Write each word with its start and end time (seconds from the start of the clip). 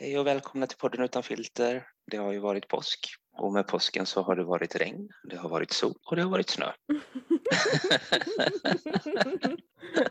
Hej 0.00 0.18
och 0.18 0.26
välkomna 0.26 0.66
till 0.66 0.78
podden 0.78 1.02
Utan 1.04 1.22
filter. 1.22 1.86
Det 2.10 2.16
har 2.16 2.32
ju 2.32 2.38
varit 2.38 2.68
påsk 2.68 3.08
och 3.38 3.52
med 3.52 3.66
påsken 3.66 4.06
så 4.06 4.22
har 4.22 4.36
det 4.36 4.44
varit 4.44 4.76
regn, 4.76 5.08
det 5.30 5.36
har 5.36 5.48
varit 5.48 5.72
sol 5.72 5.94
och 6.10 6.16
det 6.16 6.22
har 6.22 6.30
varit 6.30 6.50
snö. 6.50 6.72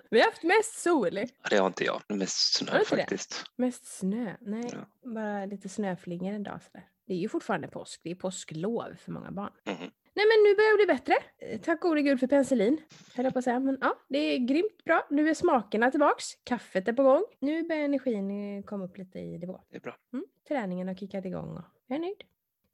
Vi 0.10 0.20
har 0.20 0.26
haft 0.26 0.44
mest 0.44 0.80
sol. 0.80 1.20
Det 1.50 1.58
har 1.58 1.68
inte 1.68 1.84
jag, 1.84 2.02
mest 2.10 2.54
snö 2.58 2.80
inte 2.80 2.96
det? 2.96 3.02
faktiskt. 3.02 3.44
Mest 3.58 3.86
snö. 4.00 4.36
Nej, 4.42 4.70
Ja. 4.74 5.12
bara 5.14 5.46
lite 5.46 5.70
snöflingor 5.70 6.34
en 6.34 6.44
dag 6.44 6.64
sådär. 6.64 6.88
Det 7.08 7.14
är 7.14 7.18
ju 7.18 7.30
fortfarande 7.30 7.68
påsk. 7.68 8.02
Det 8.04 8.12
är 8.12 8.16
påsklov 8.16 8.96
för 9.06 9.12
många 9.12 9.32
barn. 9.32 9.52
Mhm. 9.66 9.92
Nej 10.14 10.26
men 10.26 10.44
nu 10.44 10.56
börjar 10.56 10.78
det 10.78 10.86
bli 10.86 10.94
bättre. 10.96 11.14
Eh, 11.38 11.60
Tack 11.62 11.82
gode 11.82 12.02
gud 12.02 12.20
för 12.20 12.28
penicillin. 12.28 12.82
Höll 13.16 13.26
jag 13.26 13.34
på 13.34 13.40
att 13.40 13.46
säga. 13.46 13.60
Men 13.60 13.78
ja, 13.82 14.00
det 14.10 14.18
är 14.18 14.38
grymt 14.38 14.84
bra. 14.86 15.08
Nu 15.10 15.30
är 15.30 15.34
smakerna 15.34 15.92
tillbaks. 15.92 16.26
Kaffet 16.44 16.88
är 16.88 16.94
på 16.94 17.04
gång. 17.04 17.24
Nu 17.40 17.64
börjar 17.64 17.84
energin 17.84 18.58
eh, 18.58 18.64
komma 18.64 18.86
upp 18.86 18.98
lite 18.98 19.20
i 19.20 19.38
nivå. 19.38 19.62
Det 19.70 19.76
är 19.78 19.82
bra. 19.82 19.96
Mm. 20.14 20.26
Träningen 20.48 20.88
har 20.88 20.96
kickat 20.96 21.26
igång 21.26 21.58
och 21.58 21.64
jag 21.88 21.96
är 21.96 22.00
nöjd. 22.00 22.24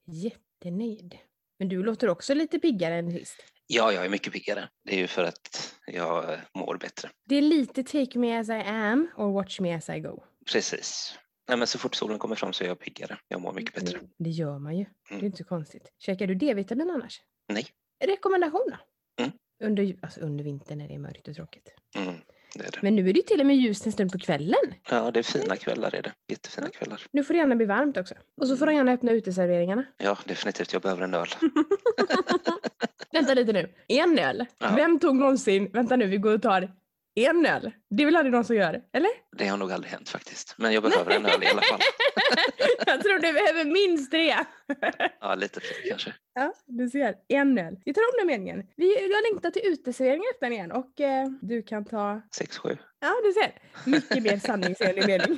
Jättenöjd. 0.05 1.17
Men 1.59 1.69
du 1.69 1.83
låter 1.83 2.09
också 2.09 2.33
lite 2.33 2.59
piggare 2.59 2.95
än 2.95 3.11
sist. 3.11 3.43
Ja, 3.67 3.91
jag 3.91 4.05
är 4.05 4.09
mycket 4.09 4.33
piggare. 4.33 4.69
Det 4.83 4.93
är 4.95 4.97
ju 4.97 5.07
för 5.07 5.23
att 5.23 5.75
jag 5.87 6.33
eh, 6.33 6.39
mår 6.53 6.77
bättre. 6.77 7.09
Det 7.25 7.35
är 7.35 7.41
lite 7.41 7.83
take 7.83 8.19
me 8.19 8.37
as 8.39 8.49
I 8.49 8.61
am 8.65 9.07
or 9.17 9.31
watch 9.33 9.59
me 9.59 9.73
as 9.75 9.89
I 9.89 9.99
go. 9.99 10.23
Precis. 10.51 11.19
Nej, 11.47 11.57
men 11.57 11.67
så 11.67 11.79
fort 11.79 11.95
solen 11.95 12.19
kommer 12.19 12.35
fram 12.35 12.53
så 12.53 12.63
är 12.63 12.67
jag 12.67 12.79
piggare. 12.79 13.17
Jag 13.27 13.41
mår 13.41 13.53
mycket 13.53 13.75
bättre. 13.75 13.97
Det, 13.99 14.23
det 14.23 14.29
gör 14.29 14.59
man 14.59 14.77
ju. 14.77 14.83
Det 14.83 14.89
är 15.09 15.13
Mm. 15.13 15.25
inte 15.25 15.37
så 15.37 15.43
konstigt. 15.43 15.91
Käkar 15.99 16.27
du 16.27 16.35
D-vitamin 16.35 16.89
annars? 16.89 17.21
Nej. 17.53 17.67
Rekommendation 18.05 18.65
då? 18.67 18.77
Mm. 19.23 19.31
Under, 19.63 19.95
alltså 20.01 20.19
under 20.19 20.43
vintern 20.43 20.77
när 20.77 20.87
det 20.87 20.93
är 20.93 20.99
mörkt 20.99 21.27
och 21.27 21.35
tråkigt. 21.35 21.69
Mm, 21.97 22.15
det 22.55 22.59
är 22.67 22.71
det. 22.71 22.79
Men 22.81 22.95
nu 22.95 23.09
är 23.09 23.13
det 23.13 23.21
till 23.27 23.39
och 23.39 23.45
med 23.45 23.55
ljust 23.57 23.85
en 23.85 23.91
stund 23.91 24.11
på 24.11 24.19
kvällen. 24.19 24.59
Ja, 24.89 25.11
det 25.11 25.19
är 25.19 25.23
fina 25.23 25.55
kvällar 25.55 25.95
är 25.95 26.01
det. 26.01 26.11
Jättefina 26.29 26.69
kvällar. 26.69 27.01
Nu 27.11 27.23
får 27.23 27.33
det 27.33 27.37
gärna 27.37 27.55
bli 27.55 27.65
varmt 27.65 27.97
också. 27.97 28.15
Och 28.41 28.47
så 28.47 28.57
får 28.57 28.65
de 28.65 28.75
gärna 28.75 28.91
öppna 28.91 29.11
uteserveringarna. 29.11 29.85
Ja, 29.97 30.17
definitivt. 30.25 30.73
Jag 30.73 30.81
behöver 30.81 31.03
en 31.03 31.13
öl. 31.13 31.27
Vänta 33.11 33.33
lite 33.33 33.53
nu. 33.53 33.73
En 33.87 34.19
öl? 34.19 34.45
Ja. 34.59 34.73
Vem 34.75 34.99
tog 34.99 35.15
någonsin, 35.15 35.69
vänta 35.73 35.95
nu 35.95 36.07
vi 36.07 36.17
går 36.17 36.33
och 36.33 36.41
tar 36.41 36.71
en 37.15 37.45
öl? 37.45 37.71
Det 37.89 38.03
är 38.03 38.05
väl 38.05 38.15
aldrig 38.15 38.33
någon 38.33 38.45
som 38.45 38.55
gör? 38.55 38.81
Eller? 38.93 39.09
Det 39.37 39.47
har 39.47 39.57
nog 39.57 39.71
aldrig 39.71 39.91
hänt 39.91 40.09
faktiskt. 40.09 40.55
Men 40.57 40.73
jag 40.73 40.83
behöver 40.83 41.11
en 41.11 41.25
öl 41.25 41.43
i 41.43 41.47
alla 41.47 41.61
fall. 41.61 41.79
Jag 42.85 43.03
tror 43.03 43.13
du 43.13 43.33
behöver 43.33 43.65
minst 43.65 44.11
tre. 44.11 44.35
Ja, 45.19 45.35
lite 45.35 45.59
fler 45.59 45.89
kanske. 45.89 46.13
Ja, 46.33 46.53
du 46.65 46.89
ser. 46.89 47.15
En 47.27 47.57
öl. 47.57 47.77
Vi 47.85 47.93
tar 47.93 48.01
om 48.01 48.17
den 48.17 48.27
meningen. 48.27 48.67
Vi, 48.75 49.09
jag 49.11 49.33
längtar 49.33 49.51
till 49.51 49.61
uteserveringen 49.65 50.25
öppnar 50.35 50.51
igen 50.51 50.71
och 50.71 51.01
eh, 51.01 51.27
du 51.41 51.63
kan 51.63 51.85
ta 51.85 52.21
Sex, 52.35 52.57
sju. 52.57 52.77
Ja, 52.99 53.13
du 53.23 53.33
ser. 53.33 53.51
Mycket 53.85 54.23
mer 54.23 54.39
sanningsenlig 54.39 55.07
mening. 55.07 55.37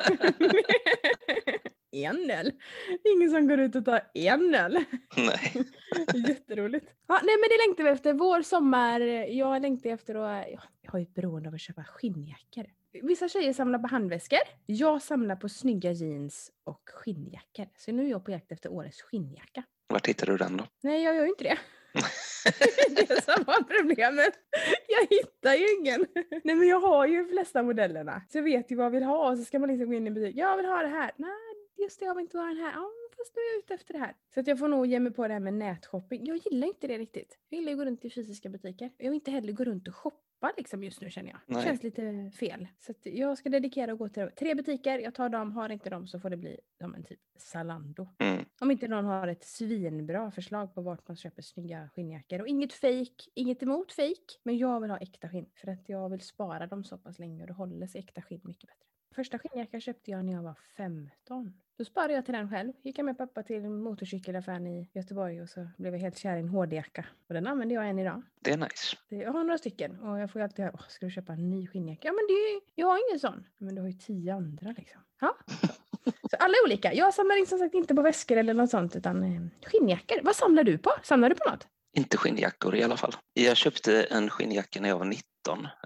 en 2.05 2.31
öl. 2.31 2.51
Ingen 3.15 3.29
som 3.29 3.47
går 3.47 3.59
ut 3.59 3.75
och 3.75 3.85
tar 3.85 4.01
en 4.13 4.55
öl. 4.55 4.83
Nej. 5.17 5.65
Jätteroligt. 6.27 6.85
Ja, 7.07 7.19
nej, 7.23 7.35
men 7.37 7.49
det 7.49 7.67
längtar 7.67 7.83
vi 7.83 7.89
efter. 7.89 8.13
Vår, 8.13 8.41
sommar. 8.41 8.99
Jag 9.29 9.61
längtar 9.61 9.89
efter 9.89 10.15
att... 10.15 10.45
ja, 10.51 10.61
har 10.89 10.99
ju 10.99 11.03
ett 11.03 11.13
beroende 11.13 11.49
av 11.49 11.55
att 11.55 11.61
köpa 11.61 11.83
skinnjackor. 11.83 12.65
Vissa 12.91 13.29
tjejer 13.29 13.53
samlar 13.53 13.79
på 13.79 13.87
handväskor. 13.87 14.39
Jag 14.65 15.01
samlar 15.01 15.35
på 15.35 15.49
snygga 15.49 15.91
jeans 15.91 16.51
och 16.63 16.81
skinnjackor. 16.85 17.67
Så 17.77 17.91
nu 17.91 18.05
är 18.05 18.09
jag 18.09 18.25
på 18.25 18.31
jakt 18.31 18.51
efter 18.51 18.71
årets 18.71 19.01
skinnjacka. 19.01 19.63
Vart 19.87 20.07
hittar 20.07 20.25
du 20.25 20.37
den 20.37 20.57
då? 20.57 20.65
Nej, 20.83 21.03
jag 21.03 21.15
gör 21.15 21.23
ju 21.23 21.29
inte 21.29 21.43
det. 21.43 21.57
det 22.89 23.11
är 23.11 23.21
som 23.21 23.43
var 23.43 23.63
problemet. 23.63 24.33
Jag 24.87 25.17
hittar 25.17 25.53
ju 25.53 25.75
ingen. 25.79 26.05
Nej 26.43 26.55
men 26.55 26.67
jag 26.67 26.79
har 26.79 27.07
ju 27.07 27.23
de 27.23 27.29
flesta 27.29 27.63
modellerna. 27.63 28.21
Så 28.29 28.37
jag 28.37 28.43
vet 28.43 28.71
ju 28.71 28.75
vad 28.75 28.85
jag 28.85 28.91
vill 28.91 29.03
ha 29.03 29.29
och 29.29 29.37
så 29.37 29.43
ska 29.43 29.59
man 29.59 29.69
liksom 29.69 29.89
gå 29.89 29.93
in 29.93 30.07
i 30.07 30.11
butik. 30.11 30.35
Jag 30.35 30.57
vill 30.57 30.65
ha 30.65 30.81
det 30.81 30.87
här. 30.87 31.11
Nej, 31.15 31.29
just 31.77 31.99
det, 31.99 32.05
jag 32.05 32.15
vill 32.15 32.23
inte 32.23 32.37
ha 32.37 32.45
den 32.45 32.57
här. 32.57 32.71
Ja, 32.71 32.89
fast 33.17 33.35
nu 33.35 33.41
är 33.41 33.53
jag 33.53 33.59
ute 33.59 33.73
efter 33.73 33.93
det 33.93 33.99
här. 33.99 34.15
Så 34.33 34.39
att 34.39 34.47
jag 34.47 34.59
får 34.59 34.67
nog 34.67 34.85
ge 34.85 34.99
mig 34.99 35.13
på 35.13 35.27
det 35.27 35.33
här 35.33 35.39
med 35.39 35.53
nätshopping. 35.53 36.25
Jag 36.25 36.37
gillar 36.37 36.67
inte 36.67 36.87
det 36.87 36.97
riktigt. 36.97 37.39
Jag 37.49 37.59
gillar 37.59 37.71
att 37.71 37.77
gå 37.77 37.85
runt 37.85 38.05
i 38.05 38.09
fysiska 38.09 38.49
butiker. 38.49 38.91
Jag 38.97 39.05
vill 39.05 39.15
inte 39.15 39.31
heller 39.31 39.53
gå 39.53 39.63
runt 39.63 39.87
och 39.87 39.95
shoppa 39.95 40.53
liksom 40.57 40.83
just 40.83 41.01
nu 41.01 41.09
känner 41.09 41.29
jag. 41.31 41.57
Det 41.57 41.63
känns 41.63 41.83
lite 41.83 42.31
fel. 42.39 42.67
Så 42.79 42.93
jag 43.03 43.37
ska 43.37 43.49
dedikera 43.49 43.93
och 43.93 43.99
gå 43.99 44.09
till 44.09 44.29
tre 44.39 44.55
butiker. 44.55 44.99
Jag 44.99 45.15
tar 45.15 45.29
dem, 45.29 45.51
har 45.51 45.69
inte 45.69 45.89
dem 45.89 46.07
så 46.07 46.19
får 46.19 46.29
det 46.29 46.37
bli 46.37 46.59
som 46.77 46.95
en 46.95 47.03
typ 47.03 47.19
Zalando. 47.37 48.07
Mm. 48.19 48.45
Om 48.59 48.71
inte 48.71 48.87
någon 48.87 49.05
har 49.05 49.27
ett 49.27 49.43
svinbra 49.43 50.31
förslag 50.31 50.73
på 50.75 50.81
vart 50.81 51.07
man 51.07 51.17
köper 51.17 51.41
snygga 51.41 51.89
skinnjackor. 51.95 52.41
Och 52.41 52.47
inget 52.47 52.73
fake, 52.73 53.23
inget 53.33 53.63
emot 53.63 53.91
fake, 53.91 54.39
men 54.43 54.57
jag 54.57 54.81
vill 54.81 54.89
ha 54.89 54.97
äkta 54.97 55.29
skinn. 55.29 55.49
För 55.55 55.67
att 55.67 55.89
jag 55.89 56.09
vill 56.09 56.21
spara 56.21 56.67
dem 56.67 56.83
så 56.83 56.97
pass 56.97 57.19
länge 57.19 57.41
och 57.41 57.47
då 57.47 57.53
håller 57.53 57.87
sig 57.87 57.99
äkta 57.99 58.21
skinn 58.21 58.41
mycket 58.43 58.69
bättre. 58.69 58.87
Första 59.15 59.39
skinnjackan 59.39 59.81
köpte 59.81 60.11
jag 60.11 60.25
när 60.25 60.33
jag 60.33 60.43
var 60.43 60.57
15. 60.77 61.53
Då 61.77 61.85
sparade 61.85 62.13
jag 62.13 62.25
till 62.25 62.33
den 62.33 62.49
själv. 62.49 62.73
Gick 62.83 62.99
jag 62.99 63.05
med 63.05 63.17
pappa 63.17 63.43
till 63.43 63.69
motorcykelaffären 63.69 64.67
i 64.67 64.89
Göteborg 64.93 65.41
och 65.41 65.49
så 65.49 65.67
blev 65.77 65.93
jag 65.93 65.99
helt 66.01 66.17
kär 66.17 66.35
i 66.37 66.39
en 66.39 66.49
HD-jacka. 66.49 67.05
Och 67.27 67.33
den 67.33 67.47
använder 67.47 67.75
jag 67.75 67.89
än 67.89 67.99
idag. 67.99 68.21
Det 68.41 68.51
är 68.51 68.57
nice. 68.57 68.97
Jag 69.09 69.31
har 69.31 69.43
några 69.43 69.57
stycken 69.57 69.99
och 69.99 70.19
jag 70.19 70.31
får 70.31 70.39
ju 70.39 70.43
alltid 70.43 70.65
höra, 70.65 70.75
"Åh, 70.75 70.85
ska 70.87 71.05
du 71.05 71.11
köpa 71.11 71.33
en 71.33 71.49
ny 71.49 71.67
skinnjacka? 71.67 72.07
Ja 72.07 72.11
men 72.11 72.25
det 72.27 72.33
är, 72.33 72.61
jag 72.75 72.87
har 72.87 73.09
ingen 73.09 73.19
sån. 73.19 73.43
Men 73.57 73.75
du 73.75 73.81
har 73.81 73.87
ju 73.87 73.93
tio 73.93 74.33
andra 74.33 74.73
liksom. 74.77 75.01
Ja. 75.21 75.37
Så 76.31 76.37
alla 76.39 76.53
är 76.53 76.65
olika. 76.65 76.93
Jag 76.93 77.13
samlar 77.13 77.39
in 77.39 77.47
som 77.47 77.59
sagt 77.59 77.73
inte 77.75 77.95
på 77.95 78.01
väskor 78.01 78.37
eller 78.37 78.53
något 78.53 78.69
sånt 78.69 78.95
utan 78.95 79.23
eh, 79.23 79.41
skinnjackor. 79.65 80.19
Vad 80.23 80.35
samlar 80.35 80.63
du 80.63 80.77
på? 80.77 80.91
Samlar 81.03 81.29
du 81.29 81.35
på 81.35 81.49
något? 81.49 81.67
Inte 81.97 82.17
skinnjackor 82.17 82.75
i 82.75 82.83
alla 82.83 82.97
fall. 82.97 83.13
Jag 83.33 83.57
köpte 83.57 84.03
en 84.03 84.29
skinnjacka 84.29 84.81
när 84.81 84.89
jag 84.89 84.97
var 84.97 85.05
19. 85.05 85.23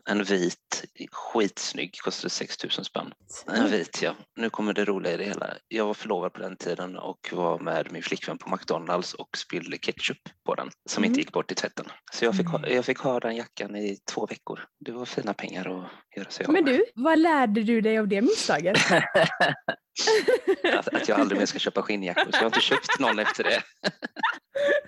En 0.10 0.24
vit, 0.24 0.84
skitsnygg, 1.12 1.96
kostade 2.04 2.30
6 2.30 2.64
000 2.64 2.72
spänn. 2.72 3.14
En 3.48 3.72
vit 3.72 4.02
ja. 4.02 4.16
Nu 4.36 4.50
kommer 4.50 4.74
det 4.74 4.86
roliga 4.86 5.14
i 5.14 5.18
det 5.18 5.24
hela. 5.24 5.54
Jag 5.68 5.86
var 5.86 5.94
förlovad 5.94 6.34
på 6.34 6.40
den 6.40 6.58
tiden 6.58 6.98
och 6.98 7.30
var 7.32 7.60
med 7.60 7.92
min 7.92 8.04
flickvän 8.04 8.38
på 8.38 8.50
McDonalds 8.50 9.14
och 9.14 9.38
spillde 9.38 9.78
ketchup 9.78 10.18
på 10.46 10.56
den 10.56 10.70
som 10.90 11.04
inte 11.04 11.12
Mm. 11.12 11.20
gick 11.20 11.32
bort 11.32 11.52
i 11.52 11.56
tvätten. 11.56 11.86
Så 12.12 12.26
jag 12.26 12.36
fick, 12.38 12.48
ha, 12.48 12.58
Nej. 12.58 12.74
jag 12.76 12.86
fick 12.86 13.00
ha 13.00 13.20
den 13.20 13.36
jackan 13.36 13.76
i 13.76 13.98
två 14.14 14.26
veckor. 14.26 14.60
Det 14.86 14.92
var 14.92 15.06
fina 15.06 15.34
pengar 15.34 15.62
att 15.80 16.18
göra 16.18 16.30
sig 16.30 16.46
av 16.46 16.54
Men 16.54 16.64
med. 16.64 16.74
du, 16.74 16.86
vad 16.96 17.20
lärde 17.20 17.64
du 17.64 17.82
dig 17.82 17.98
av 18.00 18.08
det 18.08 18.22
misstaget? 18.22 18.78
att, 20.78 20.88
att 20.96 21.08
jag 21.08 21.20
aldrig 21.20 21.40
mer 21.40 21.46
ska 21.46 21.60
köpa 21.60 21.82
skinnjackor 21.82 22.24
så 22.24 22.30
jag 22.32 22.40
har 22.40 22.46
inte 22.46 22.62
köpt 22.62 23.00
någon 23.00 23.20
efter 23.20 23.44
det. 23.44 23.62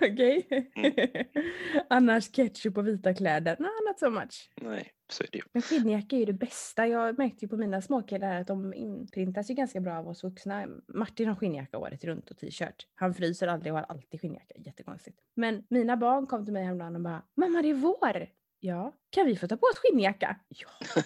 Okej. 0.12 0.46
Mm. 0.76 0.92
Annars 1.90 2.30
ketchup 2.32 2.76
och 2.78 2.86
vita 2.88 3.14
kläder. 3.14 3.56
No, 3.58 3.64
not 3.88 3.98
so 3.98 4.10
much. 4.10 4.50
Nej, 4.64 4.92
så 5.12 5.22
är 5.22 5.28
det 5.32 5.38
ju. 5.38 5.44
Men 5.52 5.62
skinnjacka 5.62 6.16
är 6.16 6.20
ju 6.20 6.26
det 6.26 6.32
bästa. 6.32 6.86
Jag 6.86 7.18
märkte 7.18 7.44
ju 7.44 7.48
på 7.48 7.56
mina 7.56 7.82
småkillar 7.82 8.40
att 8.40 8.46
de 8.46 8.74
inprintas 8.74 9.50
ju 9.50 9.54
ganska 9.54 9.80
bra 9.80 9.98
av 9.98 10.08
oss 10.08 10.24
vuxna. 10.24 10.66
Martin 10.88 11.28
har 11.28 11.34
skinnjacka 11.34 11.78
året 11.78 12.04
runt 12.04 12.30
och 12.30 12.38
t-shirt. 12.38 12.86
Han 12.94 13.14
fryser 13.14 13.48
aldrig 13.48 13.72
och 13.72 13.78
har 13.78 13.86
alltid 13.86 14.20
skinnjacka. 14.20 14.54
Jättekonstigt. 14.56 15.18
Men 15.36 15.66
mina 15.70 15.96
barn 15.96 16.26
kom 16.26 16.44
till 16.44 16.52
mig 16.54 16.64
häromdagen 16.64 16.96
och 16.96 17.02
bara 17.02 17.22
Mamma 17.36 17.62
det 17.62 17.70
är 17.70 17.74
vår! 17.74 18.28
Ja, 18.60 18.92
kan 19.10 19.26
vi 19.26 19.36
få 19.36 19.48
ta 19.48 19.56
på 19.56 19.66
oss 19.66 19.78
skinnjacka? 19.78 20.36
Ja. 20.48 20.68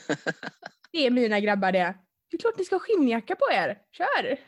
Det 0.92 1.06
är 1.06 1.10
mina 1.10 1.40
grabbar 1.40 1.72
det. 1.72 1.94
Det 2.30 2.36
är 2.36 2.38
klart 2.38 2.58
ni 2.58 2.64
ska 2.64 2.74
ha 2.74 2.80
skinnjacka 2.80 3.36
på 3.36 3.52
er. 3.52 3.78
Kör! 3.92 4.38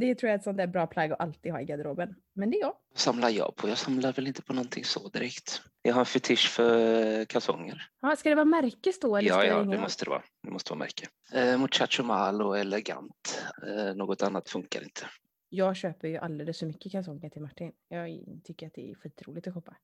Det 0.00 0.14
tror 0.14 0.28
jag 0.28 0.34
är 0.34 0.38
ett 0.38 0.44
sånt 0.44 0.56
där 0.56 0.66
bra 0.66 0.86
plagg 0.86 1.12
att 1.12 1.20
alltid 1.20 1.52
ha 1.52 1.60
i 1.60 1.64
garderoben. 1.64 2.14
Men 2.34 2.50
det 2.50 2.56
är 2.56 2.60
jag. 2.60 2.76
Vad 2.90 2.98
samlar 2.98 3.28
jag 3.28 3.56
på? 3.56 3.68
Jag 3.68 3.78
samlar 3.78 4.12
väl 4.12 4.26
inte 4.26 4.42
på 4.42 4.52
någonting 4.52 4.84
så 4.84 5.08
direkt. 5.08 5.62
Jag 5.82 5.94
har 5.94 6.00
en 6.00 6.06
fetisch 6.06 6.50
för 6.50 7.24
kalsonger. 7.24 7.82
Ja, 8.00 8.16
ska 8.16 8.28
det 8.28 8.34
vara 8.34 8.44
märkes 8.44 9.00
då? 9.00 9.16
Eller 9.16 9.28
Ja, 9.28 9.44
ja, 9.44 9.62
det 9.62 9.78
måste 9.78 10.04
det 10.04 10.10
vara. 10.10 10.22
Det 10.42 10.50
måste 10.50 10.70
vara 10.72 10.78
märke. 10.78 11.08
Eh, 11.32 11.58
Muchacho 11.58 12.02
Mal 12.02 12.42
och 12.42 12.58
elegant. 12.58 13.42
Eh, 13.66 13.94
något 13.94 14.22
annat 14.22 14.48
funkar 14.48 14.82
inte. 14.82 15.06
Jag 15.48 15.76
köper 15.76 16.08
ju 16.08 16.16
alldeles 16.16 16.58
för 16.58 16.66
mycket 16.66 16.92
kalsonger 16.92 17.30
till 17.30 17.42
Martin. 17.42 17.72
Jag 17.88 18.20
tycker 18.44 18.66
att 18.66 18.74
det 18.74 18.90
är 18.90 18.94
skitroligt 18.94 19.46
att 19.46 19.54
shoppa. 19.54 19.76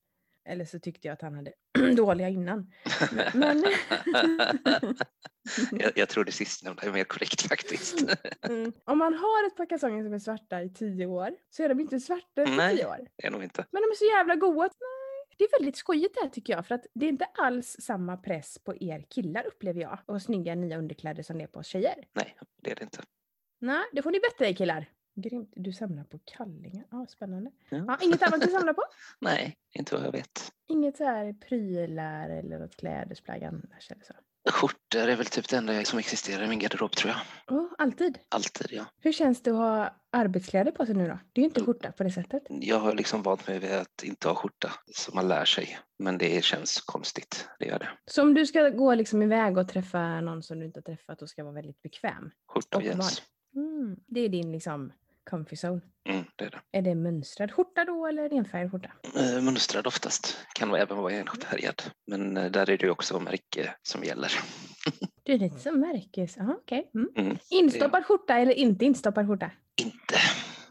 Eller 0.48 0.64
så 0.64 0.78
tyckte 0.78 1.08
jag 1.08 1.12
att 1.12 1.22
han 1.22 1.34
hade 1.34 1.52
dåliga 1.96 2.28
innan. 2.28 2.72
Men... 3.34 3.64
jag, 5.72 5.92
jag 5.94 6.08
tror 6.08 6.24
det 6.24 6.32
sistnämnda 6.32 6.82
är 6.82 6.92
mer 6.92 7.04
korrekt 7.04 7.42
faktiskt. 7.42 8.04
Mm. 8.42 8.72
Om 8.84 8.98
man 8.98 9.14
har 9.14 9.46
ett 9.46 9.56
par 9.56 9.66
kalsonger 9.66 10.04
som 10.04 10.12
är 10.12 10.18
svarta 10.18 10.62
i 10.62 10.70
tio 10.70 11.06
år 11.06 11.30
så 11.50 11.62
är 11.62 11.68
de 11.68 11.80
inte 11.80 12.00
svarta 12.00 12.42
efter 12.42 12.56
Nej. 12.56 12.76
tio 12.76 12.86
år. 12.86 12.98
det 13.16 13.26
är 13.26 13.30
nog 13.30 13.42
inte. 13.42 13.66
Men 13.70 13.82
de 13.82 13.86
är 13.86 13.94
så 13.94 14.04
jävla. 14.04 14.34
Nej. 14.34 14.68
Det 15.38 15.44
är 15.44 15.58
väldigt 15.58 15.76
skojigt 15.76 16.14
det 16.14 16.20
här 16.20 16.28
tycker 16.28 16.52
jag. 16.52 16.66
För 16.66 16.74
att 16.74 16.86
det 16.94 17.06
är 17.06 17.08
inte 17.08 17.24
alls 17.24 17.76
samma 17.80 18.16
press 18.16 18.58
på 18.64 18.76
er 18.80 19.04
killar 19.08 19.46
upplever 19.46 19.80
jag. 19.80 19.98
Och 20.06 20.22
snygga 20.22 20.54
nya 20.54 20.78
underkläder 20.78 21.22
som 21.22 21.38
det 21.38 21.44
är 21.44 21.48
på 21.48 21.60
oss 21.60 21.66
tjejer. 21.66 22.04
Nej, 22.12 22.36
det 22.62 22.70
är 22.70 22.74
det 22.74 22.82
inte. 22.82 23.02
Nej, 23.60 23.84
det 23.92 24.02
får 24.02 24.10
ni 24.10 24.20
bättre 24.20 24.54
killar. 24.54 24.86
Grymt. 25.20 25.52
Du 25.56 25.72
samlar 25.72 26.04
på 26.04 26.18
kallingar. 26.24 26.84
Ja, 26.90 27.06
spännande. 27.08 27.50
Ja. 27.68 27.84
Ja, 27.88 27.98
inget 28.00 28.22
annat 28.22 28.40
du 28.40 28.50
samlar 28.50 28.72
på? 28.72 28.82
Nej, 29.20 29.56
inte 29.72 29.94
vad 29.94 30.04
jag 30.04 30.12
vet. 30.12 30.52
Inget 30.68 30.96
så 30.96 31.04
här 31.04 31.32
prylar 31.32 32.30
eller 32.30 32.58
något 32.58 32.76
klädesplagg 32.76 33.44
annars 33.44 33.90
eller 33.90 34.04
så? 34.04 34.14
Skjortor 34.50 35.08
är 35.08 35.16
väl 35.16 35.26
typ 35.26 35.48
det 35.48 35.56
enda 35.56 35.84
som 35.84 35.98
existerar 35.98 36.44
i 36.44 36.48
min 36.48 36.58
garderob 36.58 36.92
tror 36.92 37.12
jag. 37.12 37.58
Oh, 37.58 37.66
alltid. 37.78 38.18
Alltid 38.28 38.66
ja. 38.70 38.84
Hur 39.00 39.12
känns 39.12 39.42
det 39.42 39.50
att 39.50 39.56
ha 39.56 39.96
arbetskläder 40.10 40.72
på 40.72 40.86
sig 40.86 40.94
nu 40.94 41.08
då? 41.08 41.18
Det 41.32 41.40
är 41.40 41.42
ju 41.42 41.48
inte 41.48 41.64
skjorta 41.64 41.92
på 41.92 42.02
det 42.02 42.10
sättet. 42.10 42.42
Jag 42.48 42.78
har 42.78 42.94
liksom 42.94 43.22
vant 43.22 43.48
mig 43.48 43.58
vid 43.58 43.72
att 43.72 44.02
inte 44.02 44.28
ha 44.28 44.34
skjorta 44.34 44.72
så 44.94 45.14
man 45.14 45.28
lär 45.28 45.44
sig. 45.44 45.78
Men 45.98 46.18
det 46.18 46.44
känns 46.44 46.80
konstigt, 46.80 47.48
det 47.58 47.66
gör 47.66 47.78
det. 47.78 47.88
Så 48.06 48.22
om 48.22 48.34
du 48.34 48.46
ska 48.46 48.68
gå 48.68 48.94
liksom 48.94 49.22
iväg 49.22 49.58
och 49.58 49.68
träffa 49.68 50.20
någon 50.20 50.42
som 50.42 50.58
du 50.58 50.66
inte 50.66 50.78
har 50.78 50.94
träffat 50.96 51.22
och 51.22 51.28
ska 51.28 51.44
vara 51.44 51.54
väldigt 51.54 51.82
bekväm. 51.82 52.30
Skjorta 52.48 52.76
och 52.76 52.82
jeans. 52.82 53.22
Mm. 53.54 53.96
Det 54.06 54.20
är 54.20 54.28
din 54.28 54.52
liksom 54.52 54.92
comfy 55.30 55.56
zone. 55.66 55.80
Mm, 56.08 56.24
det 56.36 56.44
är 56.44 56.50
det. 56.50 56.78
Är 56.78 56.82
det 56.82 56.94
mönstrad 56.94 57.52
skjorta 57.52 57.84
då 57.84 58.06
eller 58.06 58.32
enfärgad 58.34 58.70
skjorta? 58.70 58.90
Eh, 59.16 59.42
Mönstrad 59.42 59.86
oftast. 59.86 60.38
Kan 60.54 60.74
även 60.74 60.96
vara 60.96 61.12
enfärgad. 61.12 61.82
Men 62.06 62.36
eh, 62.36 62.50
där 62.50 62.70
är 62.70 62.78
det 62.78 62.90
också 62.90 63.20
märke 63.20 63.74
som 63.82 64.04
gäller. 64.04 64.32
Du 65.22 65.34
är 65.34 65.38
lite 65.38 65.58
som 65.58 65.80
märkes... 65.80 66.38
Aha, 66.38 66.54
okej. 66.62 66.90
Mm. 66.94 67.08
Mm, 67.16 67.38
Instoppad 67.50 68.04
skjorta 68.04 68.38
eller 68.38 68.52
inte 68.52 68.84
instoppad 68.84 69.26
skjorta? 69.26 69.50
inte. 69.80 70.16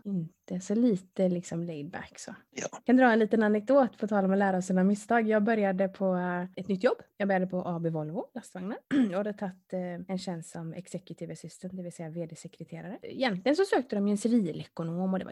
Inte 0.08 0.60
så 0.60 0.76
lite 0.76 1.30
liksom 1.30 1.64
laid 1.64 1.92
back 1.92 2.20
så. 2.20 2.36
Ja. 2.52 2.68
Jag 2.72 2.86
kan 2.86 2.98
dra 2.98 3.12
en 3.12 3.20
liten 3.20 3.44
anekdot 3.44 3.98
på 3.98 4.08
tal 4.08 4.26
om 4.26 4.32
att 4.32 4.38
lära 4.38 4.58
av 4.58 4.62
sina 4.62 4.84
misstag. 4.84 5.28
Jag 5.28 5.44
började 5.44 5.88
på 5.88 6.16
eh, 6.16 6.44
ett 6.56 6.68
nytt 6.68 6.84
jobb. 6.84 6.98
Jag 7.18 7.28
började 7.28 7.48
på 7.48 7.68
AB 7.68 7.88
Volvo 7.88 8.26
lastvagnar. 8.34 8.78
Jag 9.12 9.18
hade 9.18 9.34
tagit 9.34 9.74
eh, 9.74 9.80
en 10.08 10.18
tjänst 10.18 10.50
som 10.50 10.74
executive 10.74 11.34
assistant, 11.34 11.78
det 11.78 11.84
vill 11.84 11.94
säga 11.94 12.10
vd-sekreterare. 12.10 13.00
Egentligen 13.02 13.56
så 13.56 13.66
sökte 13.66 13.96
de 13.96 14.08
ju 14.08 14.12
en 14.12 14.18
civilekonom 14.18 15.14
och 15.14 15.20
det 15.20 15.26
var 15.26 15.32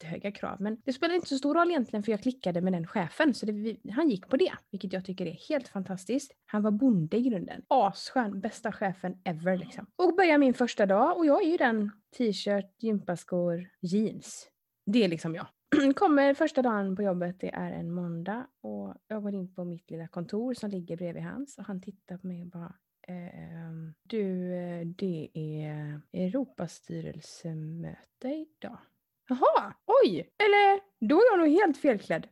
jättehöga 0.00 0.32
krav. 0.32 0.56
Men 0.60 0.76
det 0.84 0.92
spelade 0.92 1.14
inte 1.16 1.28
så 1.28 1.38
stor 1.38 1.54
roll 1.54 1.70
egentligen 1.70 2.02
för 2.02 2.12
jag 2.12 2.22
klickade 2.22 2.60
med 2.60 2.72
den 2.72 2.86
chefen. 2.86 3.34
Så 3.34 3.46
det, 3.46 3.52
vi- 3.52 3.80
han 3.90 4.08
gick 4.08 4.28
på 4.28 4.36
det, 4.36 4.52
vilket 4.70 4.92
jag 4.92 5.04
tycker 5.04 5.26
är 5.26 5.36
helt 5.48 5.68
fantastiskt. 5.68 6.32
Han 6.46 6.62
var 6.62 6.70
bonde 6.70 7.16
i 7.16 7.22
grunden. 7.22 7.62
Asskön, 7.68 8.40
bästa 8.40 8.72
chefen 8.72 9.20
ever 9.24 9.56
liksom. 9.56 9.86
Och 9.96 10.16
börjar 10.16 10.38
min 10.38 10.54
första 10.54 10.86
dag 10.86 11.16
och 11.18 11.26
jag 11.26 11.42
är 11.44 11.50
ju 11.50 11.56
den 11.56 11.90
t-shirt, 12.18 12.82
gympaskor, 12.82 13.68
jeans. 13.80 14.48
Det 14.86 15.04
är 15.04 15.08
liksom 15.08 15.34
jag. 15.34 15.46
Kommer 15.96 16.34
första 16.34 16.62
dagen 16.62 16.96
på 16.96 17.02
jobbet, 17.02 17.40
det 17.40 17.50
är 17.54 17.72
en 17.72 17.92
måndag 17.92 18.46
och 18.60 18.94
jag 19.08 19.22
går 19.22 19.34
in 19.34 19.54
på 19.54 19.64
mitt 19.64 19.90
lilla 19.90 20.08
kontor 20.08 20.54
som 20.54 20.70
ligger 20.70 20.96
bredvid 20.96 21.22
hans 21.22 21.58
och 21.58 21.64
han 21.64 21.80
tittar 21.82 22.18
på 22.18 22.26
mig 22.26 22.42
och 22.42 22.48
bara 22.48 22.74
ehm, 23.08 23.94
du, 24.02 24.54
eh, 24.54 24.86
det 24.86 25.28
är 25.34 26.00
Europastyrelsemöte 26.12 28.28
idag. 28.28 28.78
Jaha, 29.30 29.74
oj! 29.86 30.30
Eller 30.38 30.80
då 31.08 31.16
är 31.16 31.30
jag 31.30 31.38
nog 31.38 31.48
helt 31.48 31.76
felklädd. 31.76 32.28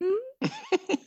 Mm. 0.00 0.18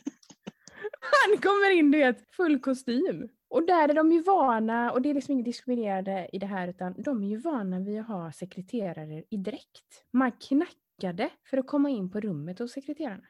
Han 1.00 1.38
kommer 1.38 1.70
in 1.70 1.90
du 1.90 1.98
vet, 1.98 2.34
full 2.36 2.60
kostym. 2.60 3.28
Och 3.48 3.66
där 3.66 3.88
är 3.88 3.94
de 3.94 4.12
ju 4.12 4.22
vana, 4.22 4.92
och 4.92 5.02
det 5.02 5.10
är 5.10 5.14
liksom 5.14 5.32
inget 5.32 5.44
diskriminerande 5.44 6.28
i 6.32 6.38
det 6.38 6.46
här, 6.46 6.68
utan 6.68 6.94
de 6.98 7.22
är 7.22 7.28
ju 7.28 7.36
vana 7.36 7.80
vid 7.80 8.00
att 8.00 8.06
ha 8.06 8.32
sekreterare 8.32 9.24
i 9.30 9.36
dräkt. 9.36 10.04
Man 10.12 10.32
knackade 10.32 11.30
för 11.50 11.58
att 11.58 11.66
komma 11.66 11.90
in 11.90 12.10
på 12.10 12.20
rummet 12.20 12.58
hos 12.58 12.72
sekreterarna. 12.72 13.24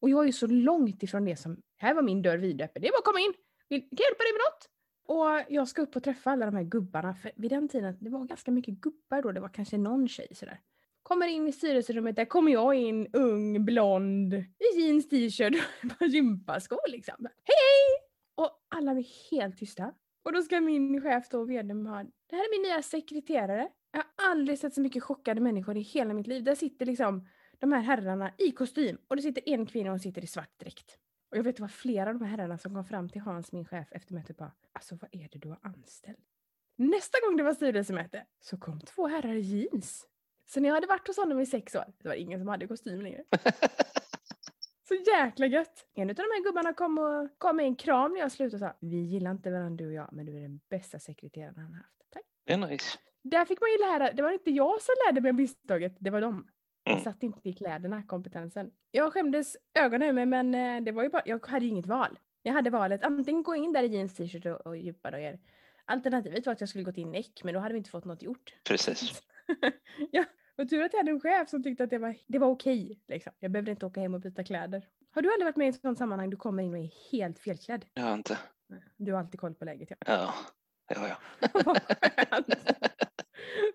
Och 0.00 0.10
jag 0.10 0.22
är 0.22 0.26
ju 0.26 0.32
så 0.32 0.46
långt 0.46 1.02
ifrån 1.02 1.24
det 1.24 1.36
som, 1.36 1.62
här 1.76 1.94
var 1.94 2.02
min 2.02 2.22
dörr 2.22 2.38
vidöppen, 2.38 2.82
det 2.82 2.88
är 2.88 2.92
bara 2.92 2.98
att 2.98 3.04
komma 3.04 3.20
in, 3.20 3.34
Vill, 3.68 3.80
kan 3.80 3.88
jag 3.90 4.00
hjälpa 4.00 4.22
dig 4.22 4.32
med 4.32 4.40
något? 4.46 4.70
Och 5.08 5.54
jag 5.54 5.68
ska 5.68 5.82
upp 5.82 5.96
och 5.96 6.02
träffa 6.02 6.30
alla 6.30 6.46
de 6.46 6.54
här 6.54 6.64
gubbarna, 6.64 7.14
för 7.14 7.32
vid 7.36 7.50
den 7.50 7.68
tiden, 7.68 7.96
det 8.00 8.10
var 8.10 8.24
ganska 8.24 8.50
mycket 8.50 8.74
gubbar 8.74 9.22
då, 9.22 9.32
det 9.32 9.40
var 9.40 9.48
kanske 9.48 9.78
någon 9.78 10.08
tjej 10.08 10.28
sådär. 10.34 10.60
Kommer 11.08 11.26
in 11.26 11.48
i 11.48 11.52
styrelserummet, 11.52 12.16
där 12.16 12.24
kommer 12.24 12.52
jag 12.52 12.74
in, 12.74 13.08
ung, 13.12 13.64
blond, 13.64 14.34
i 14.34 14.80
jeans, 14.80 15.08
t-shirt 15.08 15.54
och 16.00 16.06
gympaskor 16.06 16.90
liksom. 16.90 17.14
Hej 17.18 17.56
hej! 17.56 18.08
Och 18.34 18.50
alla 18.68 18.94
blir 18.94 19.30
helt 19.30 19.58
tysta. 19.58 19.92
Och 20.24 20.32
då 20.32 20.42
ska 20.42 20.60
min 20.60 21.02
chef 21.02 21.28
då, 21.28 21.44
vdn, 21.44 21.86
ha, 21.86 22.02
det 22.02 22.36
här 22.36 22.42
är 22.42 22.60
min 22.60 22.70
nya 22.70 22.82
sekreterare. 22.82 23.68
Jag 23.92 23.98
har 23.98 24.30
aldrig 24.30 24.58
sett 24.58 24.74
så 24.74 24.80
mycket 24.80 25.02
chockade 25.02 25.40
människor 25.40 25.76
i 25.76 25.80
hela 25.80 26.14
mitt 26.14 26.26
liv. 26.26 26.44
Där 26.44 26.54
sitter 26.54 26.86
liksom 26.86 27.28
de 27.58 27.72
här 27.72 27.82
herrarna 27.82 28.32
i 28.38 28.50
kostym 28.50 28.98
och 29.08 29.16
det 29.16 29.22
sitter 29.22 29.48
en 29.48 29.66
kvinna 29.66 29.92
och 29.92 30.00
sitter 30.00 30.24
i 30.24 30.26
svart 30.26 30.60
dräkt. 30.60 30.98
Och 31.30 31.36
jag 31.36 31.42
vet 31.42 31.50
att 31.52 31.56
det 31.56 31.62
var 31.62 31.68
flera 31.68 32.10
av 32.10 32.18
de 32.18 32.24
här 32.24 32.36
herrarna 32.36 32.58
som 32.58 32.74
kom 32.74 32.84
fram 32.84 33.08
till 33.08 33.20
Hans, 33.20 33.52
min 33.52 33.64
chef, 33.64 33.88
efter 33.90 34.14
mötet 34.14 34.30
och 34.30 34.36
bara 34.36 34.52
Alltså 34.72 34.98
vad 35.00 35.14
är 35.14 35.28
det 35.32 35.38
du 35.38 35.48
har 35.48 35.58
anställt? 35.62 36.18
Nästa 36.76 37.18
gång 37.26 37.36
det 37.36 37.42
var 37.42 37.54
styrelsemöte 37.54 38.26
så 38.40 38.56
kom 38.56 38.80
två 38.80 39.06
herrar 39.06 39.34
i 39.34 39.40
jeans. 39.40 40.06
Så 40.46 40.60
när 40.60 40.68
jag 40.68 40.74
hade 40.74 40.86
varit 40.86 41.06
hos 41.06 41.16
honom 41.16 41.40
i 41.40 41.46
sex 41.46 41.74
år, 41.74 41.84
det 42.02 42.08
var 42.08 42.14
ingen 42.14 42.40
som 42.40 42.48
hade 42.48 42.66
kostym 42.66 43.00
längre. 43.00 43.24
Så 44.88 44.94
jäkla 44.94 45.46
gött! 45.46 45.86
En 45.94 46.10
av 46.10 46.14
de 46.16 46.22
här 46.22 46.44
gubbarna 46.44 46.72
kom, 46.72 46.98
och, 46.98 47.38
kom 47.38 47.56
med 47.56 47.66
en 47.66 47.76
kram 47.76 48.12
när 48.12 48.20
jag 48.20 48.32
slutade 48.32 48.66
och 48.66 48.70
sa 48.72 48.78
Vi 48.80 48.96
gillar 48.96 49.30
inte 49.30 49.50
varandra 49.50 49.84
du 49.84 49.86
och 49.86 49.92
jag, 49.92 50.08
men 50.12 50.26
du 50.26 50.36
är 50.36 50.40
den 50.40 50.60
bästa 50.70 50.98
sekreteraren 50.98 51.54
han 51.56 51.66
har 51.66 51.76
haft. 51.76 52.10
Tack! 52.12 52.22
Det 52.44 52.52
är 52.52 52.56
nice. 52.56 52.98
Där 53.22 53.44
fick 53.44 53.60
man 53.60 53.70
ju 53.70 53.78
lära, 53.78 54.12
det 54.12 54.22
var 54.22 54.30
inte 54.30 54.50
jag 54.50 54.82
som 54.82 54.94
lärde 55.06 55.20
mig 55.20 55.32
misstaget, 55.32 55.96
det 55.98 56.10
var 56.10 56.20
de. 56.20 56.48
Jag 56.84 56.92
Mm. 56.92 57.04
satt 57.04 57.22
inte 57.22 57.48
i 57.48 57.52
kläderna, 57.52 58.02
kompetensen. 58.02 58.70
Jag 58.90 59.12
skämdes 59.12 59.56
ögonen 59.74 60.08
ur 60.08 60.12
mig 60.12 60.26
men 60.26 60.54
eh, 60.54 60.84
det 60.84 60.92
var 60.92 61.02
ju 61.02 61.08
bara, 61.08 61.22
jag 61.26 61.46
hade 61.46 61.64
ju 61.64 61.70
inget 61.70 61.86
val. 61.86 62.18
Jag 62.42 62.52
hade 62.52 62.70
valet 62.70 63.04
antingen 63.04 63.42
gå 63.42 63.54
in 63.56 63.72
där 63.72 63.82
i 63.82 63.86
jeans, 63.86 64.14
t-shirt 64.14 64.46
och, 64.46 64.66
och 64.66 64.76
djupa. 64.76 65.12
Alternativet 65.84 66.46
var 66.46 66.52
att 66.52 66.60
jag 66.60 66.68
skulle 66.68 66.84
gått 66.84 66.96
in 66.96 67.10
näck 67.10 67.40
men 67.44 67.54
då 67.54 67.60
hade 67.60 67.72
vi 67.72 67.78
inte 67.78 67.90
fått 67.90 68.04
något 68.04 68.22
gjort. 68.22 68.54
Precis. 68.68 69.22
ja, 70.10 70.24
och 70.58 70.68
tur 70.68 70.82
att 70.82 70.92
jag 70.92 71.00
hade 71.00 71.10
en 71.10 71.20
chef 71.20 71.48
som 71.48 71.62
tyckte 71.62 71.84
att 71.84 71.90
det 71.90 71.98
var, 71.98 72.16
det 72.26 72.38
var 72.38 72.48
okej. 72.48 73.00
Liksom. 73.08 73.32
Jag 73.38 73.50
behövde 73.50 73.70
inte 73.70 73.86
åka 73.86 74.00
hem 74.00 74.14
och 74.14 74.20
byta 74.20 74.44
kläder. 74.44 74.82
Har 75.10 75.22
du 75.22 75.32
aldrig 75.32 75.44
varit 75.46 75.56
med 75.56 75.66
i 75.66 75.68
ett 75.68 75.80
sådant 75.80 75.98
sammanhang 75.98 76.30
du 76.30 76.36
kommer 76.36 76.62
in 76.62 76.74
och 76.74 76.78
är 76.78 76.90
helt 77.12 77.38
felklädd? 77.38 77.84
Jag 77.94 78.02
har 78.02 78.14
inte. 78.14 78.38
Du 78.96 79.12
har 79.12 79.20
alltid 79.20 79.40
koll 79.40 79.54
på 79.54 79.64
läget 79.64 79.88
ja. 79.90 79.96
Ja, 80.06 80.34
det 80.88 80.98
har 80.98 81.08
jag. 81.08 81.16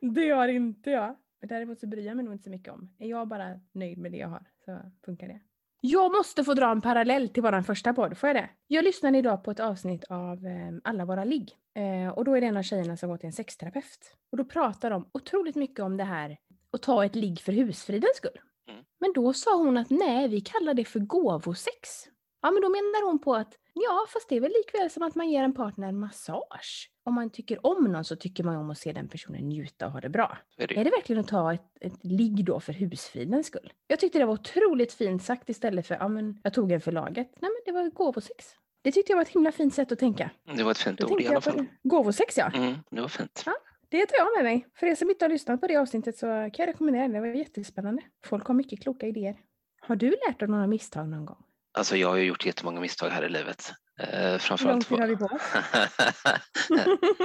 Det 0.16 0.30
har 0.30 0.48
inte 0.48 0.92
jag. 0.92 1.16
Däremot 1.42 1.80
så 1.80 1.88
bryr 1.88 2.06
jag 2.06 2.16
mig 2.16 2.26
nog 2.26 2.34
inte 2.34 2.44
så 2.44 2.50
mycket 2.50 2.74
om. 2.74 2.96
Är 3.00 3.08
jag 3.08 3.28
bara 3.28 3.60
nöjd 3.72 3.98
med 3.98 4.12
det 4.12 4.18
jag 4.18 4.28
har 4.28 4.46
så 4.66 4.80
funkar 5.06 5.28
det. 5.28 5.40
Jag 5.82 6.12
måste 6.12 6.44
få 6.44 6.54
dra 6.54 6.72
en 6.72 6.82
parallell 6.82 7.30
till 7.30 7.44
vår 7.44 7.62
första 7.62 7.94
podd, 7.94 8.18
får 8.18 8.30
jag 8.30 8.36
det? 8.36 8.50
Jag 8.68 8.84
lyssnade 8.84 9.18
idag 9.18 9.44
på 9.44 9.52
ett 9.52 9.60
avsnitt 9.60 10.04
av 10.04 10.46
eh, 10.46 10.72
Alla 10.84 11.06
våra 11.06 11.24
ligg. 11.24 11.52
Eh, 11.76 12.10
och 12.10 12.26
då 12.26 12.36
är 12.38 12.42
det 12.42 12.48
en 12.48 12.58
av 12.58 12.64
tjejerna 12.64 12.98
som 12.98 13.10
går 13.10 13.18
till 13.18 13.28
en 13.28 13.34
sexterapeut. 13.34 14.18
Och 14.32 14.38
då 14.38 14.46
pratar 14.46 14.90
de 14.90 15.10
otroligt 15.12 15.56
mycket 15.56 15.80
om 15.80 15.98
det 15.98 16.04
här 16.04 16.38
att 16.74 16.82
ta 16.82 17.06
ett 17.06 17.16
ligg 17.16 17.42
för 17.42 17.52
husfridens 17.52 18.18
skull. 18.18 18.40
Mm. 18.70 18.84
Men 19.00 19.14
då 19.14 19.34
sa 19.34 19.58
hon 19.58 19.78
att 19.78 19.90
nej, 19.90 20.28
vi 20.28 20.42
kallar 20.42 20.74
det 20.74 20.86
för 20.86 21.00
gåvosex. 21.00 22.08
Ja, 22.42 22.52
men 22.52 22.62
då 22.62 22.70
menar 22.70 23.06
hon 23.06 23.20
på 23.20 23.36
att 23.36 23.58
ja, 23.74 24.06
fast 24.14 24.30
det 24.30 24.36
är 24.36 24.42
väl 24.42 24.52
likväl 24.52 24.90
som 24.90 25.04
att 25.04 25.16
man 25.16 25.30
ger 25.30 25.44
en 25.44 25.54
partner 25.54 25.88
en 25.88 26.00
massage. 26.00 26.92
Om 27.06 27.14
man 27.14 27.30
tycker 27.30 27.66
om 27.66 27.84
någon 27.84 28.06
så 28.06 28.16
tycker 28.16 28.44
man 28.44 28.56
om 28.56 28.70
att 28.70 28.78
se 28.78 28.92
den 28.94 29.08
personen 29.08 29.50
njuta 29.50 29.86
och 29.86 29.92
ha 29.92 30.02
det 30.02 30.10
bra. 30.10 30.38
Är 30.58 30.68
det 30.68 30.80
Är 30.80 30.84
det 30.84 30.90
verkligen 30.90 31.20
att 31.20 31.28
ta 31.28 31.54
ett, 31.54 31.78
ett 31.82 32.04
ligg 32.04 32.46
då 32.46 32.60
för 32.60 32.74
husfridens 32.74 33.48
skull? 33.48 33.74
Jag 33.88 34.00
tyckte 34.00 34.20
det 34.20 34.26
var 34.26 34.34
otroligt 34.34 34.94
fint 34.94 35.24
sagt 35.24 35.50
istället 35.50 35.88
för 35.88 35.96
ja 35.96 36.08
men 36.08 36.40
jag 36.44 36.54
tog 36.54 36.72
en 36.72 36.82
för 36.82 36.92
laget. 36.92 37.28
Nej 37.40 37.52
men 37.52 37.62
det 37.66 37.72
var 37.72 37.90
gåvosex. 37.90 38.46
Det 38.84 38.92
tyckte 38.92 39.12
jag 39.12 39.18
var 39.18 39.22
ett 39.22 39.30
himla 39.30 39.52
fint 39.52 39.74
sätt 39.74 39.92
att 39.92 40.00
tänka. 40.00 40.30
Det 40.56 40.64
var 40.64 40.72
ett 40.72 40.78
fint 40.78 41.00
Då 41.00 41.08
ord 41.08 41.22
i 41.22 41.28
alla 41.28 41.42
fall. 41.42 41.66
Gåvosex 41.84 42.38
ja. 42.38 42.52
Mm, 42.54 42.76
det 42.92 43.02
var 43.02 43.08
fint. 43.08 43.44
Ja. 43.46 43.54
Det 43.92 44.06
tar 44.06 44.18
jag 44.18 44.28
med 44.36 44.44
mig. 44.44 44.68
För 44.76 44.88
er 44.88 44.96
som 44.96 45.10
inte 45.10 45.26
har 45.26 45.30
lyssnat 45.30 45.62
på 45.62 45.68
det 45.68 45.76
avsnittet 45.78 46.18
så 46.18 46.26
kan 46.26 46.52
jag 46.58 46.68
rekommendera 46.68 47.08
det. 47.08 47.14
Det 47.14 47.20
var 47.20 47.28
jättespännande. 47.28 48.02
Folk 48.26 48.48
har 48.48 48.54
mycket 48.56 48.82
kloka 48.84 49.08
idéer. 49.08 49.36
Har 49.82 49.96
du 49.96 50.10
lärt 50.28 50.40
dig 50.40 50.48
några 50.48 50.68
misstag 50.68 51.10
någon 51.10 51.26
gång? 51.26 51.44
Alltså 51.74 51.98
jag 51.98 52.08
har 52.10 52.16
ju 52.18 52.24
gjort 52.24 52.46
jättemånga 52.46 52.82
misstag 52.82 53.10
här 53.10 53.26
i 53.26 53.30
livet. 53.30 53.72
Eh, 54.00 54.08
Hur 54.10 54.30
lång 54.32 54.40
framförallt 54.40 54.88
tid 54.88 55.00
har 55.00 55.34
oss? 55.36 55.42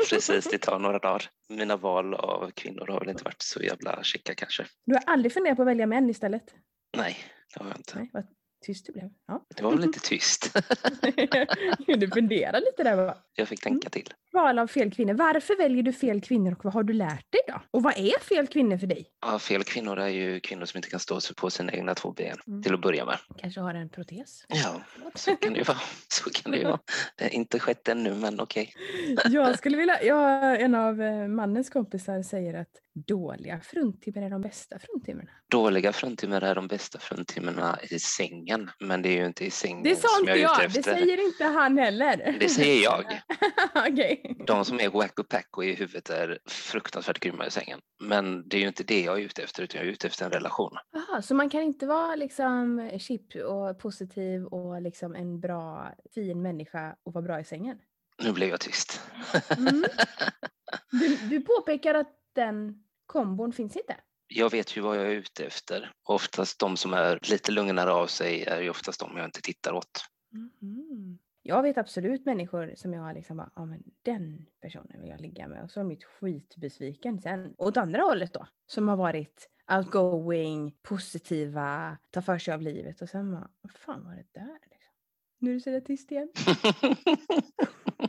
Precis, 0.11 0.45
det 0.51 0.59
tar 0.59 0.79
några 0.79 0.99
dagar. 0.99 1.23
Mina 1.49 1.77
val 1.77 2.15
av 2.15 2.51
kvinnor 2.51 2.87
har 2.87 3.01
väl 3.01 3.09
inte 3.09 3.25
varit 3.25 3.43
så 3.43 3.63
jävla 3.63 4.03
chicka 4.03 4.35
kanske. 4.35 4.67
Du 4.87 4.95
har 4.95 5.03
aldrig 5.07 5.33
funderat 5.33 5.57
på 5.57 5.63
att 5.63 5.69
välja 5.69 5.87
män 5.87 6.11
istället? 6.11 6.55
Nej, 6.97 7.17
det 7.55 7.63
har 7.63 7.69
jag 7.71 7.79
inte. 7.79 7.99
Nej, 7.99 8.11
vad 8.13 8.27
tyst 8.61 8.87
du 8.87 8.93
blev. 8.93 9.11
Ja. 9.29 9.45
Det 9.57 9.63
var 9.63 9.71
väl 9.71 9.81
lite 9.81 10.01
tyst. 10.01 10.57
du 11.87 12.11
funderar 12.11 12.61
lite 12.61 12.83
där. 12.85 13.15
Jag 13.35 13.49
fick 13.49 13.61
tänka 13.63 13.91
till. 13.91 14.09
Val 14.33 14.59
av 14.59 14.67
fel 14.67 14.91
kvinnor. 14.91 15.15
Varför 15.15 15.57
väljer 15.59 15.83
du 15.83 15.93
fel 15.93 16.21
kvinnor 16.21 16.53
och 16.53 16.65
vad 16.65 16.75
har 16.75 16.83
du 16.83 16.93
lärt 16.93 17.33
dig 17.33 17.41
då? 17.49 17.61
Och 17.71 17.83
vad 17.83 17.99
är 17.99 18.21
fel 18.21 18.47
kvinnor 18.47 18.79
för 18.79 18.87
dig? 18.87 19.07
Ja, 19.27 19.39
fel 19.39 19.65
kvinnor 19.65 19.99
är 19.99 20.09
ju 20.09 20.41
kvinnor 20.41 20.65
som 20.65 20.79
inte 20.79 20.91
kan 20.91 21.01
stå 21.01 21.21
på 21.37 21.51
sina 21.51 21.73
egna 21.73 21.95
två 21.95 22.13
ben 22.13 22.37
Mm. 22.47 22.63
till 22.63 22.75
att 22.75 22.81
börja 22.81 23.05
med. 23.05 23.19
Kanske 23.37 23.61
har 23.61 23.75
en 23.75 23.89
protes? 23.89 24.45
Ja, 24.49 24.83
så 25.15 25.37
kan 25.37 25.53
det 25.53 25.59
ju 25.59 25.65
vara. 25.65 25.79
Så 26.09 26.31
kan 26.31 26.53
det 26.53 26.59
ju 26.59 26.65
vara. 26.65 26.79
Det 27.17 27.25
är 27.25 27.29
inte 27.35 27.59
skett 27.59 27.89
ännu, 27.89 28.15
men 28.15 28.41
okej. 28.41 28.73
Jag 29.25 29.59
skulle 29.59 29.77
vilja, 29.77 30.03
jag, 30.03 30.61
en 30.61 30.75
av 30.75 31.03
eh, 31.03 31.29
mannens 31.29 31.71
kompisar 31.71 32.23
säger 32.23 32.55
att 32.55 32.69
dåliga 32.95 33.61
fruntimmer 33.61 34.23
är 34.23 34.31
de 34.31 34.41
bästa 34.41 34.79
fruntimmerna. 34.79 35.31
Dåliga 35.51 35.93
fruntimmer 35.93 36.41
är 36.41 36.55
de 36.55 36.69
bästa 36.69 36.99
fruntimmerna 36.99 37.79
i 37.91 37.99
sängen, 38.47 38.71
men 38.81 39.03
det 39.03 39.09
är 39.09 39.21
ju 39.21 39.27
inte 39.27 39.45
i 39.45 39.51
sängen 39.51 39.83
Det 39.83 39.97
sa 39.97 40.09
som 40.09 40.29
jag 40.29 40.39
är 40.39 40.43
jag, 40.43 40.53
ute 40.53 40.63
det 40.63 40.79
efter. 40.79 40.83
säger 40.95 41.27
inte 41.27 41.45
han 41.45 41.79
heller. 41.79 42.37
Det 42.41 42.49
säger 42.49 42.83
jag. 42.83 43.21
Okej. 43.75 44.37
De 44.47 44.65
som 44.65 44.81
är 44.81 44.89
wacko 44.89 45.25
packo 45.25 45.63
i 45.63 45.75
huvudet 45.75 46.11
är 46.11 46.39
fruktansvärt 46.49 47.21
grymma 47.21 47.47
i 47.47 47.51
sängen. 47.51 47.81
Men 48.01 48.49
det 48.49 48.57
är 48.57 48.61
ju 48.61 48.69
inte 48.69 48.85
det 48.85 49.03
jag 49.03 49.19
är 49.21 49.23
ute 49.25 49.43
efter, 49.43 49.63
utan 49.63 49.79
jag 49.79 49.89
är 49.89 49.93
ute 49.93 50.07
efter 50.07 50.25
en 50.25 50.31
relation. 50.31 50.73
Jaha, 50.93 51.23
så 51.23 51.35
man 51.35 51.51
kan 51.51 51.63
inte 51.63 51.87
vara 51.87 52.15
liksom 52.17 52.91
chip 52.99 53.35
och 53.35 53.79
positiv 53.79 54.45
och 54.45 54.83
liksom 54.83 55.15
en 55.15 55.41
bra, 55.41 55.95
fin 56.15 56.43
människa 56.43 56.97
och 57.05 57.13
vara 57.13 57.23
bra 57.23 57.41
i 57.41 57.45
sängen? 57.45 57.79
Nu 58.23 58.33
blev 58.33 58.49
jag 58.49 58.61
tyst. 58.61 59.01
Mm. 59.59 59.85
Du, 60.91 61.17
du 61.17 61.41
påpekar 61.41 61.95
att 61.95 62.13
den 62.35 62.85
kombon 63.07 63.53
finns 63.53 63.77
inte? 63.77 63.97
Jag 64.29 64.51
vet 64.51 64.77
ju 64.77 64.81
vad 64.81 64.97
jag 64.97 65.07
är 65.07 65.11
ute 65.11 65.47
efter. 65.47 65.93
Oftast 66.03 66.59
de 66.59 66.77
som 66.77 66.93
är 66.95 67.19
lite 67.31 67.53
lugnare 67.53 67.93
av 67.93 68.07
sig 68.07 68.45
är 68.45 68.61
ju 68.61 68.71
oftast 68.71 69.01
de 69.01 69.17
jag 69.17 69.25
inte 69.25 69.43
tittar 69.43 69.73
åt. 69.73 70.05
Mhm. 70.33 71.19
Jag 71.43 71.63
vet 71.63 71.79
absolut 71.79 72.27
människor 72.27 72.73
som 72.77 72.93
jag 72.93 73.15
liksom 73.15 73.37
bara, 73.37 73.51
ja 73.55 73.65
men 73.65 73.83
den 74.03 74.47
personen 74.61 75.01
vill 75.01 75.11
jag 75.11 75.21
ligga 75.21 75.49
med 75.49 75.63
och 75.65 75.71
så 75.71 75.81
har 75.81 75.85
de 75.85 75.89
blivit 75.89 76.05
skitbesviken 76.05 77.21
sen. 77.21 77.55
Åt 77.59 77.77
andra 77.77 78.03
hållet 78.03 78.33
då, 78.33 78.47
som 78.67 78.89
har 78.89 78.97
varit 78.97 79.49
outgoing, 79.73 80.77
positiva, 80.83 81.99
tar 82.11 82.21
för 82.21 82.39
sig 82.39 82.55
av 82.55 82.63
livet 82.63 83.03
och 83.03 83.09
sen 83.09 83.33
bara, 83.33 83.51
vad 83.61 83.73
fan 83.73 84.05
var 84.05 84.13
det 84.13 84.41
där? 84.41 84.59
Liksom? 84.71 84.93
Nu 85.39 85.51
är 85.51 85.55
det 85.55 85.61
så 85.61 85.71
där 85.71 85.81
tyst 85.81 86.13
igen. 86.13 86.29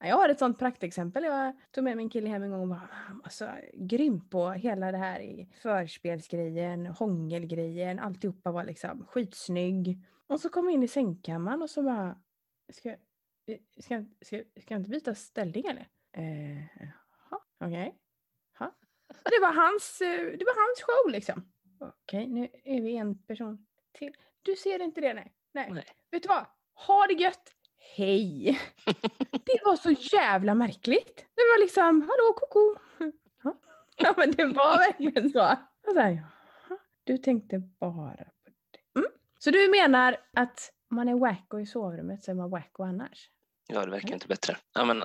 Jag 0.00 0.16
har 0.16 0.28
ett 0.28 0.38
sånt 0.38 0.58
praktexempel. 0.58 1.24
Jag 1.24 1.56
tog 1.70 1.84
med 1.84 1.96
min 1.96 2.10
kille 2.10 2.28
hem 2.28 2.42
en 2.42 2.50
gång 2.50 2.60
och 2.60 2.68
var 2.68 2.88
alltså, 3.24 3.50
grym 3.74 4.28
på 4.28 4.50
hela 4.50 4.92
det 4.92 4.98
här 4.98 5.20
i 5.20 5.48
förspelsgrejen, 5.62 6.86
hångelgrejen, 6.86 7.98
alltihopa 7.98 8.52
var 8.52 8.64
liksom 8.64 9.06
skitsnygg. 9.06 9.98
Och 10.26 10.40
så 10.40 10.48
kom 10.48 10.64
jag 10.64 10.74
in 10.74 10.82
i 10.82 10.88
sängkammaren 10.88 11.62
och 11.62 11.70
så 11.70 11.82
bara, 11.82 12.18
ska, 12.72 12.96
ska, 13.80 14.04
ska, 14.20 14.42
ska 14.60 14.74
jag 14.74 14.80
inte 14.80 14.90
byta 14.90 15.14
ställning 15.14 15.64
eller? 15.66 15.88
Eh, 16.12 16.88
okej. 17.60 17.88
Okay. 17.88 17.92
Det 19.24 19.40
var 19.40 19.52
hans, 19.52 19.98
det 20.38 20.44
var 20.44 20.66
hans 20.66 20.82
show 20.82 21.12
liksom. 21.12 21.52
Okej, 21.80 22.22
okay, 22.22 22.26
nu 22.26 22.48
är 22.64 22.82
vi 22.82 22.96
en 22.96 23.22
person 23.22 23.66
till. 23.92 24.16
Du 24.42 24.56
ser 24.56 24.82
inte 24.82 25.00
det 25.00 25.14
nej? 25.14 25.34
Nej. 25.52 25.70
nej. 25.72 25.84
Vet 26.10 26.22
du 26.22 26.28
vad? 26.28 26.46
Ha 26.74 27.06
det 27.06 27.14
gött! 27.14 27.57
Hej! 27.78 28.60
Det 29.32 29.60
var 29.64 29.76
så 29.76 29.90
jävla 29.90 30.54
märkligt. 30.54 31.16
Det 31.16 31.42
var 31.42 31.60
liksom, 31.60 32.00
hallå 32.00 32.32
koko. 32.36 32.74
Ja 34.00 34.14
men 34.16 34.32
det 34.32 34.44
var 34.44 34.78
verkligen 34.78 35.30
så. 35.30 35.56
Så 35.84 36.00
här, 36.00 36.26
du 37.04 37.18
tänkte 37.18 37.58
bara 37.80 38.14
på 38.16 38.50
det. 38.72 39.00
Mm. 39.00 39.10
Så 39.38 39.50
du 39.50 39.70
menar 39.70 40.16
att 40.36 40.72
om 40.90 40.96
man 40.96 41.08
är 41.08 41.14
wacko 41.14 41.60
i 41.60 41.66
sovrummet 41.66 42.24
så 42.24 42.30
är 42.30 42.34
man 42.34 42.50
wacko 42.50 42.82
annars? 42.82 43.30
Ja, 43.66 43.84
det 43.84 43.90
verkar 43.90 44.14
inte 44.14 44.28
bättre. 44.28 44.56
Ja, 44.74 44.84
men... 44.84 44.98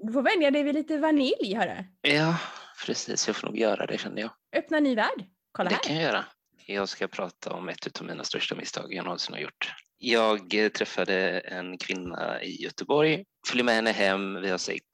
du 0.00 0.12
får 0.12 0.22
vänja 0.22 0.50
dig 0.50 0.62
vid 0.62 0.74
lite 0.74 0.98
vanilj, 0.98 1.54
hörru. 1.54 1.84
Ja, 2.00 2.38
precis. 2.86 3.26
Jag 3.26 3.36
får 3.36 3.46
nog 3.46 3.58
göra 3.58 3.86
det, 3.86 3.98
känner 3.98 4.22
jag. 4.22 4.30
Öppna 4.56 4.80
ny 4.80 4.94
värld. 4.94 5.24
Kolla 5.52 5.68
det 5.68 5.74
här. 5.74 5.82
Det 5.82 5.88
kan 5.88 5.96
jag 5.96 6.04
göra. 6.04 6.24
Jag 6.66 6.88
ska 6.88 7.08
prata 7.08 7.52
om 7.52 7.68
ett 7.68 8.00
av 8.00 8.06
mina 8.06 8.24
största 8.24 8.54
misstag 8.54 8.94
jag 8.94 9.04
någonsin 9.04 9.34
har 9.34 9.40
gjort. 9.40 9.74
Jag 10.04 10.54
eh, 10.54 10.68
träffade 10.68 11.38
en 11.38 11.78
kvinna 11.78 12.42
i 12.42 12.62
Göteborg, 12.62 13.24
följde 13.48 13.64
med 13.64 13.74
henne 13.74 13.92
hem, 13.92 14.40
vi 14.40 14.50
har 14.50 14.58
sex 14.58 14.84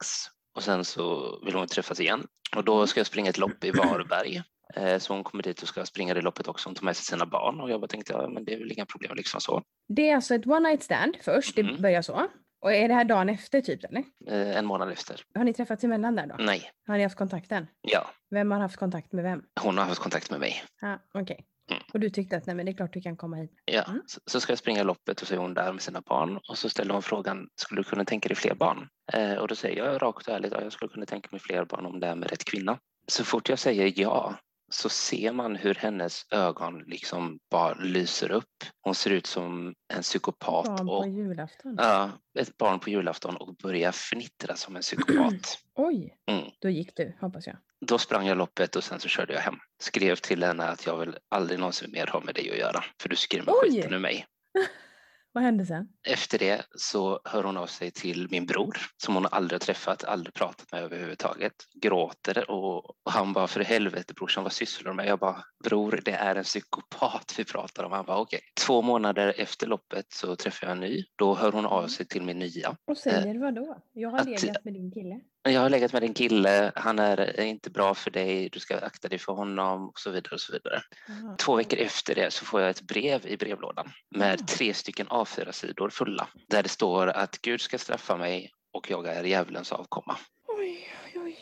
och 0.55 0.63
sen 0.63 0.85
så 0.85 1.39
vill 1.45 1.55
hon 1.55 1.67
träffas 1.67 1.99
igen. 1.99 2.25
Och 2.55 2.63
då 2.63 2.87
ska 2.87 2.99
jag 2.99 3.07
springa 3.07 3.29
ett 3.29 3.37
lopp 3.37 3.63
i 3.63 3.71
Varberg. 3.77 4.41
Eh, 4.75 4.97
så 4.97 5.13
hon 5.13 5.23
kommer 5.23 5.43
dit 5.43 5.61
och 5.61 5.67
ska 5.67 5.85
springa 5.85 6.13
det 6.13 6.21
loppet 6.21 6.47
också. 6.47 6.69
Hon 6.69 6.75
tar 6.75 6.85
med 6.85 6.95
sig 6.97 7.05
sina 7.05 7.25
barn 7.25 7.61
och 7.61 7.69
jag 7.69 7.81
bara 7.81 7.87
tänkte, 7.87 8.13
ja 8.13 8.29
men 8.29 8.45
det 8.45 8.53
är 8.53 8.59
väl 8.59 8.71
inga 8.71 8.85
problem 8.85 9.15
liksom 9.15 9.41
så. 9.41 9.61
Det 9.87 10.09
är 10.09 10.15
alltså 10.15 10.35
ett 10.35 10.47
one 10.47 10.69
night 10.69 10.83
stand 10.83 11.17
först, 11.21 11.55
det 11.55 11.61
mm. 11.61 11.81
börjar 11.81 12.01
så. 12.01 12.27
Och 12.61 12.73
är 12.73 12.87
det 12.87 12.93
här 12.93 13.05
dagen 13.05 13.29
efter 13.29 13.61
typ 13.61 13.83
eller? 13.83 14.03
Eh, 14.27 14.57
en 14.57 14.65
månad 14.65 14.91
efter. 14.91 15.21
Har 15.35 15.43
ni 15.43 15.53
träffats 15.53 15.83
emellan 15.83 16.15
där 16.15 16.27
då? 16.27 16.35
Nej. 16.39 16.71
Har 16.87 16.97
ni 16.97 17.03
haft 17.03 17.17
kontakten? 17.17 17.67
Ja. 17.81 18.09
Vem 18.29 18.51
har 18.51 18.59
haft 18.59 18.77
kontakt 18.77 19.11
med 19.11 19.23
vem? 19.23 19.43
Hon 19.61 19.77
har 19.77 19.85
haft 19.85 20.01
kontakt 20.01 20.31
med 20.31 20.39
mig. 20.39 20.63
Ja, 20.81 20.99
Okej. 21.13 21.21
Okay. 21.21 21.45
Mm. 21.71 21.83
Och 21.93 21.99
du 21.99 22.09
tyckte 22.09 22.37
att 22.37 22.45
nej, 22.45 22.55
men 22.55 22.65
det 22.65 22.71
är 22.71 22.73
klart 22.73 22.93
du 22.93 23.01
kan 23.01 23.17
komma 23.17 23.35
hit? 23.35 23.51
Ja, 23.65 23.83
mm. 23.87 24.01
så, 24.07 24.19
så, 24.25 24.39
ska 24.39 24.51
jag 24.51 24.59
springa 24.59 24.83
loppet 24.83 25.21
och 25.21 25.27
så 25.27 25.33
är 25.33 25.37
hon 25.37 25.53
där 25.53 25.73
med 25.73 25.81
sina 25.81 26.01
barn 26.01 26.39
och 26.49 26.57
så 26.57 26.69
ställer 26.69 26.93
hon 26.93 27.03
frågan, 27.03 27.47
skulle 27.55 27.81
du 27.81 27.83
kunna 27.83 28.05
tänka 28.05 28.29
dig 28.29 28.35
fler 28.35 28.53
barn? 28.53 28.87
Eh, 29.13 29.33
och 29.33 29.47
då 29.47 29.55
säger 29.55 29.85
jag 29.85 30.01
rakt 30.01 30.27
och 30.27 30.33
ärligt, 30.33 30.51
ja, 30.51 30.61
jag 30.61 30.71
skulle 30.71 30.91
kunna 30.91 31.05
tänka 31.05 31.29
mig 31.31 31.39
fler 31.39 31.65
barn 31.65 31.85
om 31.85 31.99
det 31.99 32.07
är 32.07 32.15
med 32.15 32.29
rätt 32.29 32.45
kvinna. 32.45 32.77
Så 33.07 33.23
fort 33.23 33.49
jag 33.49 33.59
säger 33.59 33.93
ja 33.95 34.35
så 34.73 34.89
ser 34.89 35.31
man 35.31 35.55
hur 35.55 35.75
hennes 35.75 36.25
ögon 36.31 36.83
liksom 36.87 37.39
bara 37.51 37.73
lyser 37.73 38.31
upp. 38.31 38.63
Hon 38.81 38.95
ser 38.95 39.09
ut 39.09 39.25
som 39.25 39.73
en 39.93 40.01
psykopat. 40.01 40.65
Barn 40.65 40.87
på 40.87 40.93
och, 40.93 41.09
julafton? 41.09 41.75
Ja, 41.77 42.11
ett 42.39 42.57
barn 42.57 42.79
på 42.79 42.89
julafton 42.89 43.35
och 43.35 43.55
börjar 43.55 43.91
fnittra 43.91 44.55
som 44.55 44.75
en 44.75 44.81
psykopat. 44.81 45.57
Oj, 45.75 46.17
mm. 46.31 46.43
då 46.59 46.69
gick 46.69 46.95
du 46.95 47.17
hoppas 47.21 47.47
jag. 47.47 47.57
Då 47.85 47.97
sprang 47.97 48.27
jag 48.27 48.37
loppet 48.37 48.75
och 48.75 48.83
sen 48.83 48.99
så 48.99 49.07
körde 49.07 49.33
jag 49.33 49.41
hem. 49.41 49.55
Skrev 49.81 50.15
till 50.15 50.43
henne 50.43 50.63
att 50.63 50.85
jag 50.85 50.97
vill 50.97 51.17
aldrig 51.29 51.59
någonsin 51.59 51.91
mer 51.91 52.07
ha 52.07 52.19
med 52.19 52.35
dig 52.35 52.51
att 52.51 52.57
göra 52.57 52.83
för 53.01 53.09
du 53.09 53.15
skrämmer 53.15 53.53
skiten 53.61 53.93
ur 53.93 53.99
mig. 53.99 54.25
Vad 55.33 55.43
hände 55.43 55.65
sen? 55.65 55.87
Efter 56.07 56.39
det 56.39 56.65
så 56.75 57.19
hör 57.25 57.43
hon 57.43 57.57
av 57.57 57.67
sig 57.67 57.91
till 57.91 58.27
min 58.31 58.45
bror 58.45 58.77
som 58.97 59.15
hon 59.15 59.25
aldrig 59.31 59.61
har 59.61 59.65
träffat, 59.65 60.03
aldrig 60.03 60.33
pratat 60.33 60.71
med 60.71 60.83
överhuvudtaget. 60.83 61.53
Gråter 61.81 62.51
och, 62.51 62.95
han 63.05 63.33
bara 63.33 63.47
för 63.47 63.59
helvete 63.59 64.13
brorsan 64.13 64.43
vad 64.43 64.53
sysslar 64.53 64.91
du 64.91 64.95
med? 64.95 65.07
Jag 65.07 65.19
bara 65.19 65.43
bror 65.63 66.01
det 66.05 66.11
är 66.11 66.35
en 66.35 66.43
psykopat 66.43 67.35
vi 67.37 67.45
pratar 67.45 67.83
om. 67.83 67.91
Han 67.91 68.05
bara 68.05 68.17
okej. 68.17 68.37
Okay. 68.37 68.65
Två 68.65 68.81
månader 68.81 69.33
efter 69.37 69.67
loppet 69.67 70.05
så 70.13 70.35
träffar 70.35 70.67
jag 70.67 70.71
en 70.71 70.79
ny. 70.79 71.03
Då 71.15 71.35
hör 71.35 71.51
hon 71.51 71.65
av 71.65 71.79
mm. 71.79 71.89
sig 71.89 72.07
till 72.07 72.21
min 72.21 72.39
nya. 72.39 72.75
Och 72.85 72.97
säger 72.97 73.35
eh, 73.35 73.41
vad 73.41 73.55
då? 73.55 73.77
Jag 73.93 74.09
har 74.09 74.19
att, 74.19 74.27
legat 74.27 74.63
med 74.63 74.73
din 74.73 74.91
kille. 74.91 75.21
Jag 75.43 75.61
har 75.61 75.69
legat 75.69 75.93
med 75.93 76.01
din 76.01 76.13
kille, 76.13 76.71
han 76.75 76.99
är 76.99 77.39
inte 77.41 77.69
bra 77.69 77.93
för 77.93 78.11
dig, 78.11 78.49
du 78.49 78.59
ska 78.59 78.79
akta 78.79 79.07
dig 79.07 79.19
för 79.19 79.33
honom 79.33 79.89
och 79.89 79.99
så 79.99 80.11
vidare. 80.11 80.33
Och 80.35 80.41
så 80.41 80.53
vidare. 80.53 80.81
Aha. 81.09 81.35
Två 81.39 81.55
veckor 81.55 81.79
efter 81.79 82.15
det 82.15 82.31
så 82.31 82.45
får 82.45 82.61
jag 82.61 82.69
ett 82.69 82.81
brev 82.81 83.25
i 83.25 83.37
brevlådan 83.37 83.91
med 84.15 84.47
tre 84.47 84.73
stycken 84.73 85.07
A4-sidor 85.07 85.89
fulla 85.89 86.27
där 86.49 86.63
det 86.63 86.69
står 86.69 87.07
att 87.07 87.41
Gud 87.41 87.61
ska 87.61 87.77
straffa 87.77 88.17
mig 88.17 88.51
och 88.73 88.91
jag 88.91 89.07
är 89.07 89.23
djävulens 89.23 89.71
avkomma. 89.71 90.17
Oj, 90.47 90.87
oj, 91.05 91.21
oj. 91.23 91.37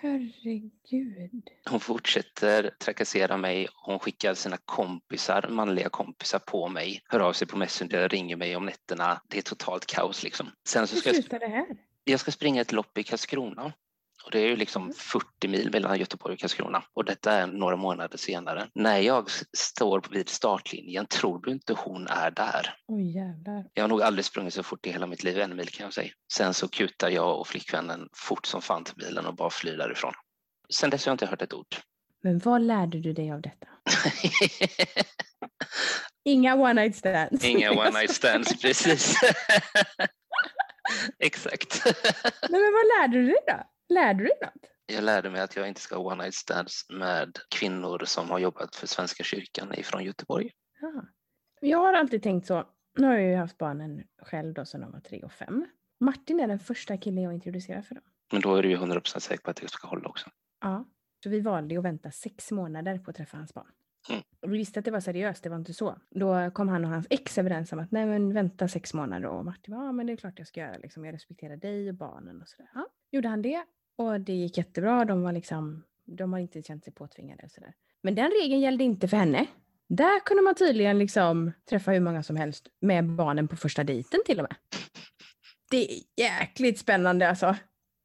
Herregud. 0.00 1.42
Hon 1.70 1.80
fortsätter 1.80 2.70
trakassera 2.78 3.36
mig. 3.36 3.68
Hon 3.74 3.98
skickar 3.98 4.34
sina 4.34 4.56
kompisar, 4.64 5.46
manliga 5.48 5.88
kompisar 5.88 6.38
på 6.38 6.68
mig. 6.68 7.02
Hör 7.08 7.20
av 7.20 7.32
sig 7.32 7.48
på 7.48 7.56
Messenger, 7.56 8.08
ringer 8.08 8.36
mig 8.36 8.56
om 8.56 8.66
nätterna. 8.66 9.20
Det 9.28 9.38
är 9.38 9.42
totalt 9.42 9.86
kaos 9.86 10.22
liksom. 10.22 10.50
Sen 10.68 10.86
så 10.86 10.96
ska 10.96 11.10
Hur 11.10 11.14
slutar 11.14 11.38
det 11.38 11.46
här? 11.48 11.66
Jag 12.04 12.20
ska 12.20 12.30
springa 12.30 12.60
ett 12.60 12.72
lopp 12.72 12.98
i 12.98 13.02
Karlskrona. 13.02 13.72
Och 14.24 14.30
det 14.30 14.40
är 14.40 14.48
ju 14.48 14.56
liksom 14.56 14.92
40 14.92 15.26
mm. 15.44 15.58
mil 15.58 15.72
mellan 15.72 15.98
Göteborg 15.98 16.32
och 16.32 16.40
Karlskrona. 16.40 16.84
Och 16.94 17.04
detta 17.04 17.32
är 17.32 17.46
några 17.46 17.76
månader 17.76 18.18
senare. 18.18 18.68
När 18.74 18.98
jag 18.98 19.28
står 19.56 20.04
vid 20.10 20.28
startlinjen 20.28 21.06
tror 21.06 21.42
du 21.42 21.52
inte 21.52 21.72
hon 21.72 22.06
är 22.06 22.30
där. 22.30 22.74
Oj 22.88 23.16
jävlar. 23.16 23.64
Jag 23.74 23.82
har 23.82 23.88
nog 23.88 24.02
aldrig 24.02 24.24
sprungit 24.24 24.54
så 24.54 24.62
fort 24.62 24.86
i 24.86 24.90
hela 24.90 25.06
mitt 25.06 25.24
liv, 25.24 25.38
en 25.38 25.56
mil 25.56 25.68
kan 25.68 25.84
jag 25.84 25.94
säga. 25.94 26.12
Sen 26.32 26.54
så 26.54 26.68
kutar 26.68 27.10
jag 27.10 27.40
och 27.40 27.48
flickvännen 27.48 28.08
fort 28.12 28.46
som 28.46 28.62
fan 28.62 28.84
till 28.84 28.96
bilen 28.96 29.26
och 29.26 29.34
bara 29.34 29.50
flyr 29.50 29.76
därifrån. 29.76 30.12
Sen 30.74 30.90
dess 30.90 31.06
har 31.06 31.10
jag 31.10 31.14
inte 31.14 31.26
hört 31.26 31.42
ett 31.42 31.54
ord. 31.54 31.76
Men 32.22 32.38
vad 32.38 32.62
lärde 32.62 33.00
du 33.00 33.12
dig 33.12 33.32
av 33.32 33.40
detta? 33.40 33.66
Inga 36.24 36.54
one 36.54 36.72
night 36.72 36.96
stands. 36.96 37.44
Inga 37.44 37.72
one 37.72 37.90
night 37.90 38.10
stands, 38.10 38.56
precis. 38.62 39.14
Exakt. 41.18 41.82
Nej, 42.50 42.60
men 42.60 42.72
vad 42.72 43.00
lärde 43.00 43.16
du 43.18 43.26
dig 43.26 43.44
då? 43.46 43.94
Lärde 43.94 44.18
du 44.18 44.24
dig 44.24 44.38
något? 44.42 44.70
Jag 44.86 45.04
lärde 45.04 45.30
mig 45.30 45.40
att 45.40 45.56
jag 45.56 45.68
inte 45.68 45.80
ska 45.80 45.96
ha 45.96 46.12
one 46.12 46.22
night 46.22 46.34
stands 46.34 46.86
med 46.90 47.38
kvinnor 47.54 48.02
som 48.04 48.30
har 48.30 48.38
jobbat 48.38 48.76
för 48.76 48.86
Svenska 48.86 49.24
kyrkan 49.24 49.74
ifrån 49.74 50.04
Göteborg. 50.04 50.50
Ja. 50.80 51.04
Jag 51.60 51.78
har 51.78 51.92
alltid 51.92 52.22
tänkt 52.22 52.46
så. 52.46 52.64
Nu 52.98 53.06
har 53.06 53.14
jag 53.14 53.30
ju 53.30 53.36
haft 53.36 53.58
barnen 53.58 54.02
själv 54.22 54.54
då 54.54 54.64
sedan 54.64 54.80
de 54.80 54.92
var 54.92 55.00
tre 55.00 55.22
och 55.22 55.32
fem. 55.32 55.66
Martin 56.00 56.40
är 56.40 56.46
den 56.48 56.58
första 56.58 56.96
killen 56.96 57.24
jag 57.24 57.34
introducerar 57.34 57.82
för 57.82 57.94
dem. 57.94 58.04
Men 58.32 58.40
då 58.40 58.56
är 58.56 58.62
du 58.62 58.68
ju 58.68 58.76
100% 58.76 59.18
säker 59.18 59.42
på 59.42 59.50
att 59.50 59.56
det 59.56 59.70
ska 59.70 59.88
hålla 59.88 60.08
också. 60.08 60.30
Ja, 60.60 60.84
så 61.22 61.28
vi 61.30 61.40
valde 61.40 61.78
att 61.78 61.84
vänta 61.84 62.10
sex 62.10 62.50
månader 62.50 62.98
på 62.98 63.10
att 63.10 63.16
träffa 63.16 63.36
hans 63.36 63.54
barn. 63.54 63.72
Vi 64.46 64.58
visste 64.58 64.78
att 64.78 64.84
det 64.84 64.90
var 64.90 65.00
seriöst, 65.00 65.42
det 65.42 65.48
var 65.48 65.56
inte 65.56 65.74
så. 65.74 65.98
Då 66.10 66.50
kom 66.50 66.68
han 66.68 66.84
och 66.84 66.90
hans 66.90 67.06
ex 67.10 67.38
överens 67.38 67.72
om 67.72 67.78
att 67.78 67.90
nej 67.90 68.06
men 68.06 68.34
vänta 68.34 68.68
sex 68.68 68.94
månader 68.94 69.28
och 69.28 69.44
Martin 69.44 69.74
var 69.74 69.84
ja 69.84 69.92
men 69.92 70.06
det 70.06 70.12
är 70.12 70.16
klart 70.16 70.38
jag 70.38 70.48
ska 70.48 70.60
göra 70.60 70.76
liksom. 70.76 71.04
Jag 71.04 71.14
respekterar 71.14 71.56
dig 71.56 71.88
och 71.88 71.94
barnen 71.94 72.42
och 72.42 72.48
sådär. 72.48 72.68
Ja, 72.74 72.86
gjorde 73.10 73.28
han 73.28 73.42
det 73.42 73.64
och 73.96 74.20
det 74.20 74.32
gick 74.32 74.58
jättebra. 74.58 75.04
De 75.04 75.22
var 75.22 75.32
liksom, 75.32 75.84
de 76.04 76.32
har 76.32 76.40
inte 76.40 76.62
känt 76.62 76.84
sig 76.84 76.92
påtvingade 76.92 77.42
och 77.44 77.50
sådär. 77.50 77.74
Men 78.02 78.14
den 78.14 78.30
regeln 78.42 78.60
gällde 78.60 78.84
inte 78.84 79.08
för 79.08 79.16
henne. 79.16 79.46
Där 79.88 80.20
kunde 80.20 80.42
man 80.42 80.54
tydligen 80.54 80.98
liksom 80.98 81.52
träffa 81.70 81.90
hur 81.90 82.00
många 82.00 82.22
som 82.22 82.36
helst 82.36 82.68
med 82.80 83.04
barnen 83.04 83.48
på 83.48 83.56
första 83.56 83.84
dejten 83.84 84.20
till 84.26 84.40
och 84.40 84.42
med. 84.42 84.54
Det 85.70 85.92
är 85.92 85.98
jäkligt 86.16 86.78
spännande 86.78 87.28
alltså. 87.28 87.46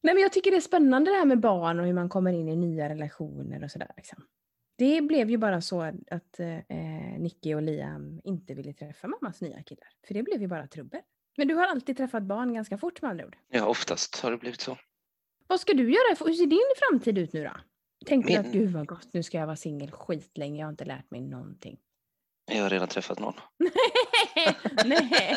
Nej 0.03 0.13
men 0.13 0.23
jag 0.23 0.33
tycker 0.33 0.51
det 0.51 0.57
är 0.57 0.61
spännande 0.61 1.11
det 1.11 1.17
här 1.17 1.25
med 1.25 1.39
barn 1.39 1.79
och 1.79 1.85
hur 1.85 1.93
man 1.93 2.09
kommer 2.09 2.33
in 2.33 2.49
i 2.49 2.55
nya 2.55 2.89
relationer 2.89 3.63
och 3.63 3.71
sådär. 3.71 3.91
Liksom. 3.97 4.23
Det 4.77 5.01
blev 5.01 5.29
ju 5.29 5.37
bara 5.37 5.61
så 5.61 5.81
att 6.11 6.39
eh, 6.39 7.19
Nicky 7.19 7.53
och 7.53 7.61
Liam 7.61 8.21
inte 8.23 8.53
ville 8.53 8.73
träffa 8.73 9.07
mammas 9.07 9.41
nya 9.41 9.63
killar. 9.63 9.89
För 10.07 10.13
det 10.13 10.23
blev 10.23 10.41
ju 10.41 10.47
bara 10.47 10.67
trubbel. 10.67 11.01
Men 11.37 11.47
du 11.47 11.55
har 11.55 11.65
alltid 11.65 11.97
träffat 11.97 12.23
barn 12.23 12.53
ganska 12.53 12.77
fort 12.77 13.01
med 13.01 13.11
andra 13.11 13.25
ord? 13.25 13.37
Ja, 13.47 13.65
oftast 13.65 14.19
har 14.19 14.31
det 14.31 14.37
blivit 14.37 14.61
så. 14.61 14.77
Vad 15.47 15.59
ska 15.59 15.73
du 15.73 15.91
göra? 15.91 16.25
Hur 16.25 16.33
ser 16.33 16.45
din 16.45 16.59
framtid 16.77 17.17
ut 17.17 17.33
nu 17.33 17.43
då? 17.43 17.51
Tänkte 18.05 18.33
Min... 18.33 18.41
du 18.41 18.47
att 18.47 18.53
gud 18.53 18.71
vad 18.71 18.87
gott, 18.87 19.13
nu 19.13 19.23
ska 19.23 19.37
jag 19.37 19.45
vara 19.45 19.55
singel 19.55 19.91
skitlänge, 19.91 20.59
jag 20.59 20.65
har 20.65 20.71
inte 20.71 20.85
lärt 20.85 21.11
mig 21.11 21.21
någonting. 21.21 21.79
Jag 22.51 22.63
har 22.63 22.69
redan 22.69 22.87
träffat 22.87 23.19
någon. 23.19 23.33
Nej. 24.85 25.35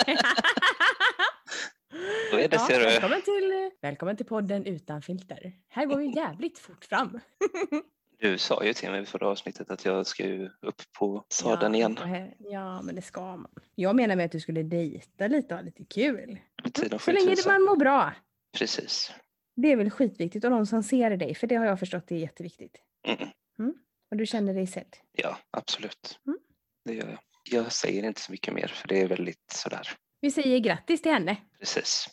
Då 2.32 2.36
är 2.38 2.48
det, 2.48 2.56
ja, 2.56 2.66
välkommen, 2.68 3.22
till, 3.22 3.70
välkommen 3.80 4.16
till 4.16 4.26
podden 4.26 4.66
Utan 4.66 5.02
filter. 5.02 5.52
Här 5.68 5.86
går 5.86 5.96
vi 5.96 6.06
jävligt 6.16 6.58
fort 6.58 6.84
fram. 6.84 7.20
Du 8.20 8.38
sa 8.38 8.64
ju 8.64 8.72
till 8.72 8.90
mig 8.90 9.06
förra 9.06 9.28
avsnittet 9.28 9.70
att 9.70 9.84
jag 9.84 10.06
ska 10.06 10.24
ju 10.26 10.50
upp 10.60 10.82
på 10.98 11.24
sadeln 11.28 11.74
igen. 11.74 11.98
Ja, 12.38 12.82
men 12.82 12.94
det 12.94 13.02
ska 13.02 13.36
man. 13.36 13.50
Jag 13.74 13.96
menar 13.96 14.16
med 14.16 14.26
att 14.26 14.32
du 14.32 14.40
skulle 14.40 14.62
dejta 14.62 15.26
lite 15.26 15.54
och 15.54 15.60
ha 15.60 15.64
lite 15.64 15.84
kul. 15.84 16.38
Tiden 16.72 16.98
Så 16.98 17.12
länge 17.12 17.36
man 17.46 17.62
mår 17.62 17.76
bra. 17.76 18.12
Precis. 18.58 19.12
Det 19.56 19.72
är 19.72 19.76
väl 19.76 19.90
skitviktigt 19.90 20.44
och 20.44 20.50
någon 20.50 20.66
som 20.66 20.82
ser 20.82 21.16
dig, 21.16 21.34
för 21.34 21.46
det 21.46 21.54
har 21.54 21.66
jag 21.66 21.78
förstått 21.78 22.10
är 22.10 22.16
jätteviktigt. 22.16 22.76
Mm. 23.06 23.28
Mm. 23.58 23.74
Och 24.10 24.16
du 24.16 24.26
känner 24.26 24.54
dig 24.54 24.66
sedd? 24.66 24.96
Ja, 25.12 25.38
absolut. 25.50 26.18
Mm. 26.26 26.38
Det 26.84 26.94
gör 26.94 27.08
jag. 27.08 27.18
Jag 27.50 27.72
säger 27.72 28.02
inte 28.02 28.20
så 28.20 28.32
mycket 28.32 28.54
mer 28.54 28.66
för 28.66 28.88
det 28.88 29.00
är 29.00 29.08
väldigt 29.08 29.50
sådär. 29.52 29.88
Vi 30.20 30.30
säger 30.30 30.58
grattis 30.58 31.02
till 31.02 31.12
henne. 31.12 31.36
Precis. 31.58 32.08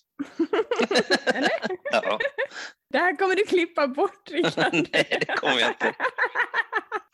Eller? 1.26 1.52
Ja. 1.92 2.20
Det 2.90 2.98
här 2.98 3.16
kommer 3.16 3.36
du 3.36 3.46
klippa 3.46 3.88
bort 3.88 4.32
Rickard. 4.32 4.74
Nej, 4.74 5.18
det 5.28 5.36
kommer 5.38 5.60
jag 5.60 5.70
inte. 5.70 5.96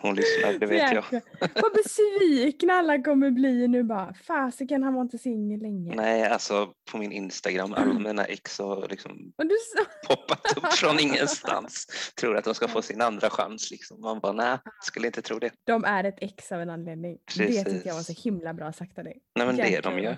Hon 0.02 0.16
lyssnar, 0.16 0.54
det 0.54 0.66
vet 0.66 0.94
jag. 0.94 1.22
Vad 1.40 1.74
besvikna 1.74 2.74
alla 2.74 3.02
kommer 3.02 3.32
bli 3.32 3.68
nu 3.68 3.84
bara. 3.84 4.14
Fasiken, 4.14 4.84
han 4.84 4.94
var 4.94 5.02
inte 5.02 5.18
singel 5.18 5.60
länge. 5.60 5.96
Nej, 5.96 6.24
alltså 6.24 6.74
på 6.92 6.98
min 6.98 7.12
Instagram, 7.12 7.74
alla 7.74 7.94
mina 8.00 8.26
ex 8.26 8.60
har 8.60 8.88
liksom 8.90 9.34
Och 9.38 9.46
du 9.46 9.56
poppat 10.08 10.58
upp 10.58 10.74
från 10.74 11.00
ingenstans. 11.00 11.88
Tror 12.20 12.38
att 12.38 12.46
de 12.46 12.56
ska 12.56 12.68
få 12.68 12.82
sin 12.82 13.02
andra 13.02 13.30
chans. 13.30 13.72
Liksom. 13.72 14.02
Man 14.02 14.20
bara, 14.20 14.34
nej, 14.34 14.58
skulle 14.82 15.08
inte 15.08 15.22
tro 15.22 15.40
det. 15.40 15.52
De 15.64 15.84
är 15.84 16.04
ett 16.04 16.18
ex 16.22 16.52
av 16.52 16.62
en 16.62 16.70
anledning. 16.70 17.18
Precis. 17.26 17.64
Det 17.64 17.72
tyckte 17.72 17.88
jag 17.88 17.96
var 17.96 18.02
så 18.02 18.14
himla 18.24 18.54
bra 18.54 18.74
sagt 18.74 18.98
av 18.98 19.04
dig. 19.04 19.22
Nej, 19.36 19.48
men 19.48 19.56
det 19.56 19.62
är 19.62 19.68
Jäklar 19.68 19.92
de 19.92 20.02
ju. 20.02 20.16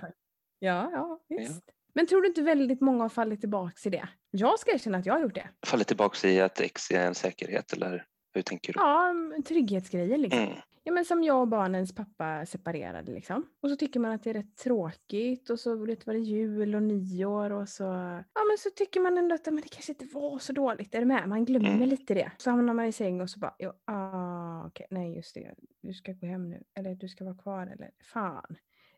Ja, 0.60 0.90
ja, 0.94 1.20
visst. 1.30 1.64
Men 1.96 2.08
tror 2.08 2.22
du 2.22 2.28
inte 2.28 2.42
väldigt 2.42 2.82
många 2.82 3.04
har 3.04 3.10
fallit 3.10 3.40
tillbaka 3.40 3.76
i 3.86 3.90
det? 3.90 4.10
Jag 4.32 4.60
ska 4.60 4.72
erkänna 4.72 4.98
att 4.98 5.06
jag 5.06 5.14
har 5.14 5.22
gjort 5.22 5.36
det. 5.36 5.48
Faller 5.66 5.84
tillbaka 5.84 6.28
i 6.30 6.42
att 6.42 6.60
ex 6.60 6.92
är 6.92 7.08
en 7.08 7.16
säkerhet 7.16 7.74
eller 7.74 8.06
hur 8.34 8.42
tänker 8.42 8.74
du? 8.74 8.80
Ja, 8.80 9.14
trygghetsgrejer 9.48 10.18
liksom. 10.18 10.40
Mm. 10.44 10.54
Ja, 10.84 10.94
men 10.94 11.06
som 11.06 11.24
jag 11.24 11.42
och 11.42 11.48
barnens 11.48 11.96
pappa 11.96 12.46
separerade 12.46 13.12
liksom. 13.12 13.44
Och 13.62 13.70
så 13.70 13.76
tycker 13.76 14.00
man 14.00 14.12
att 14.12 14.24
det 14.24 14.30
är 14.30 14.34
rätt 14.34 14.58
tråkigt 14.58 15.50
och 15.50 15.60
så 15.60 15.76
vet, 15.86 16.08
var 16.08 16.14
det 16.14 16.20
jul 16.20 16.76
och 16.76 16.84
nyår 16.84 17.52
och 17.52 17.70
så. 17.70 17.84
Ja 18.34 18.44
men 18.50 18.58
så 18.60 18.70
tycker 18.76 19.00
man 19.00 19.18
ändå 19.18 19.36
att 19.36 19.46
men 19.46 19.56
det 19.56 19.70
kanske 19.70 19.92
inte 19.92 20.06
var 20.14 20.40
så 20.40 20.54
dåligt. 20.54 20.96
Är 20.96 21.00
du 21.00 21.06
med? 21.06 21.30
Man 21.30 21.46
glömmer 21.46 21.70
Mm. 21.70 21.90
lite 21.90 22.14
det. 22.14 22.32
Så 22.38 22.50
hamnar 22.50 22.74
man 22.74 22.86
i 22.86 22.92
säng 22.92 23.22
och 23.22 23.30
så 23.30 23.40
bara, 23.40 23.56
ja, 23.58 23.74
ah, 23.86 24.68
okej, 24.68 24.88
nej 24.90 25.16
just 25.16 25.36
det. 25.36 25.54
Du 25.82 25.94
ska 25.94 26.12
gå 26.14 26.26
hem 26.28 26.50
nu. 26.50 26.64
Eller 26.74 26.96
du 26.96 27.10
ska 27.10 27.24
vara 27.26 27.38
kvar 27.38 27.68
eller 27.68 27.92
fan. 28.14 28.56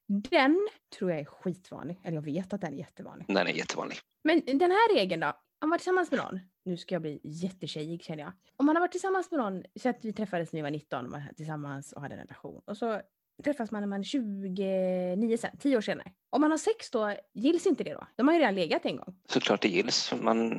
Den 0.07 0.67
tror 0.97 1.11
jag 1.11 1.19
är 1.19 1.25
skitvanlig. 1.25 1.99
Eller 2.03 2.15
jag 2.15 2.21
vet 2.21 2.53
att 2.53 2.61
den 2.61 2.73
är 2.73 2.77
jättevanlig. 2.77 3.25
Den 3.27 3.37
är 3.47 3.51
jättevanlig. 3.51 3.97
Men 4.23 4.41
den 4.45 4.71
här 4.71 4.95
regeln 4.95 5.19
då? 5.21 5.27
Om 5.27 5.69
man 5.69 5.69
var 5.69 5.77
tillsammans 5.77 6.11
med 6.11 6.19
någon, 6.19 6.39
nu 6.65 6.77
ska 6.77 6.95
jag 6.95 7.01
bli 7.01 7.19
jättetjejig 7.23 8.03
känner 8.03 8.23
jag. 8.23 8.31
Om 8.57 8.65
man 8.65 8.75
har 8.75 8.81
varit 8.81 8.91
tillsammans 8.91 9.31
med 9.31 9.39
någon, 9.39 9.63
så 9.79 9.89
att 9.89 9.97
vi 10.01 10.13
träffades 10.13 10.53
när 10.53 10.57
vi 10.57 10.61
var 10.63 10.71
19 10.71 11.05
och 11.05 11.11
var 11.11 11.23
tillsammans 11.37 11.93
och 11.93 12.01
hade 12.01 12.15
en 12.15 12.21
relation. 12.21 12.61
Och 12.65 12.77
så 12.77 13.01
träffas 13.43 13.71
man 13.71 13.81
när 13.81 13.87
man 13.87 13.99
är 13.99 14.03
29 14.03 15.37
sen, 15.37 15.57
10 15.59 15.77
år 15.77 15.81
senare. 15.81 16.11
Om 16.29 16.41
man 16.41 16.51
har 16.51 16.57
sex 16.57 16.91
då, 16.91 17.13
gills 17.33 17.65
inte 17.65 17.83
det 17.83 17.93
då? 17.93 18.07
De 18.15 18.27
har 18.27 18.35
ju 18.35 18.39
redan 18.39 18.55
legat 18.55 18.85
en 18.85 18.97
gång. 18.97 19.15
Såklart 19.29 19.61
det 19.61 19.67
gills. 19.67 20.13
Man, 20.21 20.49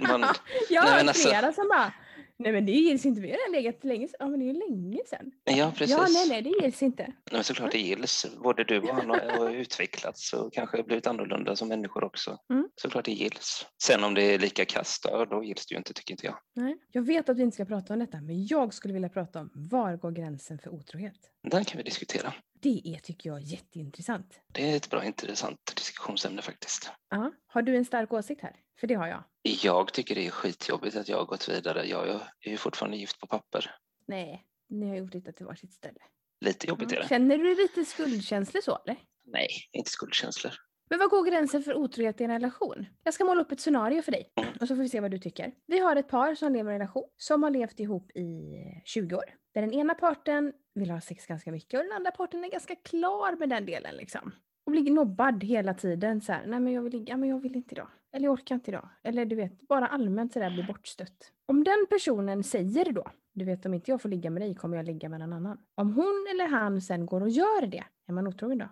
man, 0.00 0.24
jag 0.70 0.82
har 0.82 0.98
alltså- 0.98 1.28
flera 1.28 1.52
som 1.52 1.68
bara, 1.68 1.92
nej 2.40 2.52
men 2.52 2.66
det 2.66 2.72
gills 2.72 3.06
inte, 3.06 3.20
vi 3.20 3.30
har 3.30 3.36
redan 3.36 3.62
legat 3.62 3.84
länge 3.84 4.08
sedan. 4.08 4.16
Ja 4.18 4.28
men 4.28 4.40
det 4.40 4.44
är 4.44 4.52
ju 4.52 4.58
länge 4.58 4.98
sedan. 5.06 5.32
ja, 5.44 5.72
precis. 5.76 5.96
Ja 5.96 6.06
nej 6.08 6.28
nej, 6.28 6.42
det 6.42 6.64
gills 6.64 6.82
inte. 6.82 7.02
Nej, 7.02 7.14
men 7.32 7.44
såklart 7.44 7.72
det 7.72 7.78
gills. 7.78 8.26
Både 8.42 8.64
du 8.64 8.80
och 8.80 8.88
han 8.88 9.10
har, 9.10 9.50
utvecklats 9.50 10.32
och 10.32 10.52
kanske 10.52 10.82
blivit 10.82 11.06
annorlunda 11.06 11.56
som 11.56 11.68
människor 11.68 12.04
också. 12.04 12.38
Mm. 12.50 12.68
Såklart 12.76 13.04
det 13.04 13.12
gills. 13.12 13.66
Sen 13.82 14.04
om 14.04 14.14
det 14.14 14.22
är 14.22 14.38
lika 14.38 14.64
kast, 14.64 15.04
ja, 15.04 15.24
då 15.24 15.44
gills 15.44 15.66
det 15.66 15.72
ju 15.72 15.78
inte 15.78 15.92
tycker 15.92 16.14
inte 16.14 16.26
jag. 16.26 16.36
Nej. 16.54 16.76
Jag 16.92 17.02
vet 17.02 17.28
att 17.28 17.38
vi 17.38 17.42
inte 17.42 17.54
ska 17.54 17.64
prata 17.64 17.92
om 17.92 18.00
detta, 18.00 18.20
men 18.20 18.46
jag 18.46 18.74
skulle 18.74 18.94
vilja 18.94 19.08
prata 19.08 19.40
om 19.40 19.50
var 19.54 19.96
går 19.96 20.10
gränsen 20.10 20.58
för 20.58 20.70
otrohet? 20.70 21.30
Den 21.50 21.64
kan 21.64 21.76
vi 21.76 21.82
diskutera. 21.82 22.34
Det 22.62 22.82
är, 22.84 22.98
tycker 22.98 23.30
jag, 23.30 23.40
jätteintressant. 23.40 24.40
Det 24.52 24.72
är 24.72 24.76
ett 24.76 24.90
bra 24.90 25.04
intressant 25.04 25.72
diskussionsämne 25.76 26.42
faktiskt. 26.42 26.90
Ja. 27.10 27.32
Har 27.46 27.62
du 27.62 27.76
en 27.76 27.84
stark 27.84 28.12
åsikt 28.12 28.42
här? 28.42 28.56
För 28.80 28.86
det 28.86 28.94
har 28.94 29.06
jag. 29.06 29.24
Jag 29.42 29.92
tycker 29.92 30.14
det 30.14 30.26
är 30.26 30.30
skitjobbigt 30.30 30.96
att 30.96 31.08
jag 31.08 31.16
har 31.16 31.24
gått 31.24 31.48
vidare. 31.48 31.86
Jag 31.86 32.08
jag 32.08 32.20
är 32.40 32.50
ju 32.50 32.56
fortfarande 32.56 32.96
gift 32.96 33.20
på 33.20 33.26
papper. 33.26 33.74
Nej, 34.06 34.46
ni 34.68 34.88
har 34.88 34.96
gjort 34.96 35.12
det 35.12 35.32
till 35.32 35.46
varsitt 35.46 35.72
ställe. 35.72 36.00
Lite 36.40 36.66
jobbigt 36.66 36.92
är 36.92 36.96
det. 36.96 37.08
Känner 37.08 37.38
du 37.38 37.54
lite 37.54 37.84
skuldkänslor 37.84 38.60
så 38.62 38.78
eller? 38.84 38.96
Nej, 39.24 39.48
inte 39.72 39.90
skuldkänslor. 39.90 40.52
Men 40.90 40.98
vad 40.98 41.10
går 41.10 41.30
gränsen 41.30 41.62
för 41.62 41.74
otrohet 41.74 42.20
i 42.20 42.24
en 42.24 42.30
relation? 42.30 42.86
Jag 43.04 43.14
ska 43.14 43.24
måla 43.24 43.40
upp 43.40 43.52
ett 43.52 43.60
scenario 43.60 44.02
för 44.02 44.12
dig 44.12 44.32
och 44.60 44.68
så 44.68 44.76
får 44.76 44.82
vi 44.82 44.88
se 44.88 45.00
vad 45.00 45.10
du 45.10 45.18
tycker. 45.18 45.52
Vi 45.66 45.78
har 45.78 45.96
ett 45.96 46.08
par 46.08 46.34
som 46.34 46.52
lever 46.52 46.70
i 46.70 46.74
en 46.74 46.80
relation 46.80 47.08
som 47.16 47.42
har 47.42 47.50
levt 47.50 47.80
ihop 47.80 48.10
i 48.10 48.54
20 48.84 49.16
år. 49.16 49.24
Där 49.54 49.60
den 49.60 49.72
ena 49.72 49.94
parten 49.94 50.52
vill 50.74 50.90
ha 50.90 51.00
sex 51.00 51.26
ganska 51.26 51.52
mycket 51.52 51.80
och 51.80 51.84
den 51.84 51.92
andra 51.92 52.10
parten 52.10 52.44
är 52.44 52.50
ganska 52.50 52.74
klar 52.74 53.36
med 53.36 53.48
den 53.48 53.66
delen 53.66 53.96
liksom. 53.96 54.32
Och 54.70 54.72
blir 54.72 54.90
nobbad 54.90 55.44
hela 55.44 55.74
tiden 55.74 56.20
så 56.20 56.32
här, 56.32 56.46
nej 56.46 56.60
men 56.60 56.72
jag 56.72 56.82
vill 56.82 56.92
ligga, 56.92 57.16
men 57.16 57.28
jag 57.28 57.40
vill 57.40 57.56
inte 57.56 57.74
idag. 57.74 57.88
Eller 58.12 58.24
jag 58.24 58.32
orkar 58.32 58.54
inte 58.54 58.70
idag. 58.70 58.88
Eller 59.02 59.24
du 59.24 59.36
vet, 59.36 59.68
bara 59.68 59.86
allmänt 59.86 60.32
sådär 60.32 60.50
blir 60.50 60.66
bortstött. 60.66 61.32
Om 61.46 61.64
den 61.64 61.86
personen 61.90 62.42
säger 62.44 62.92
då, 62.92 63.04
du 63.32 63.44
vet 63.44 63.66
om 63.66 63.74
inte 63.74 63.90
jag 63.90 64.02
får 64.02 64.08
ligga 64.08 64.30
med 64.30 64.42
dig 64.42 64.54
kommer 64.54 64.76
jag 64.76 64.86
ligga 64.86 65.08
med 65.08 65.20
någon 65.20 65.32
annan. 65.32 65.58
Om 65.74 65.92
hon 65.92 66.26
eller 66.30 66.48
han 66.48 66.80
sen 66.80 67.06
går 67.06 67.20
och 67.20 67.28
gör 67.28 67.66
det, 67.66 67.84
är 68.06 68.12
man 68.12 68.26
otrogen 68.26 68.58
då? 68.58 68.68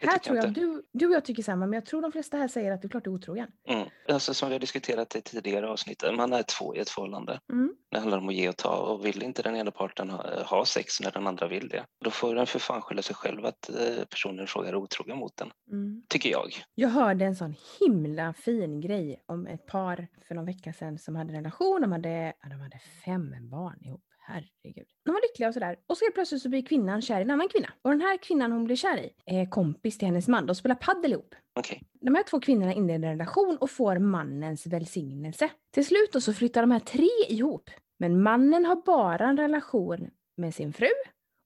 Det 0.00 0.06
Här 0.06 0.18
tror 0.18 0.36
jag, 0.36 0.48
inte. 0.48 0.60
du, 0.60 0.82
du 0.92 1.06
och 1.06 1.12
jag 1.12 1.24
tycker 1.24 1.42
samma, 1.42 1.66
men 1.66 1.72
jag 1.72 1.86
tror 1.86 2.02
de 2.02 2.12
flesta 2.12 2.36
här 2.36 2.48
säger 2.48 2.72
att 2.72 2.82
du 2.82 2.88
är 2.88 2.90
klart 2.90 3.06
är 3.06 3.10
otrogen. 3.10 3.48
Mm. 3.68 3.88
Alltså, 4.08 4.34
som 4.34 4.48
vi 4.48 4.54
har 4.54 4.60
diskuterat 4.60 5.16
i 5.16 5.20
tidigare 5.22 5.68
avsnitt, 5.68 6.02
man 6.16 6.32
är 6.32 6.42
två 6.42 6.74
i 6.76 6.78
ett 6.78 6.88
förhållande. 6.90 7.40
Mm. 7.52 7.74
Det 7.90 7.98
handlar 7.98 8.18
om 8.18 8.28
att 8.28 8.34
ge 8.34 8.48
och 8.48 8.56
ta 8.56 8.76
och 8.76 9.06
vill 9.06 9.22
inte 9.22 9.42
den 9.42 9.56
ena 9.56 9.70
parten 9.70 10.10
ha, 10.10 10.42
ha 10.42 10.64
sex 10.64 11.00
när 11.00 11.10
den 11.10 11.26
andra 11.26 11.48
vill 11.48 11.68
det, 11.68 11.84
då 12.04 12.10
får 12.10 12.34
den 12.34 12.46
för 12.46 12.58
fan 12.58 12.82
skylla 12.82 13.02
sig 13.02 13.16
själv 13.16 13.44
att 13.46 13.68
eh, 13.70 14.04
personen 14.10 14.46
frågar 14.46 14.74
otrogen 14.74 15.18
mot 15.18 15.36
den, 15.36 15.50
Mm. 15.72 16.02
tycker 16.08 16.30
jag. 16.30 16.48
Jag 16.74 16.88
hörde 16.88 17.24
en 17.24 17.36
sån 17.36 17.54
himla 17.80 18.32
fin 18.32 18.80
grej 18.80 19.22
om 19.26 19.46
ett 19.46 19.66
par 19.66 20.06
för 20.28 20.34
någon 20.34 20.46
vecka 20.46 20.72
sedan 20.72 20.98
som 20.98 21.16
hade 21.16 21.30
en 21.30 21.36
relation. 21.36 21.80
De 21.82 21.92
hade, 21.92 22.32
de 22.50 22.60
hade 22.60 22.78
fem 23.04 23.50
barn 23.50 23.78
ihop. 23.84 24.04
Herregud. 24.30 24.86
De 25.04 25.12
var 25.12 25.20
lyckliga 25.20 25.48
och 25.48 25.54
sådär. 25.54 25.76
Och 25.86 25.96
så 25.96 26.04
helt 26.04 26.14
plötsligt 26.14 26.42
så 26.42 26.48
blir 26.48 26.62
kvinnan 26.62 27.02
kär 27.02 27.18
i 27.18 27.22
en 27.22 27.30
annan 27.30 27.48
kvinna. 27.48 27.68
Och 27.82 27.90
den 27.90 28.00
här 28.00 28.16
kvinnan 28.16 28.52
hon 28.52 28.64
blir 28.64 28.76
kär 28.76 28.98
i 28.98 29.10
är 29.26 29.50
kompis 29.50 29.98
till 29.98 30.08
hennes 30.08 30.28
man. 30.28 30.46
De 30.46 30.54
spelar 30.54 30.74
paddel 30.76 31.12
ihop. 31.12 31.34
Okej, 31.58 31.82
De 32.00 32.14
här 32.14 32.22
två 32.22 32.40
kvinnorna 32.40 32.72
inleder 32.74 33.08
en 33.08 33.18
relation 33.18 33.56
och 33.60 33.70
får 33.70 33.98
mannens 33.98 34.66
välsignelse. 34.66 35.50
Till 35.70 35.86
slut 35.86 36.12
då 36.12 36.20
så 36.20 36.32
flyttar 36.32 36.60
de 36.60 36.70
här 36.70 36.80
tre 36.80 37.08
ihop. 37.28 37.70
Men 37.98 38.22
mannen 38.22 38.64
har 38.64 38.76
bara 38.76 39.28
en 39.28 39.36
relation 39.36 40.10
med 40.36 40.54
sin 40.54 40.72
fru 40.72 40.88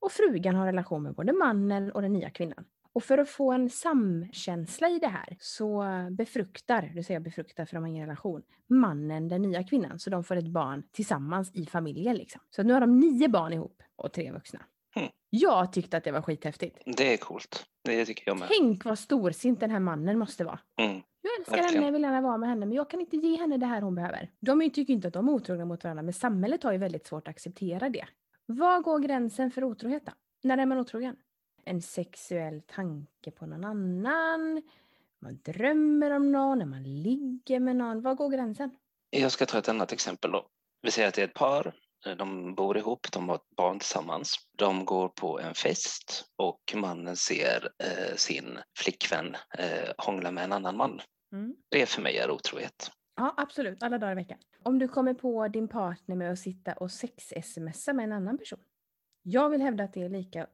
och 0.00 0.12
frugan 0.12 0.54
har 0.54 0.66
relation 0.66 1.02
med 1.02 1.14
både 1.14 1.32
mannen 1.32 1.92
och 1.92 2.02
den 2.02 2.12
nya 2.12 2.30
kvinnan. 2.30 2.64
Och 2.94 3.04
för 3.04 3.18
att 3.18 3.28
få 3.28 3.52
en 3.52 3.70
samkänsla 3.70 4.88
i 4.88 4.98
det 4.98 5.08
här 5.08 5.36
så 5.40 5.84
befruktar, 6.10 6.92
du 6.94 7.02
säger 7.02 7.16
jag 7.16 7.22
befruktar 7.22 7.64
för 7.64 7.74
de 7.74 7.82
har 7.82 7.88
ingen 7.88 8.06
relation, 8.06 8.42
mannen 8.66 9.28
den 9.28 9.42
nya 9.42 9.64
kvinnan. 9.64 9.98
Så 9.98 10.10
de 10.10 10.24
får 10.24 10.36
ett 10.36 10.48
barn 10.48 10.82
tillsammans 10.92 11.50
i 11.54 11.66
familjen 11.66 12.16
liksom. 12.16 12.40
Så 12.50 12.62
nu 12.62 12.72
har 12.72 12.80
de 12.80 13.00
nio 13.00 13.28
barn 13.28 13.52
ihop 13.52 13.82
och 13.96 14.12
tre 14.12 14.32
vuxna. 14.32 14.60
Mm. 14.96 15.08
Jag 15.30 15.72
tyckte 15.72 15.96
att 15.96 16.04
det 16.04 16.12
var 16.12 16.22
skithäftigt. 16.22 16.78
det 16.96 17.12
är 17.12 17.16
coolt. 17.16 17.64
Det 17.84 18.04
tycker 18.04 18.22
jag 18.26 18.38
med. 18.38 18.48
Tänk 18.58 18.84
vad 18.84 18.98
storsint 18.98 19.60
den 19.60 19.70
här 19.70 19.80
mannen 19.80 20.18
måste 20.18 20.44
vara. 20.44 20.58
Mm. 20.80 21.02
Jag 21.22 21.38
älskar 21.38 21.52
Verkligen. 21.56 21.74
henne, 21.74 21.86
jag 21.86 21.92
vill 21.92 22.02
gärna 22.02 22.20
vara 22.20 22.38
med 22.38 22.48
henne, 22.48 22.66
men 22.66 22.76
jag 22.76 22.90
kan 22.90 23.00
inte 23.00 23.16
ge 23.16 23.36
henne 23.36 23.56
det 23.56 23.66
här 23.66 23.80
hon 23.80 23.94
behöver. 23.94 24.30
De 24.40 24.70
tycker 24.70 24.92
inte 24.92 25.08
att 25.08 25.14
de 25.14 25.28
är 25.28 25.32
otrogna 25.32 25.64
mot 25.64 25.84
varandra, 25.84 26.02
men 26.02 26.12
samhället 26.12 26.62
har 26.62 26.72
ju 26.72 26.78
väldigt 26.78 27.06
svårt 27.06 27.28
att 27.28 27.34
acceptera 27.34 27.88
det. 27.88 28.04
Var 28.46 28.80
går 28.80 28.98
gränsen 28.98 29.50
för 29.50 29.64
otrohet 29.64 30.06
då? 30.06 30.12
När 30.42 30.58
är 30.58 30.66
man 30.66 30.78
otrogen? 30.78 31.16
En 31.66 31.82
sexuell 31.82 32.62
tanke 32.62 33.30
på 33.30 33.46
någon 33.46 33.64
annan? 33.64 34.62
Man 35.18 35.38
drömmer 35.44 36.10
om 36.10 36.32
någon, 36.32 36.58
när 36.58 36.66
man 36.66 36.82
ligger 36.82 37.60
med 37.60 37.76
någon. 37.76 38.02
Var 38.02 38.14
går 38.14 38.30
gränsen? 38.30 38.70
Jag 39.10 39.32
ska 39.32 39.46
ta 39.46 39.58
ett 39.58 39.68
annat 39.68 39.92
exempel 39.92 40.32
då. 40.32 40.46
Vi 40.82 40.90
säger 40.90 41.08
att 41.08 41.14
det 41.14 41.22
är 41.22 41.28
ett 41.28 41.34
par, 41.34 41.74
eh, 42.06 42.16
de 42.16 42.54
bor 42.54 42.78
ihop, 42.78 43.12
de 43.12 43.28
har 43.28 43.36
ett 43.36 43.56
barn 43.56 43.78
tillsammans. 43.78 44.36
De 44.56 44.84
går 44.84 45.08
på 45.08 45.40
en 45.40 45.54
fest 45.54 46.24
och 46.36 46.74
mannen 46.74 47.16
ser 47.16 47.68
eh, 47.78 48.16
sin 48.16 48.58
flickvän 48.78 49.36
eh, 49.58 49.92
hångla 49.98 50.30
med 50.30 50.44
en 50.44 50.52
annan 50.52 50.76
man. 50.76 51.00
Mm. 51.32 51.56
Det 51.68 51.86
för 51.86 52.02
mig 52.02 52.18
är 52.18 52.30
otrohet. 52.30 52.90
Ja, 53.16 53.34
absolut. 53.36 53.82
Alla 53.82 53.98
dagar 53.98 54.12
i 54.12 54.14
veckan. 54.14 54.38
Om 54.62 54.78
du 54.78 54.88
kommer 54.88 55.14
på 55.14 55.48
din 55.48 55.68
partner 55.68 56.16
med 56.16 56.32
att 56.32 56.38
sitta 56.38 56.72
och 56.72 56.90
sex-smsa 56.90 57.92
med 57.92 58.04
en 58.04 58.12
annan 58.12 58.38
person. 58.38 58.60
Jag 59.22 59.50
vill 59.50 59.62
hävda 59.62 59.84
att 59.84 59.92
det 59.92 60.02
är 60.02 60.08
lika, 60.08 60.46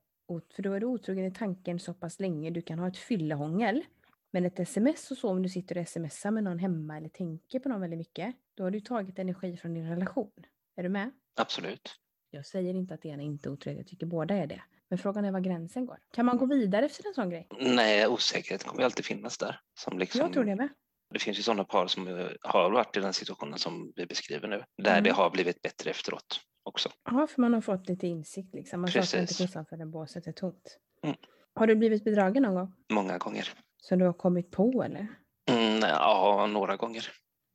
för 0.54 0.62
då 0.62 0.72
är 0.72 0.80
du 0.80 0.86
otrogen 0.86 1.24
i 1.24 1.30
tanken 1.34 1.78
så 1.78 1.94
pass 1.94 2.20
länge. 2.20 2.50
Du 2.50 2.62
kan 2.62 2.78
ha 2.78 2.88
ett 2.88 2.96
fyllehångel. 2.96 3.84
Men 4.32 4.44
ett 4.44 4.60
sms 4.60 5.10
och 5.10 5.16
så, 5.16 5.28
om 5.30 5.42
du 5.42 5.48
sitter 5.48 5.78
och 5.78 5.88
smsar 5.88 6.30
med 6.30 6.44
någon 6.44 6.58
hemma 6.58 6.96
eller 6.96 7.08
tänker 7.08 7.58
på 7.58 7.68
någon 7.68 7.80
väldigt 7.80 7.98
mycket, 7.98 8.34
då 8.54 8.64
har 8.64 8.70
du 8.70 8.80
tagit 8.80 9.18
energi 9.18 9.56
från 9.56 9.74
din 9.74 9.88
relation. 9.88 10.32
Är 10.76 10.82
du 10.82 10.88
med? 10.88 11.10
Absolut. 11.36 11.94
Jag 12.30 12.46
säger 12.46 12.74
inte 12.74 12.94
att 12.94 13.02
det 13.02 13.08
ena 13.08 13.22
är 13.22 13.26
inte 13.26 13.50
otrohet, 13.50 13.78
jag 13.78 13.86
tycker 13.86 14.06
båda 14.06 14.34
är 14.34 14.46
det. 14.46 14.62
Men 14.88 14.98
frågan 14.98 15.24
är 15.24 15.32
var 15.32 15.40
gränsen 15.40 15.86
går. 15.86 15.98
Kan 16.12 16.26
man 16.26 16.38
gå 16.38 16.46
vidare 16.46 16.86
efter 16.86 17.06
en 17.08 17.14
sån 17.14 17.30
grej? 17.30 17.48
Nej, 17.60 18.06
osäkerhet 18.06 18.64
kommer 18.64 18.82
alltid 18.84 19.04
finnas 19.04 19.38
där. 19.38 19.60
Som 19.74 19.98
liksom, 19.98 20.20
Jag 20.20 20.32
tror 20.32 20.44
det 20.44 20.56
med. 20.56 20.68
Det 21.12 21.18
finns 21.18 21.38
ju 21.38 21.42
sådana 21.42 21.64
par 21.64 21.86
som 21.86 22.08
eh, 22.08 22.26
har 22.40 22.70
varit 22.70 22.96
i 22.96 23.00
den 23.00 23.12
situationen 23.12 23.58
som 23.58 23.92
vi 23.96 24.06
beskriver 24.06 24.48
nu, 24.48 24.62
där 24.82 24.90
Mm. 24.92 25.04
det 25.04 25.10
har 25.10 25.30
blivit 25.30 25.62
bättre 25.62 25.90
efteråt. 25.90 26.40
Också. 26.62 26.88
Ja, 27.04 27.26
för 27.26 27.40
man 27.40 27.54
har 27.54 27.60
fått 27.60 27.88
lite 27.88 28.06
insikt 28.06 28.54
liksom. 28.54 28.80
Man 28.80 28.90
saknar 28.90 29.20
inte 29.20 29.34
kossan 29.34 29.66
förrän 29.66 29.90
båset 29.90 30.26
är 30.26 30.32
tomt. 30.32 30.78
Mm. 31.02 31.16
Har 31.54 31.66
du 31.66 31.76
blivit 31.76 32.04
bedragen 32.04 32.42
någon 32.42 32.54
gång? 32.54 32.72
Många 32.92 33.18
gånger. 33.18 33.48
Som 33.76 33.98
du 33.98 34.04
har 34.04 34.12
kommit 34.12 34.50
på 34.50 34.82
eller? 34.82 35.06
Mm, 35.50 35.80
ja, 35.80 36.46
några 36.46 36.76
gånger. 36.76 37.06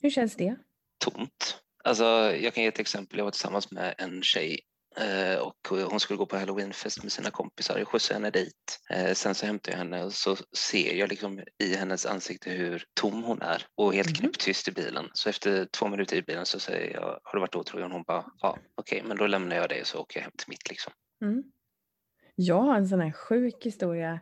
Hur 0.01 0.09
känns 0.09 0.35
det? 0.35 0.55
Tomt. 0.97 1.61
Alltså, 1.83 2.03
jag 2.35 2.53
kan 2.53 2.63
ge 2.63 2.67
ett 2.67 2.79
exempel. 2.79 3.17
Jag 3.17 3.25
var 3.25 3.31
tillsammans 3.31 3.71
med 3.71 3.95
en 3.97 4.21
tjej 4.21 4.59
och 5.41 5.67
hon 5.91 5.99
skulle 5.99 6.17
gå 6.17 6.25
på 6.25 6.37
halloweenfest 6.37 7.03
med 7.03 7.11
sina 7.11 7.31
kompisar. 7.31 7.77
Jag 7.77 7.87
skjutsade 7.87 8.13
henne 8.15 8.29
dit. 8.29 8.79
Eh, 8.89 9.13
sen 9.13 9.35
så 9.35 9.45
hämtade 9.45 9.71
jag 9.71 9.77
henne 9.77 10.03
och 10.03 10.13
så 10.13 10.35
ser 10.57 10.93
jag 10.95 11.09
liksom 11.09 11.43
i 11.63 11.75
hennes 11.75 12.05
ansikte 12.05 12.49
hur 12.49 12.83
tom 12.93 13.23
hon 13.23 13.41
är 13.41 13.65
och 13.75 13.93
helt 13.93 14.07
Mhm. 14.09 14.15
knäpptyst 14.15 14.67
i 14.67 14.71
bilen. 14.71 15.09
Så 15.13 15.29
efter 15.29 15.65
två 15.65 15.87
minuter 15.87 16.15
i 16.17 16.21
bilen 16.21 16.45
så 16.45 16.59
säger 16.59 16.93
jag, 16.93 17.19
har 17.23 17.33
du 17.33 17.39
varit 17.39 17.55
otrogen? 17.55 17.91
Hon 17.91 18.03
bara, 18.03 18.25
ja, 18.39 18.57
okej, 18.75 19.03
men 19.05 19.17
då 19.17 19.27
lämnar 19.27 19.55
jag 19.55 19.69
dig 19.69 19.81
och 19.81 19.87
så 19.87 19.99
åker 19.99 20.19
jag 20.19 20.23
hem 20.23 20.31
till 20.37 20.49
mitt 20.49 20.69
liksom. 20.69 20.93
Mm. 21.21 21.43
Jag 22.35 22.61
har 22.61 22.75
en 22.75 22.87
sån 22.87 22.99
här 23.01 23.11
sjuk 23.11 23.65
historia. 23.65 24.19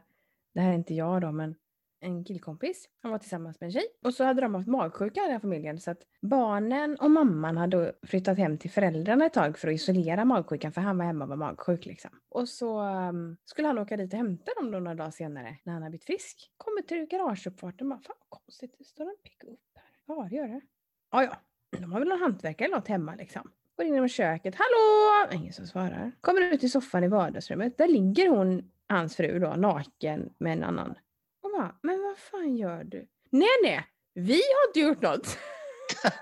Det 0.54 0.62
här 0.62 0.70
är 0.70 0.76
inte 0.76 0.94
jag 0.94 1.22
då, 1.22 1.32
men 1.32 1.56
en 2.04 2.24
killkompis. 2.24 2.90
Han 3.02 3.12
var 3.12 3.20
tillsammans 3.20 3.60
med 3.60 3.68
en 3.68 3.72
tjej. 3.72 3.86
Och 4.04 4.14
så 4.14 4.24
hade 4.24 4.42
de 4.42 4.56
haft 4.56 4.68
magsjuka 4.68 5.20
i 5.20 5.24
den 5.24 5.32
här 5.32 5.40
familjen. 5.40 5.80
Så 5.80 5.92
att 5.92 6.02
barnen 6.22 6.98
och 7.00 7.12
mamman 7.12 7.58
hade 7.58 7.94
flyttat 8.04 8.38
hem 8.38 8.58
till 8.58 8.72
föräldrarna 8.72 9.26
ett 9.26 9.34
tag 9.34 9.58
för 9.58 9.68
att 9.68 9.74
isolera 9.74 10.26
magsjukan. 10.26 10.72
För 10.72 10.82
han 10.82 10.98
var 10.98 11.06
hemma 11.06 11.24
och 11.26 11.30
var 11.30 11.36
magsjuk 11.36 11.86
liksom. 11.86 12.12
Och 12.30 12.50
så 12.50 12.82
um, 12.82 13.38
skulle 13.46 13.68
han 13.68 13.80
åka 13.80 13.98
dit 13.98 14.14
och 14.14 14.18
hämta 14.18 14.52
dem 14.54 14.72
då 14.72 14.80
några 14.80 14.96
dagar 14.96 15.12
senare. 15.12 15.58
När 15.64 15.74
han 15.74 15.82
har 15.84 15.90
blivit 15.90 16.06
frisk. 16.06 16.52
Kommer 16.58 16.82
till 16.82 17.06
garageuppfarten 17.06 17.92
och 17.92 17.98
bara, 17.98 18.04
fan 18.04 18.16
vad 18.30 18.40
konstigt. 18.40 18.76
Det 18.78 18.84
står 18.84 19.04
en 19.04 19.18
pickup 19.24 19.60
här. 19.76 19.86
Ja, 20.06 20.28
det 20.30 20.36
gör 20.36 20.48
det. 20.48 20.62
Ja, 21.12 21.24
ja. 21.24 21.36
De 21.80 21.92
har 21.92 22.00
väl 22.00 22.10
någon 22.10 22.20
hantverkare 22.20 22.66
eller 22.66 22.78
något 22.78 22.88
hemma 22.88 23.16
liksom. 23.16 23.52
Går 23.78 23.86
in 23.86 24.06
i 24.06 24.10
köket. 24.10 24.56
Hallå! 24.56 25.42
Ingen 25.42 25.54
som 25.54 25.68
svarar. 25.68 26.12
Kommer 26.22 26.42
ut 26.42 26.64
i 26.64 26.70
soffan 26.70 27.04
i 27.04 27.08
vardagsrummet. 27.08 27.78
Där 27.78 27.88
ligger 27.88 28.30
hon, 28.30 28.72
hans 28.90 29.16
fru 29.16 29.40
då, 29.40 29.54
naken 29.56 30.34
med 30.38 30.54
en 30.54 30.64
annan. 30.64 30.96
Bara, 31.58 31.76
men 31.84 32.02
vad 32.04 32.18
fan 32.18 32.58
gör 32.58 32.84
du? 32.84 33.08
Nej, 33.30 33.48
nej! 33.64 33.86
Vi 34.14 34.34
har 34.34 34.68
inte 34.70 34.80
gjort 34.80 35.02
något. 35.02 35.38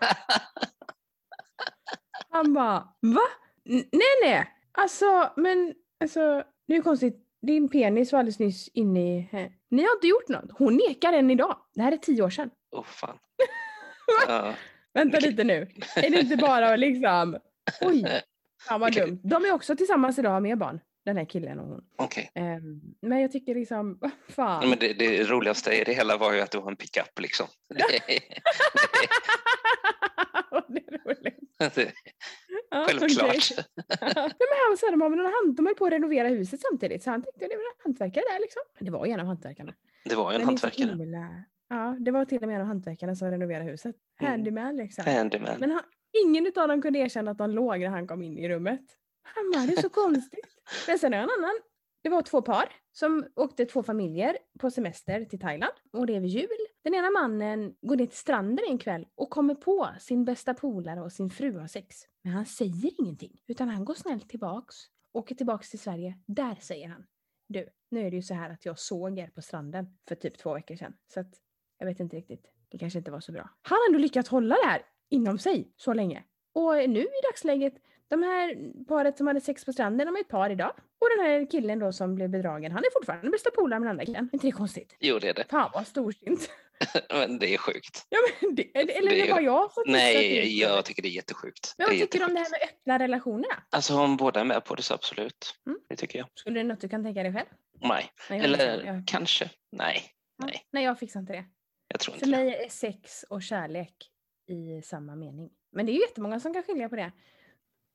Han 2.30 2.54
bara, 2.54 2.88
va? 3.02 3.22
N- 3.70 3.86
nej, 3.92 4.02
nej! 4.24 4.48
Alltså, 4.72 5.34
men 5.36 5.74
alltså, 6.00 6.44
det 6.68 6.74
är 6.74 6.78
ju 6.78 6.82
konstigt. 6.84 7.28
Din 7.42 7.70
penis 7.70 8.12
var 8.12 8.20
alldeles 8.20 8.40
nyss 8.40 8.68
inne 8.68 9.18
i... 9.18 9.30
he- 9.32 9.52
Ni 9.70 9.84
har 9.84 9.96
inte 9.96 10.08
gjort 10.08 10.28
något. 10.30 10.58
Hon 10.58 10.76
nekar 10.88 11.14
än 11.14 11.32
idag. 11.32 11.58
Det 11.74 11.82
här 11.82 11.92
är 11.92 11.98
tio 11.98 12.24
år 12.24 12.30
sedan. 12.30 12.50
Åh 12.76 12.84
fan. 12.84 13.18
Ja, 14.28 14.54
Vänta 14.94 15.20
lite 15.20 15.44
nu. 15.44 15.68
Är 15.96 16.10
det 16.10 16.20
inte 16.20 16.38
bara 16.38 16.76
liksom... 16.86 17.38
Oj, 17.82 18.22
fan 18.68 18.80
vad 18.80 18.94
dumt. 18.94 19.20
De 19.24 19.46
är 19.46 19.52
också 19.52 19.76
tillsammans 19.76 20.20
idag 20.20 20.42
med 20.44 20.58
barn. 20.58 20.80
Den 21.06 21.18
här 21.18 21.26
killen 21.26 21.60
och 21.60 21.68
hon. 21.68 21.84
Okej. 21.96 22.32
Ehm, 22.36 22.82
men 23.02 23.20
jag 23.22 23.32
tycker 23.32 23.56
liksom, 23.56 24.00
fan. 24.30 24.70
Men 24.70 24.80
det, 24.80 24.94
det 24.94 25.24
roligaste 25.24 25.72
i 25.74 25.84
det 25.84 25.94
hela 25.94 26.18
var 26.18 26.34
ju 26.34 26.42
att 26.42 26.52
det 26.52 26.58
var 26.58 26.70
en 26.72 26.76
pickup 26.78 27.20
liksom. 27.20 27.48
Det, 27.70 27.76
det 30.68 30.80
är 30.88 30.98
roligt. 31.06 31.76
det, 31.76 31.92
Ja, 32.74 32.86
självklart. 32.90 33.52
Nej, 34.02 34.32
men 34.40 34.58
han 34.68 34.78
sa 34.78 34.92
de 34.92 35.02
har 35.02 35.10
de 35.56 35.66
höll 35.66 35.76
på 35.76 35.86
att 35.86 35.92
renovera 35.92 36.28
huset 36.28 36.60
samtidigt. 36.62 37.04
Så 37.04 37.10
han 37.10 37.24
tänkte 37.24 37.40
det 37.40 37.48
väl 37.48 37.66
en 37.78 37.84
hantverkare 37.84 38.24
där 38.34 38.40
liksom. 38.42 38.62
Det 38.80 38.92
var 38.92 39.06
ju 39.06 39.12
en 39.12 39.20
av 39.20 39.26
hantverkarna. 39.26 39.74
Det 40.06 40.16
var 40.16 40.32
ju 40.32 40.36
en 40.36 40.42
Men 40.42 40.48
hantverkare. 40.48 40.88
himla- 40.90 41.44
Ja, 41.70 41.96
det 42.00 42.12
var 42.12 42.26
till 42.26 42.42
och 42.42 42.48
med 42.48 42.56
en 42.56 42.62
av 42.62 42.68
hantverkarna 42.68 43.16
som 43.16 43.32
renoverade 43.32 43.66
huset. 43.72 43.96
Mm. 44.22 44.32
Handyman 44.32 44.76
liksom. 44.78 45.06
Handyman. 45.06 45.60
Men 45.60 45.72
han, 45.72 45.82
ingen 46.26 46.52
av 46.56 46.68
dem 46.68 46.82
kunde 46.82 47.00
erkänna 47.00 47.32
att 47.32 47.38
de 47.38 47.50
låg 47.50 47.80
när 47.80 47.88
han 47.88 48.08
kom 48.08 48.22
in 48.22 48.38
i 48.38 48.50
rummet. 48.50 48.82
Han 49.24 49.52
bara, 49.54 49.66
det 49.66 49.74
är 49.74 49.82
så 49.82 49.90
konstigt. 49.90 50.48
Men 50.88 51.00
sen 51.00 51.14
är 51.14 51.18
det 51.18 51.24
en 51.24 51.44
annan. 51.44 51.60
Det 52.04 52.10
var 52.10 52.22
två 52.22 52.42
par 52.42 52.74
som 52.92 53.28
åkte 53.36 53.66
två 53.66 53.84
familjer 53.84 54.38
på 54.60 54.72
semester 54.72 55.26
till 55.26 55.40
Thailand. 55.40 55.74
Och 55.94 56.08
det 56.08 56.16
är 56.16 56.20
vid 56.20 56.30
jul. 56.30 56.50
Den 56.84 56.96
ena 56.96 57.10
mannen 57.10 57.76
går 57.82 57.96
ner 57.96 58.06
till 58.06 58.18
stranden 58.18 58.66
en 58.70 58.78
kväll 58.78 59.08
och 59.16 59.30
kommer 59.30 59.56
på 59.56 59.90
sin 60.00 60.26
bästa 60.26 60.54
polare 60.54 61.02
och 61.02 61.12
sin 61.12 61.30
fru 61.30 61.60
har 61.60 61.68
sex. 61.68 61.96
Men 62.24 62.34
han 62.34 62.46
säger 62.46 63.02
ingenting. 63.02 63.42
Utan 63.48 63.70
han 63.70 63.86
går 63.86 63.94
snällt 63.94 64.30
tillbaks. 64.30 64.76
Åker 65.14 65.36
tillbaks 65.36 65.70
till 65.70 65.80
Sverige. 65.80 66.18
Där 66.28 66.56
säger 66.56 66.88
han. 66.88 67.06
Du, 67.48 67.70
nu 67.92 68.08
är 68.08 68.10
det 68.10 68.16
ju 68.16 68.22
så 68.22 68.34
här 68.34 68.50
att 68.50 68.66
jag 68.66 68.80
såg 68.80 69.20
er 69.20 69.28
på 69.28 69.42
stranden 69.42 69.98
för 70.08 70.16
typ 70.16 70.38
två 70.38 70.54
veckor 70.54 70.76
sedan. 70.76 70.94
Så 71.14 71.20
att 71.20 71.34
jag 71.78 71.86
vet 71.86 72.00
inte 72.00 72.18
riktigt. 72.18 72.52
Det 72.70 72.78
kanske 72.78 73.00
inte 73.00 73.12
var 73.12 73.20
så 73.20 73.32
bra. 73.32 73.50
Han 73.62 73.78
har 73.78 73.88
ändå 73.90 74.00
lyckats 74.00 74.30
hålla 74.30 74.56
det 74.56 74.68
här 74.68 74.82
inom 75.10 75.38
sig 75.38 75.74
så 75.76 75.94
länge. 75.94 76.24
Och 76.54 76.90
nu 76.90 77.00
i 77.00 77.22
dagsläget, 77.32 77.74
de 78.12 78.24
här 78.24 78.56
paret 78.88 79.18
som 79.18 79.28
hade 79.28 79.42
sex 79.42 79.66
på 79.66 79.74
stranden, 79.74 80.08
de 80.08 80.16
är 80.16 80.20
ett 80.20 80.28
par 80.28 80.50
idag. 80.50 80.74
Och 81.00 81.08
den 81.18 81.26
här 81.26 81.52
killen 81.52 81.80
då 81.80 81.92
som 81.94 82.16
blev 82.16 82.30
bedragen, 82.30 82.72
han 82.72 82.84
är 82.84 82.92
fortfarande 83.00 83.30
bästa 83.32 83.52
polare 83.52 83.80
med 83.80 83.88
den 83.88 83.92
andra 83.92 84.06
killen. 84.06 84.30
Inte 84.34 84.48
det 84.48 84.52
konstigt? 84.52 84.98
Jo, 85.00 85.20
det 85.20 85.30
är 85.30 85.34
det. 85.34 85.46
Fan 85.50 85.72
vad 85.74 85.88
storsint. 85.88 86.50
Men 87.10 87.40
det 87.40 87.54
är 87.54 87.58
sjukt. 87.58 88.06
Ja, 88.10 88.18
men 88.42 88.56
det, 88.56 88.78
eller 88.78 88.94
eller 88.98 89.12
Det 89.12 89.22
det 89.22 89.32
bara 89.32 89.42
jag 89.42 89.72
som 89.72 89.84
Nej, 89.88 90.60
jag 90.60 90.86
tycker 90.86 91.02
det 91.02 91.08
är 91.08 91.12
jättesjukt. 91.12 91.76
Men 91.78 91.88
vad 91.88 92.00
tycker 92.00 92.20
du 92.20 92.26
om 92.26 92.34
det 92.34 92.40
här 92.40 92.50
med 92.52 92.60
öppna 92.70 93.00
relationerna? 93.00 93.64
Alltså 93.70 93.98
om 93.98 94.18
båda 94.18 94.40
är 94.40 94.44
med 94.44 94.66
på 94.66 94.76
det 94.76 94.82
så 94.84 94.94
absolut. 94.94 95.56
Mm. 95.66 95.80
Det 95.90 95.96
tycker 95.96 96.20
jag. 96.20 96.28
Skulle 96.36 96.60
det 96.60 96.64
något 96.64 96.82
du 96.82 96.90
kan 96.90 97.04
tänka 97.04 97.24
dig 97.24 97.34
själv? 97.34 97.46
Nej. 97.82 98.12
Nej, 98.30 98.40
Eller 98.40 98.86
jag, 98.86 99.04
kanske. 99.08 99.50
Nej, 99.72 100.04
nej. 100.44 100.62
nej, 100.72 100.84
jag 100.84 101.00
fixar 101.00 101.20
inte 101.20 101.34
det. 101.34 101.46
jag 101.88 102.00
tror 102.00 102.16
För 102.16 102.26
inte 102.26 102.38
det. 102.38 102.46
mig 102.46 102.56
är 102.66 102.70
sex 102.70 103.24
och 103.30 103.44
kärlek 103.44 103.96
i 104.48 104.82
samma 104.82 105.16
mening. 105.16 105.50
Men 105.72 105.86
det 105.86 105.92
är 105.92 105.94
ju 105.94 106.02
jättemånga 106.02 106.40
som 106.40 106.54
kan 106.54 106.64
skilja 106.64 106.90
på 106.90 106.96
det. 106.96 107.12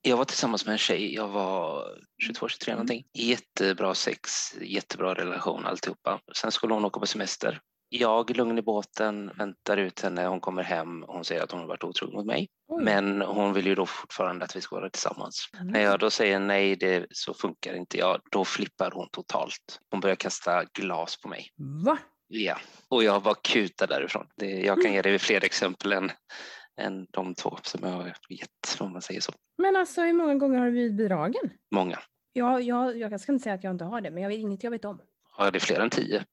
Jag 0.07 0.17
var 0.17 0.25
tillsammans 0.25 0.67
med 0.67 0.73
en 0.73 0.79
tjej, 0.79 1.15
jag 1.15 1.29
var 1.29 1.85
22, 2.23 2.49
23 2.49 2.73
Mm. 2.73 2.77
någonting. 2.77 3.05
Jättebra 3.15 3.95
sex, 3.95 4.31
jättebra 4.61 5.15
relation 5.15 5.67
alltihopa. 5.67 6.21
Sen 6.37 6.53
skulle 6.53 6.75
hon 6.75 6.85
åka 6.85 7.01
på 7.01 7.07
semester. 7.07 7.61
Jag 7.89 8.37
lugn 8.37 8.59
i 8.59 8.63
båten, 8.63 9.31
väntar 9.39 9.77
ut 9.77 10.01
henne, 10.01 10.27
hon 10.27 10.41
kommer 10.41 10.63
hem 10.63 11.03
och 11.03 11.15
hon 11.15 11.25
säger 11.25 11.43
att 11.43 11.51
hon 11.51 11.61
har 11.61 11.67
varit 11.67 11.85
otrogen 11.85 12.15
mot 12.15 12.27
mig. 12.27 12.49
Oj. 12.69 12.85
Men 12.85 13.23
hon 13.23 13.53
vill 13.53 13.67
ju 13.67 13.75
då 13.75 13.87
fortfarande 13.87 14.45
att 14.45 14.57
vi 14.57 14.61
ska 14.61 14.77
vara 14.77 14.91
tillsammans. 14.91 15.51
Mm. 15.55 15.67
När 15.67 15.81
jag 15.81 15.99
då 15.99 16.11
säger 16.11 16.39
nej, 16.39 16.77
det, 16.77 17.07
så 17.11 17.35
funkar 17.35 17.75
inte 17.75 17.99
jag, 17.99 18.21
då 18.31 18.45
flippar 18.45 18.91
hon 18.91 19.09
totalt. 19.13 19.81
Hon 19.91 20.01
börjar 20.01 20.17
kasta 20.17 20.65
glas 20.65 21.21
på 21.21 21.29
mig. 21.29 21.51
Va? 21.85 21.99
Ja, 22.29 22.59
och 22.89 23.05
jag 23.05 23.23
var 23.23 23.37
kuta 23.43 23.87
därifrån. 23.87 24.27
Det, 24.37 24.47
jag 24.51 24.83
kan 24.83 24.93
ge 24.93 25.03
dig 25.03 25.19
fler 25.19 25.45
exempel 25.45 25.93
än, 25.93 26.11
än 26.77 27.07
de 27.11 27.35
två 27.35 27.59
som 27.63 27.81
jag 27.83 27.91
har 27.97 28.13
gett, 28.29 28.77
om 28.81 28.93
man 28.93 29.03
säger 29.03 29.21
så. 29.21 29.33
Men 29.59 29.77
alltså 29.77 30.01
hur 30.03 30.13
många 30.13 30.35
gånger 30.35 30.59
har 30.59 30.67
du 30.67 30.73
blivit 30.73 30.95
bedragen? 30.97 31.51
Många. 31.71 31.99
Ja, 32.33 32.61
jag, 32.61 32.99
jag 32.99 33.21
ska 33.21 33.33
inte 33.33 33.43
säga 33.43 33.55
att 33.55 33.65
jag 33.65 33.71
inte 33.71 33.85
har 33.85 34.01
det, 34.01 34.11
men 34.11 34.23
jag 34.23 34.31
vet 34.31 34.39
inget 34.39 34.65
jag 34.65 34.71
vet 34.71 34.85
om. 34.85 35.01
Ja, 35.39 35.51
det 35.51 35.59
är 35.59 35.61
fler 35.61 35.81
än 35.81 35.91
tio. 35.91 36.25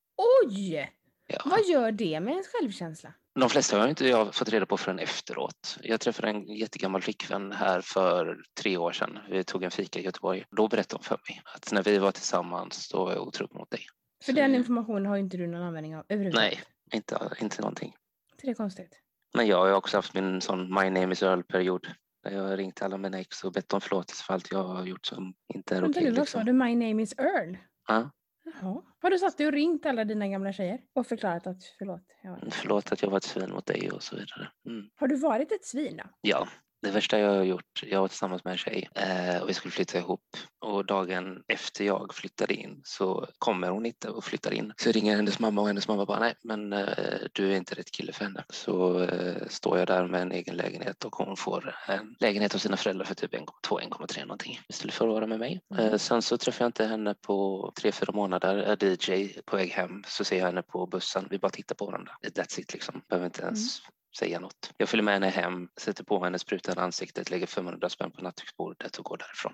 Oj! 0.46 0.92
Ja. 1.28 1.42
Vad 1.46 1.60
gör 1.66 1.92
det 1.92 2.20
med 2.20 2.32
ens 2.32 2.48
självkänsla? 2.48 3.14
De 3.40 3.50
flesta 3.50 3.80
har 3.80 3.88
inte 3.88 4.08
jag 4.08 4.36
fått 4.36 4.50
reda 4.50 4.66
på 4.66 4.78
förrän 4.78 5.00
efteråt. 5.00 5.78
Jag 5.82 6.00
träffade 6.00 6.30
en 6.30 6.44
jättegammal 6.48 7.02
flickvän 7.02 7.52
här 7.52 7.82
för 7.82 8.44
tre 8.62 8.78
år 8.78 8.92
sedan. 8.92 9.20
Vi 9.30 9.44
tog 9.44 9.64
en 9.64 9.72
fika 9.72 10.00
i 10.00 10.04
Göteborg. 10.04 10.44
Då 10.52 10.68
berättade 10.68 10.98
hon 10.98 11.04
för 11.04 11.20
mig 11.30 11.42
att 11.56 11.72
när 11.72 11.84
vi 11.84 11.98
var 11.98 12.12
tillsammans 12.12 12.90
då 12.90 13.06
var 13.06 13.14
jag 13.14 13.28
otrogen 13.28 13.58
mot 13.58 13.70
dig. 13.72 13.82
För 14.26 14.32
Så- 14.32 14.36
den 14.36 14.56
informationen 14.56 15.06
har 15.06 15.18
inte 15.18 15.38
du 15.38 15.48
någon 15.48 15.62
användning 15.62 15.96
av 15.98 16.06
överhuvudtaget. 16.10 16.52
Nej. 16.54 16.64
Inte, 16.98 17.20
inte 17.42 17.62
någonting. 17.62 17.94
Så 18.42 18.46
det 18.46 18.52
är 18.52 18.56
konstigt. 18.56 19.00
Men 19.34 19.48
jag 19.48 19.58
har 19.58 19.74
också 19.74 19.98
haft 19.98 20.14
min 20.14 20.42
sån 20.42 20.60
My 20.74 20.90
name 20.90 21.14
is 21.14 21.24
Earl-period. 21.24 21.88
Där 22.24 22.32
jag 22.32 22.44
har 22.44 22.58
ringt 22.58 22.82
alla 22.82 22.98
mina 22.98 23.20
ex 23.20 23.44
och 23.44 23.52
bett 23.52 23.74
om 23.74 23.82
förlåtelse 23.82 24.24
för 24.24 24.34
allt 24.34 24.52
jag 24.52 24.64
har 24.64 24.86
gjort 24.86 25.06
som 25.06 25.34
inte 25.54 25.76
är 25.76 25.90
okej. 25.90 26.04
nu, 26.04 26.12
vad 26.12 26.28
sa 26.28 26.40
liksom. 26.40 26.46
du? 26.46 26.54
My 26.54 26.76
name 26.76 27.04
is 27.04 27.14
Earl? 27.18 27.58
Ja. 27.88 28.10
Jaha. 28.44 28.82
Har 29.02 29.10
du 29.10 29.20
satt 29.20 29.40
och 29.40 29.52
ringt 29.52 29.86
alla 29.86 30.06
dina 30.06 30.28
gamla 30.28 30.54
tjejer 30.54 30.80
och 30.96 31.08
förklarat 31.08 31.48
att 31.48 31.64
förlåt? 31.78 32.04
Jag 32.24 32.32
var... 32.32 32.50
Förlåt 32.52 32.92
att 32.92 33.02
jag 33.02 33.10
var 33.10 33.18
ett 33.18 33.24
svin 33.24 33.52
mot 33.52 33.66
dig 33.66 33.92
och 33.92 34.04
så 34.04 34.16
vidare. 34.16 34.52
Mm. 34.70 34.90
Har 34.96 35.08
du 35.08 35.16
varit 35.16 35.52
ett 35.52 35.66
svin 35.66 35.98
då? 35.98 36.04
Ja, 36.22 36.48
det 36.84 36.92
värsta 36.92 37.20
jag 37.20 37.30
har 37.30 37.44
gjort, 37.44 37.84
jag 37.84 38.02
var 38.02 38.08
tillsammans 38.08 38.44
med 38.44 38.52
en 38.52 38.58
tjej 38.58 38.90
eh, 38.96 39.42
och 39.42 39.50
vi 39.50 39.54
skulle 39.54 39.72
flytta 39.72 39.98
ihop 39.98 40.22
och 40.62 40.86
dagen 40.86 41.44
efter 41.48 41.86
jag 41.86 42.14
flyttade 42.14 42.54
in 42.54 42.82
så 42.84 43.28
kommer 43.38 43.70
hon 43.70 43.86
inte 43.86 44.10
och 44.10 44.24
flyttar 44.24 44.54
in. 44.54 44.74
Så 44.78 44.92
ringer 44.92 45.16
hennes 45.16 45.40
mamma 45.40 45.62
och 45.62 45.68
hennes 45.68 45.88
mamma 45.88 46.06
bara 46.06 46.20
nej 46.20 46.34
men 46.44 46.74
eh, 46.74 46.88
du 47.34 47.52
är 47.52 47.58
inte 47.58 47.76
rätt 47.76 47.92
kille 47.92 48.14
för 48.14 48.26
henne. 48.26 48.44
Så 48.50 49.04
eh, 49.04 49.48
står 49.48 49.78
jag 49.78 49.88
där 49.88 50.08
med 50.08 50.22
en 50.22 50.32
egen 50.32 50.56
lägenhet 50.56 51.06
och 51.06 51.16
hon 51.16 51.38
får 51.38 51.76
en 51.88 52.16
lägenhet 52.20 52.56
av 52.56 52.60
sina 52.60 52.78
föräldrar 52.78 53.06
för 53.06 53.16
typ 53.16 53.34
1,2-1,3 53.34 54.20
någonting 54.22 54.60
istället 54.70 54.96
för 54.96 55.08
att 55.08 55.14
vara 55.14 55.28
med 55.28 55.40
mig. 55.40 55.62
Eh, 55.78 55.98
sen 55.98 56.22
så 56.22 56.38
träffar 56.38 56.66
jag 56.66 56.70
inte 56.70 56.86
henne 56.86 57.16
på 57.22 57.72
tre, 57.82 57.92
fyra 57.92 58.14
månader, 58.14 58.58
är 58.58 58.84
DJ 58.84 59.42
på 59.46 59.56
väg 59.56 59.70
hem 59.70 60.04
så 60.08 60.24
ser 60.24 60.38
jag 60.38 60.46
henne 60.46 60.62
på 60.62 60.88
bussen, 60.88 61.28
vi 61.30 61.40
bara 61.40 61.52
tittar 61.52 61.76
på 61.76 61.86
varandra. 61.86 62.12
That's 62.24 62.60
it 62.60 62.74
liksom, 62.74 63.02
behöver 63.10 63.26
inte 63.26 63.42
ens 63.42 63.80
mm 63.80 63.93
säga 64.18 64.40
något. 64.40 64.74
Jag 64.78 64.90
följer 64.90 65.04
med 65.04 65.14
henne 65.14 65.28
hem, 65.30 65.70
sätter 65.78 66.04
på 66.04 66.24
henne 66.24 66.40
sprutan 66.40 66.78
i 66.78 66.82
ansiktet, 66.82 67.30
lägger 67.30 67.48
500 67.48 67.90
spänn 67.90 68.12
på 68.12 68.22
nattduksbordet 68.22 68.98
och 68.98 69.06
går 69.06 69.18
därifrån. 69.18 69.54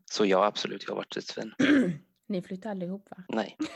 Så 0.10 0.26
ja, 0.26 0.44
absolut, 0.46 0.82
jag 0.82 0.90
har 0.90 0.96
varit 0.96 1.16
ett 1.16 1.24
svin. 1.28 1.54
Ni 2.28 2.42
flyttade 2.42 2.70
aldrig 2.70 2.88
ihop 2.88 3.06
va? 3.10 3.16
Nej, 3.28 3.56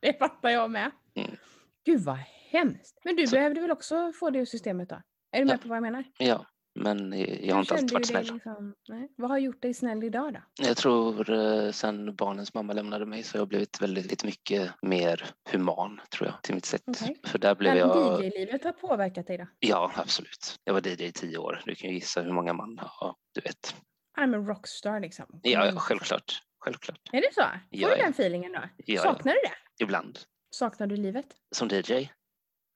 Det 0.00 0.18
fattar 0.18 0.50
jag 0.50 0.70
med. 0.70 0.90
Mm. 1.14 1.36
Gud 1.84 2.00
vad 2.00 2.18
hemskt. 2.50 3.00
Men 3.04 3.16
du 3.16 3.26
Så- 3.26 3.36
behövde 3.36 3.60
väl 3.60 3.70
också 3.70 4.12
få 4.12 4.30
det 4.30 4.38
ur 4.38 4.44
systemet 4.44 4.88
då? 4.88 5.02
Är 5.32 5.38
du 5.38 5.44
med 5.44 5.54
Ja. 5.54 5.58
på 5.58 5.68
vad 5.68 5.76
jag 5.76 5.82
menar? 5.82 6.04
ja. 6.18 6.46
Men 6.74 7.12
jag 7.46 7.54
har 7.54 7.60
inte 7.60 7.74
alltid 7.74 7.92
varit 7.92 8.06
snäll. 8.06 8.32
liksom. 8.34 8.74
Vad 9.16 9.30
har 9.30 9.38
gjort 9.38 9.62
dig 9.62 9.74
snäll 9.74 10.04
idag 10.04 10.34
då? 10.34 10.40
Jag 10.66 10.76
tror 10.76 11.30
eh, 11.30 11.70
sen 11.70 12.16
barnens 12.16 12.54
mamma 12.54 12.72
lämnade 12.72 13.06
mig 13.06 13.22
så 13.22 13.34
har 13.34 13.40
jag 13.40 13.48
blivit 13.48 13.80
väldigt 13.82 14.24
mycket 14.24 14.70
mer 14.82 15.30
human 15.52 16.00
tror 16.10 16.28
jag 16.28 16.42
till 16.42 16.54
mitt 16.54 16.64
sätt. 16.64 16.82
Okej. 16.86 17.16
För 17.26 17.38
där 17.38 17.54
blev 17.54 17.72
Men 17.74 17.78
jag... 17.78 18.24
DJ-livet 18.24 18.64
har 18.64 18.72
påverkat 18.72 19.26
dig 19.26 19.38
då? 19.38 19.46
Ja, 19.58 19.92
absolut. 19.96 20.60
Jag 20.64 20.72
var 20.74 20.86
DJ 20.86 21.04
i 21.04 21.12
tio 21.12 21.38
år. 21.38 21.62
Du 21.66 21.74
kan 21.74 21.90
ju 21.90 21.94
gissa 21.96 22.22
hur 22.22 22.32
många 22.32 22.52
man 22.52 22.78
har. 22.82 23.14
Du 23.34 23.40
vet. 23.40 23.74
I'm 24.18 24.34
a 24.36 24.48
rockstar 24.48 25.00
liksom. 25.00 25.26
Ja, 25.42 25.72
självklart. 25.76 26.42
Självklart. 26.58 27.00
Är 27.12 27.20
det 27.20 27.34
så? 27.34 27.40
Får 27.42 27.50
Ja, 27.70 27.88
du 27.88 27.96
den 28.02 28.10
feelingen 28.10 28.52
då? 28.52 28.60
ja. 28.76 29.02
Saknar 29.02 29.32
du 29.32 29.38
det? 29.40 29.84
Ibland. 29.84 30.18
Saknar 30.50 30.86
du 30.86 30.96
livet? 30.96 31.26
Som 31.54 31.68
DJ. 31.68 31.92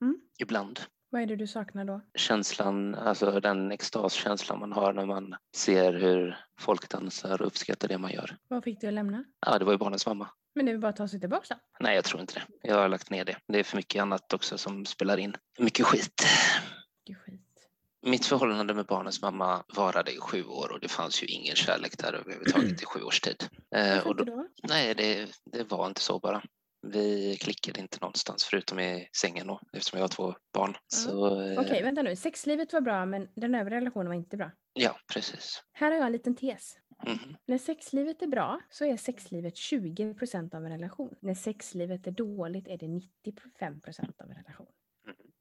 Mm. 0.01 0.21
Ibland. 0.39 0.79
Vad 1.09 1.21
är 1.21 1.25
det 1.25 1.35
du 1.35 1.47
saknar 1.47 1.85
då? 1.85 2.01
Känslan, 2.15 2.95
alltså 2.95 3.39
den 3.39 3.71
extaskänslan 3.71 4.59
man 4.59 4.71
har 4.71 4.93
när 4.93 5.05
man 5.05 5.35
ser 5.55 5.93
hur 5.93 6.37
folk 6.59 6.89
dansar 6.89 7.41
och 7.41 7.47
uppskattar 7.47 7.87
det 7.87 7.97
man 7.97 8.11
gör. 8.11 8.37
Vad 8.47 8.63
fick 8.63 8.81
du 8.81 8.87
att 8.87 8.93
lämna? 8.93 9.23
Ja, 9.45 9.59
det 9.59 9.65
var 9.65 9.71
ju 9.71 9.77
barnens 9.77 10.05
mamma. 10.07 10.29
Men 10.55 10.65
det 10.65 10.71
är 10.71 10.77
bara 10.77 10.89
att 10.89 10.95
ta 10.95 11.07
sig 11.07 11.19
tillbaka 11.19 11.45
då? 11.49 11.55
Nej, 11.79 11.95
jag 11.95 12.03
tror 12.05 12.21
inte 12.21 12.33
det. 12.33 12.67
Jag 12.67 12.75
har 12.75 12.89
lagt 12.89 13.09
ner 13.09 13.25
det. 13.25 13.37
Det 13.47 13.59
är 13.59 13.63
för 13.63 13.77
mycket 13.77 14.01
annat 14.01 14.33
också 14.33 14.57
som 14.57 14.85
spelar 14.85 15.17
in. 15.17 15.35
Mycket 15.59 15.85
skit. 15.85 16.23
Är 17.05 17.13
skit. 17.13 17.41
Mitt 18.01 18.25
förhållande 18.25 18.73
med 18.73 18.85
barnens 18.85 19.21
mamma 19.21 19.63
varade 19.75 20.11
i 20.11 20.17
sju 20.19 20.43
år 20.43 20.71
och 20.71 20.79
det 20.79 20.87
fanns 20.87 21.23
ju 21.23 21.27
ingen 21.27 21.55
kärlek 21.55 21.97
där 21.97 22.13
överhuvudtaget 22.13 22.81
i 22.81 22.85
sju 22.85 23.01
års 23.01 23.19
tid. 23.21 23.43
Eh, 23.75 23.87
Varför 23.95 24.07
och 24.09 24.15
då, 24.15 24.23
då? 24.23 24.47
nej, 24.63 24.95
det, 24.95 25.27
det 25.51 25.71
var 25.71 25.87
inte 25.87 26.01
så 26.01 26.19
bara. 26.19 26.41
Vi 26.87 27.37
klickade 27.41 27.79
inte 27.79 27.97
någonstans 28.01 28.43
förutom 28.43 28.79
i 28.79 29.09
sängen 29.21 29.47
då, 29.47 29.59
eftersom 29.73 29.97
jag 29.97 30.03
har 30.03 30.07
två 30.09 30.35
barn. 30.53 30.77
Så, 30.87 31.41
eh, 31.41 31.59
Okej, 31.59 31.83
vänta 31.83 32.01
nu. 32.01 32.15
Sexlivet 32.15 32.73
var 32.73 32.81
bra 32.81 33.05
men 33.05 33.27
den 33.35 33.55
övriga 33.55 33.77
relationen 33.81 34.07
var 34.07 34.15
inte 34.15 34.37
bra. 34.37 34.51
Ja, 34.73 34.95
precis. 35.13 35.63
Här 35.71 35.91
har 35.91 35.97
jag 35.97 36.05
en 36.05 36.11
liten 36.11 36.35
tes. 36.35 36.77
Mhm. 37.07 37.35
När 37.45 37.57
sexlivet 37.57 38.21
är 38.21 38.27
bra 38.27 38.59
så 38.69 38.85
är 38.85 38.97
sexlivet 38.97 39.55
20% 39.55 40.53
av 40.55 40.65
en 40.65 40.71
relation. 40.71 41.15
När 41.19 41.33
sexlivet 41.33 42.07
är 42.07 42.11
dåligt 42.11 42.67
är 42.67 42.77
det 42.77 42.87
95% 42.87 44.21
av 44.21 44.29
en 44.29 44.35
relation. 44.35 44.67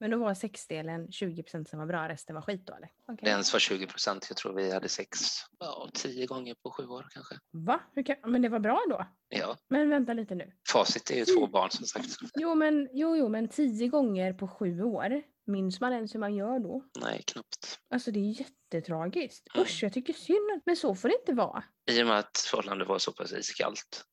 Men 0.01 0.11
då 0.11 0.19
var 0.19 0.35
sexdelen 0.35 1.09
20% 1.09 1.65
som 1.65 1.79
var 1.79 1.87
bra, 1.87 2.09
resten 2.09 2.35
var 2.35 2.43
skit 2.43 2.67
då 2.67 2.75
eller? 2.75 2.89
Det 3.23 3.31
ens 3.31 3.53
var 3.53 3.61
20 3.61 3.87
procent. 3.87 4.27
Jag 4.29 4.37
tror 4.37 4.53
vi 4.55 4.73
hade 4.73 4.89
sex 4.89 5.19
ja, 5.59 5.91
tio 5.95 6.27
gånger 6.27 6.55
på 6.55 6.71
sju 6.71 6.87
år 6.87 7.07
kanske. 7.11 7.35
Va? 7.51 7.81
Kan... 8.07 8.17
Men 8.33 8.43
det 8.43 8.49
var 8.49 8.59
bra 8.59 8.83
då? 8.91 9.07
Ja, 9.29 9.57
Men 9.69 9.91
vänta 9.91 10.13
lite 10.13 10.35
nu. 10.35 10.53
facit 10.73 11.11
är 11.11 11.15
ju 11.15 11.25
två 11.25 11.47
barn 11.47 11.71
som 11.71 11.87
sagt. 11.87 12.09
Jo 12.35 12.55
men, 12.55 12.89
jo, 12.93 13.17
jo, 13.17 13.29
men 13.29 13.49
tio 13.49 13.89
gånger 13.89 14.33
på 14.33 14.49
sju 14.49 14.83
år. 14.83 15.23
Minns 15.47 15.81
man 15.81 15.93
ens 15.93 16.15
hur 16.15 16.21
man 16.21 16.35
gör 16.35 16.59
då? 16.59 16.85
Nej, 17.01 17.23
knappt. 17.27 17.81
Alltså 17.91 18.11
det 18.11 18.19
är 18.19 18.41
jättetragiskt. 18.41 19.49
Mm. 19.55 19.65
Usch, 19.65 19.83
jag 19.83 19.93
tycker 19.93 20.13
synd. 20.13 20.63
Men 20.67 20.77
så 20.77 20.95
får 20.95 21.09
det 21.09 21.15
inte 21.21 21.33
vara. 21.33 21.65
I 21.91 22.03
och 22.03 22.07
med 22.07 22.19
att 22.19 22.39
förhållandet 22.51 22.89
var 22.89 22.99
så 22.99 23.13
pass 23.13 23.33
iskallt 23.33 24.05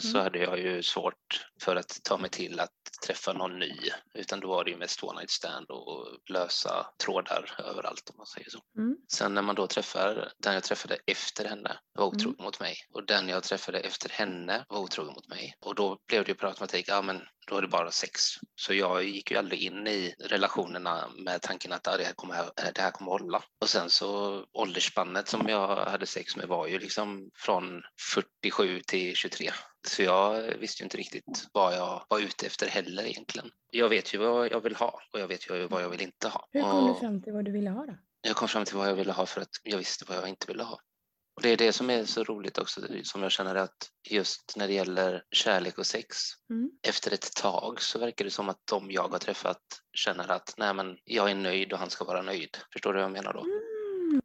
så 0.00 0.08
Mm. 0.08 0.22
hade 0.22 0.38
jag 0.38 0.58
ju 0.58 0.82
svårt 0.82 1.46
för 1.62 1.76
att 1.76 2.00
ta 2.04 2.16
mig 2.18 2.30
till 2.30 2.60
att 2.60 2.70
träffa 3.06 3.32
någon 3.32 3.58
ny. 3.58 3.76
Utan 4.14 4.40
då 4.40 4.48
var 4.48 4.64
det 4.64 4.70
ju 4.70 4.76
mest 4.76 5.02
one 5.02 5.18
night 5.20 5.30
stand 5.30 5.70
och 5.70 6.06
lösa 6.30 6.86
trådar 7.04 7.54
överallt 7.58 8.10
om 8.10 8.16
man 8.16 8.26
säger 8.26 8.50
så. 8.50 8.58
Mm. 8.78 8.96
Sen 9.12 9.34
när 9.34 9.42
man 9.42 9.54
då 9.54 9.66
träffar 9.66 10.32
den 10.38 10.54
jag 10.54 10.62
träffade 10.64 10.98
efter 11.06 11.44
henne 11.44 11.78
var 11.92 12.06
otrogen 12.06 12.34
Mm. 12.34 12.44
mot 12.44 12.60
mig 12.60 12.76
och 12.92 13.06
den 13.06 13.28
jag 13.28 13.42
träffade 13.42 13.80
efter 13.80 14.08
henne 14.08 14.64
var 14.68 14.78
otrogen 14.78 15.14
mot 15.14 15.28
mig. 15.28 15.54
Och 15.60 15.74
då 15.74 15.98
blev 16.08 16.24
det 16.24 16.28
ju 16.28 16.34
per 16.34 16.46
automatik, 16.46 16.88
ja 16.88 17.02
men 17.02 17.22
då 17.46 17.56
är 17.56 17.62
det 17.62 17.68
bara 17.68 17.90
sex. 17.90 18.20
Så 18.54 18.74
jag 18.74 19.04
gick 19.04 19.30
ju 19.30 19.36
aldrig 19.36 19.60
in 19.62 19.86
i 19.86 20.14
relationerna 20.18 21.08
med 21.24 21.42
tanken 21.42 21.72
att 21.72 21.86
ja, 21.86 21.96
det, 21.96 22.04
här 22.04 22.12
kommer, 22.12 22.36
det 22.74 22.80
här 22.80 22.90
kommer 22.90 23.10
hålla. 23.10 23.42
Och 23.60 23.68
sen 23.68 23.90
så 23.90 24.44
åldersspannet 24.52 25.28
som 25.28 25.48
jag 25.48 25.76
hade 25.76 26.06
sex 26.06 26.36
med 26.36 26.48
var 26.48 26.66
ju 26.66 26.78
liksom 26.78 27.30
från 27.34 27.82
47 28.12 28.80
till 28.80 29.16
23. 29.16 29.50
Så 29.88 30.02
jag 30.02 30.42
visste 30.42 30.82
ju 30.82 30.84
inte 30.84 30.96
riktigt 30.96 31.46
vad 31.52 31.74
jag 31.76 32.06
var 32.08 32.18
ute 32.20 32.46
efter 32.46 32.66
heller 32.66 33.02
egentligen. 33.06 33.50
Jag 33.70 33.88
vet 33.88 34.14
ju 34.14 34.18
vad 34.18 34.52
jag 34.52 34.60
vill 34.60 34.76
ha 34.76 35.00
och 35.12 35.20
jag 35.20 35.28
vet 35.28 35.50
ju 35.50 35.66
vad 35.66 35.82
jag 35.82 35.88
vill 35.88 36.00
inte 36.02 36.28
ha. 36.28 36.48
Hur 36.52 36.62
kom 36.62 36.84
du 36.84 36.90
Och- 36.90 37.00
fram 37.00 37.22
till 37.22 37.32
vad 37.32 37.44
du 37.44 37.52
ville 37.52 37.70
ha 37.70 37.86
då? 37.86 37.96
jag 38.20 38.36
kom 38.36 38.48
fram 38.48 38.64
till 38.64 38.76
vad 38.76 38.88
jag 38.88 38.94
ville 38.94 39.12
ha 39.12 39.26
för 39.26 39.40
att 39.40 39.50
jag 39.62 39.78
visste 39.78 40.04
vad 40.08 40.16
jag 40.18 40.28
inte 40.28 40.46
ville 40.46 40.62
ha. 40.62 40.78
Och 41.36 41.42
det 41.42 41.48
är 41.48 41.56
det 41.56 41.72
som 41.72 41.90
är 41.90 42.04
så 42.04 42.24
roligt 42.24 42.58
också, 42.58 42.80
som 43.02 43.22
jag 43.22 43.32
känner 43.32 43.54
att 43.54 43.90
just 44.10 44.54
när 44.56 44.66
det 44.68 44.74
gäller 44.74 45.22
kärlek 45.30 45.78
och 45.78 45.86
sex, 45.86 46.16
Mm. 46.50 46.70
efter 46.88 47.12
ett 47.14 47.34
tag 47.34 47.82
så 47.82 47.98
verkar 47.98 48.24
det 48.24 48.30
som 48.30 48.48
att 48.48 48.60
de 48.70 48.90
jag 48.90 49.08
har 49.08 49.18
träffat 49.18 49.62
känner 49.92 50.28
att 50.30 50.54
nej 50.56 50.74
men 50.74 50.96
jag 51.04 51.30
är 51.30 51.34
nöjd 51.34 51.72
och 51.72 51.78
han 51.78 51.90
ska 51.90 52.04
vara 52.04 52.22
nöjd. 52.22 52.58
Förstår 52.72 52.92
du 52.92 52.96
vad 52.98 53.04
jag 53.04 53.12
menar 53.12 53.32
då? 53.32 53.40
Mm. 53.40 53.60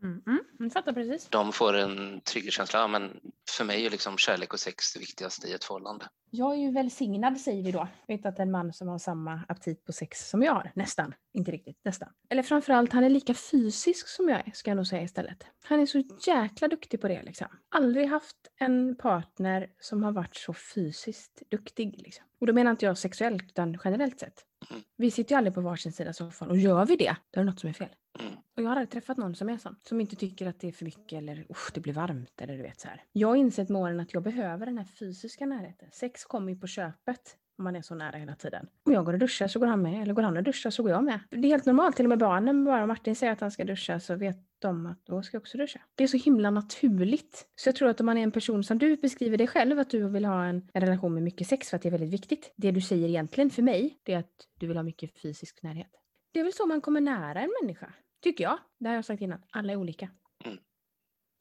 Mm. 0.04 0.22
Jag 0.60 0.74
fattar 0.74 0.94
precis. 0.94 1.28
De 1.30 1.52
får 1.52 1.74
en 1.74 2.22
trygghetskänsla, 2.22 2.80
ja, 2.80 2.88
men 2.88 3.20
för 3.50 3.66
mig 3.66 3.86
är 3.86 3.90
liksom 3.90 4.18
kärlek 4.18 4.54
och 4.54 4.60
sex 4.60 4.94
det 4.94 5.00
viktigaste 5.00 5.48
i 5.48 5.54
ett 5.54 5.64
förhållande. 5.64 6.06
Jag 6.30 6.54
är 6.54 6.58
ju 6.58 6.72
välsignad 6.72 7.40
säger 7.40 7.64
vi 7.64 7.72
då. 7.72 7.88
Vet 8.08 8.26
att 8.26 8.40
en 8.40 8.52
man 8.52 8.74
som 8.74 8.88
har 8.88 9.00
samma 9.00 9.42
aptit 9.48 9.86
på 9.86 9.94
sex 9.94 10.30
som 10.30 10.44
jag 10.44 10.54
har. 10.54 10.72
Nästan. 10.76 11.14
Inte 11.34 11.52
riktigt. 11.52 11.80
Nästan. 11.84 12.10
Eller 12.30 12.44
framförallt 12.44 12.94
han 12.94 13.04
är 13.04 13.10
lika 13.10 13.34
fysisk 13.34 14.08
som 14.08 14.30
jag 14.30 14.48
är. 14.48 14.52
Ska 14.54 14.70
jag 14.70 14.76
nog 14.76 14.88
säga 14.88 15.02
istället. 15.02 15.46
Han 15.64 15.80
är 15.80 15.86
så 15.86 16.04
jäkla 16.28 16.68
duktig 16.68 17.02
på 17.02 17.08
det 17.08 17.24
liksom. 17.24 17.48
Aldrig 17.70 18.08
haft 18.08 18.38
en 18.60 18.96
partner 18.96 19.70
som 19.80 20.04
har 20.04 20.12
varit 20.12 20.36
så 20.36 20.54
fysiskt 20.54 21.42
duktig 21.52 21.96
liksom. 21.98 22.26
Och 22.40 22.48
då 22.48 22.54
menar 22.54 22.72
inte 22.72 22.86
jag 22.86 22.98
sexuellt 22.98 23.44
utan 23.44 23.80
generellt 23.84 24.20
sett. 24.20 24.46
Mm. 24.70 24.84
Vi 24.98 25.12
sitter 25.12 25.32
ju 25.32 25.38
aldrig 25.38 25.54
på 25.54 25.62
varsin 25.62 25.92
sida 25.92 26.14
soffan 26.14 26.50
och 26.50 26.58
gör 26.58 26.86
vi 26.86 26.96
det, 26.96 27.16
då 27.32 27.40
är 27.40 27.44
det 27.44 27.52
något 27.52 27.60
som 27.60 27.70
är 27.70 27.74
fel. 27.74 27.90
Mm. 28.20 28.34
Och 28.58 28.64
jag 28.64 28.70
har 28.70 28.72
aldrig 28.72 28.90
träffat 28.90 29.18
någon 29.18 29.36
som 29.36 29.50
är 29.50 29.58
sån. 29.58 29.76
Som 29.84 30.02
inte 30.02 30.16
tycker 30.16 30.48
att 30.48 30.60
det 30.60 30.68
är 30.68 30.72
för 30.72 30.86
mycket 30.86 31.18
eller 31.18 31.46
usch, 31.50 31.72
det 31.74 31.80
blir 31.80 31.94
varmt 31.94 32.42
eller 32.42 32.58
du 32.58 32.64
vet 32.64 32.80
så 32.80 32.88
här. 32.88 33.04
Jag 33.12 33.28
har 33.28 33.36
insett 33.36 33.70
med 33.70 33.82
åren 33.82 34.00
att 34.00 34.14
jag 34.14 34.24
behöver 34.24 34.66
den 34.66 34.78
här 34.78 34.86
fysiska 34.86 35.46
närheten. 35.46 35.90
Sex 35.92 36.26
kommer 36.26 36.52
ju 36.52 36.60
på 36.60 36.68
köpet 36.68 37.38
om 37.58 37.64
man 37.64 37.76
är 37.76 37.82
så 37.82 37.96
nära 37.96 38.18
hela 38.18 38.36
tiden. 38.36 38.68
Om 38.86 38.94
jag 38.94 39.06
går 39.06 39.14
och 39.14 39.20
duschar 39.20 39.48
så 39.48 39.60
går 39.60 39.68
han 39.68 39.82
med, 39.82 40.02
eller 40.02 40.14
går 40.14 40.24
han 40.24 40.38
och 40.38 40.44
duschar 40.44 40.70
så 40.70 40.84
går 40.84 40.92
jag 40.92 41.04
med. 41.04 41.20
Det 41.30 41.38
är 41.38 41.52
helt 41.52 41.66
normalt, 41.66 41.96
till 41.96 42.06
och 42.06 42.10
med 42.10 42.20
barnen, 42.20 42.66
bara 42.66 42.86
Martin 42.86 43.16
säger 43.16 43.34
att 43.34 43.42
han 43.42 43.52
ska 43.52 43.64
duscha 43.64 44.00
så 44.00 44.16
vet 44.16 44.38
de 44.60 44.86
att 44.86 45.06
då 45.06 45.22
ska 45.22 45.36
jag 45.36 45.42
också 45.42 45.58
duscha. 45.58 45.80
Det 45.96 46.04
är 46.04 46.08
så 46.08 46.18
himla 46.18 46.50
naturligt. 46.50 47.48
Så 47.56 47.68
jag 47.68 47.76
tror 47.76 47.90
att 47.90 48.00
om 48.00 48.06
man 48.06 48.18
är 48.18 48.24
en 48.24 48.32
person 48.32 48.64
som 48.64 48.78
du 48.78 48.96
beskriver 48.96 49.38
dig 49.38 49.48
själv, 49.48 49.80
att 49.80 49.90
du 49.90 50.10
vill 50.10 50.26
ha 50.26 50.46
en, 50.46 50.70
en 50.74 50.82
relation 50.82 51.14
med 51.14 51.24
mycket 51.24 51.48
sex 51.48 51.70
för 51.70 51.76
att 51.76 51.82
det 51.82 51.90
är 51.90 51.92
väldigt 51.92 52.14
viktigt. 52.14 52.54
Det 52.58 52.72
du 52.72 52.82
säger 52.82 53.08
egentligen 53.08 53.50
för 53.50 53.62
mig, 53.62 54.00
det 54.04 54.14
är 54.14 54.20
att 54.20 54.48
du 54.60 54.68
vill 54.68 54.78
ha 54.78 54.84
mycket 54.84 55.22
fysisk 55.22 55.64
närhet. 55.64 55.92
Det 56.34 56.40
är 56.40 56.44
väl 56.44 56.54
så 56.54 56.66
man 56.66 56.82
kommer 56.82 57.02
nära 57.02 57.42
en 57.42 57.54
människa, 57.62 57.94
tycker 58.22 58.44
jag. 58.44 58.60
Det 58.80 58.88
har 58.88 58.96
jag 58.96 59.06
sagt 59.06 59.22
innan, 59.22 59.44
alla 59.52 59.74
är 59.74 59.76
olika. 59.76 60.10
Mm. 60.46 60.58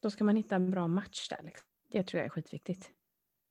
Då 0.02 0.10
ska 0.10 0.24
man 0.24 0.36
hitta 0.36 0.56
en 0.56 0.70
bra 0.70 0.88
match 0.88 1.28
där. 1.28 1.42
Liksom. 1.42 1.66
Det 1.90 2.02
tror 2.02 2.18
jag 2.18 2.24
är 2.26 2.30
skitviktigt. 2.30 2.90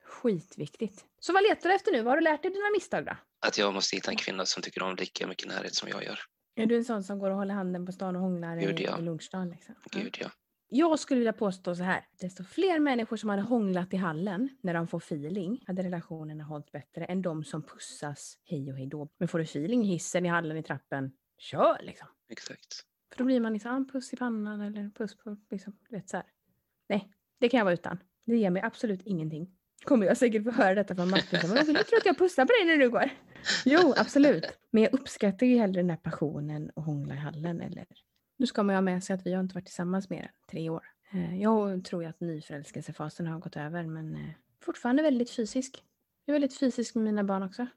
Skitviktigt. 0.03 1.05
Så 1.19 1.33
vad 1.33 1.43
letar 1.43 1.69
du 1.69 1.75
efter 1.75 1.91
nu? 1.91 2.01
Vad 2.01 2.11
har 2.11 2.17
du 2.17 2.23
lärt 2.23 2.41
dig 2.41 2.51
dina 2.51 2.71
misstag 2.73 3.05
då? 3.05 3.17
Att 3.39 3.57
jag 3.57 3.73
måste 3.73 3.95
hitta 3.95 4.11
en 4.11 4.17
kvinna 4.17 4.45
som 4.45 4.63
tycker 4.63 4.83
om 4.83 4.95
lika 4.95 5.27
mycket 5.27 5.47
närhet 5.47 5.75
som 5.75 5.89
jag 5.89 6.03
gör. 6.03 6.19
Är 6.55 6.65
du 6.65 6.77
en 6.77 6.85
sån 6.85 7.03
som 7.03 7.19
går 7.19 7.29
och 7.29 7.37
håller 7.37 7.53
handen 7.53 7.85
på 7.85 7.91
stan 7.91 8.15
och 8.15 8.21
hånglar 8.21 8.57
Gud, 8.57 8.79
i, 8.79 8.83
ja. 8.83 8.99
i 8.99 9.01
lunchdagen? 9.01 9.49
Liksom? 9.49 9.75
Gud 9.91 10.17
ja. 10.19 10.31
Jag 10.71 10.99
skulle 10.99 11.17
vilja 11.17 11.33
påstå 11.33 11.75
så 11.75 11.83
här. 11.83 12.07
Desto 12.19 12.43
fler 12.43 12.79
människor 12.79 13.17
som 13.17 13.29
hade 13.29 13.41
hånglat 13.41 13.93
i 13.93 13.97
hallen 13.97 14.49
när 14.61 14.73
de 14.73 14.87
får 14.87 14.97
feeling 14.97 15.63
hade 15.67 15.83
relationerna 15.83 16.43
hållit 16.43 16.71
bättre 16.71 17.05
än 17.05 17.21
de 17.21 17.43
som 17.43 17.63
pussas 17.63 18.37
hej 18.43 18.71
och 18.71 18.77
hej 18.77 18.87
då. 18.87 19.09
Men 19.17 19.27
får 19.27 19.39
du 19.39 19.43
feeling 19.43 19.83
i 19.83 19.87
hissen, 19.87 20.25
i 20.25 20.29
hallen, 20.29 20.57
i 20.57 20.63
trappen, 20.63 21.11
kör 21.37 21.77
liksom. 21.81 22.07
Exakt. 22.29 22.85
För 23.09 23.17
då 23.17 23.23
blir 23.23 23.39
man 23.39 23.53
liksom, 23.53 23.71
ah, 23.71 23.91
puss 23.91 24.13
i 24.13 24.17
pannan 24.17 24.61
eller 24.61 24.89
puss 24.89 25.17
på, 25.17 25.37
liksom, 25.49 25.73
du 25.89 25.95
vet 25.95 26.09
så 26.09 26.17
här. 26.17 26.25
Nej, 26.89 27.11
det 27.39 27.49
kan 27.49 27.57
jag 27.57 27.65
vara 27.65 27.73
utan. 27.73 27.97
Det 28.25 28.37
ger 28.37 28.49
mig 28.49 28.61
absolut 28.61 29.01
ingenting. 29.05 29.55
Kommer 29.83 30.05
jag 30.05 30.17
säkert 30.17 30.43
få 30.43 30.51
höra 30.51 30.75
detta 30.75 30.95
från 30.95 31.09
Martin. 31.09 31.39
Men 31.43 31.65
vill 31.65 31.75
Jag 31.75 31.87
tror 31.87 31.97
att 31.97 32.05
jag 32.05 32.17
pussar 32.17 32.45
på 32.45 32.51
dig 32.51 32.65
när 32.65 32.83
du 32.83 32.89
går. 32.89 33.09
Jo, 33.65 33.93
absolut. 33.97 34.45
Men 34.71 34.83
jag 34.83 34.93
uppskattar 34.93 35.45
ju 35.45 35.57
hellre 35.57 35.79
den 35.79 35.87
där 35.87 35.95
passionen 35.95 36.69
och 36.69 36.83
hångla 36.83 37.13
i 37.13 37.17
hallen. 37.17 37.61
Eller... 37.61 37.85
Nu 38.37 38.47
ska 38.47 38.63
man 38.63 38.73
ju 38.73 38.77
ha 38.77 38.81
med 38.81 39.03
sig 39.03 39.13
att 39.13 39.25
vi 39.25 39.33
har 39.33 39.39
inte 39.39 39.55
varit 39.55 39.65
tillsammans 39.65 40.09
mer 40.09 40.21
än 40.21 40.29
tre 40.51 40.69
år. 40.69 40.83
Eh, 41.13 41.41
jag 41.41 41.83
tror 41.85 42.03
ju 42.03 42.09
att 42.09 42.19
nyförälskelsefasen 42.19 43.27
har 43.27 43.39
gått 43.39 43.57
över 43.57 43.83
men 43.83 44.15
eh, 44.15 44.29
fortfarande 44.61 45.03
väldigt 45.03 45.31
fysisk. 45.31 45.83
Jag 46.25 46.35
är 46.35 46.39
väldigt 46.39 46.59
fysisk 46.59 46.95
med 46.95 47.03
mina 47.03 47.23
barn 47.23 47.43
också. 47.43 47.67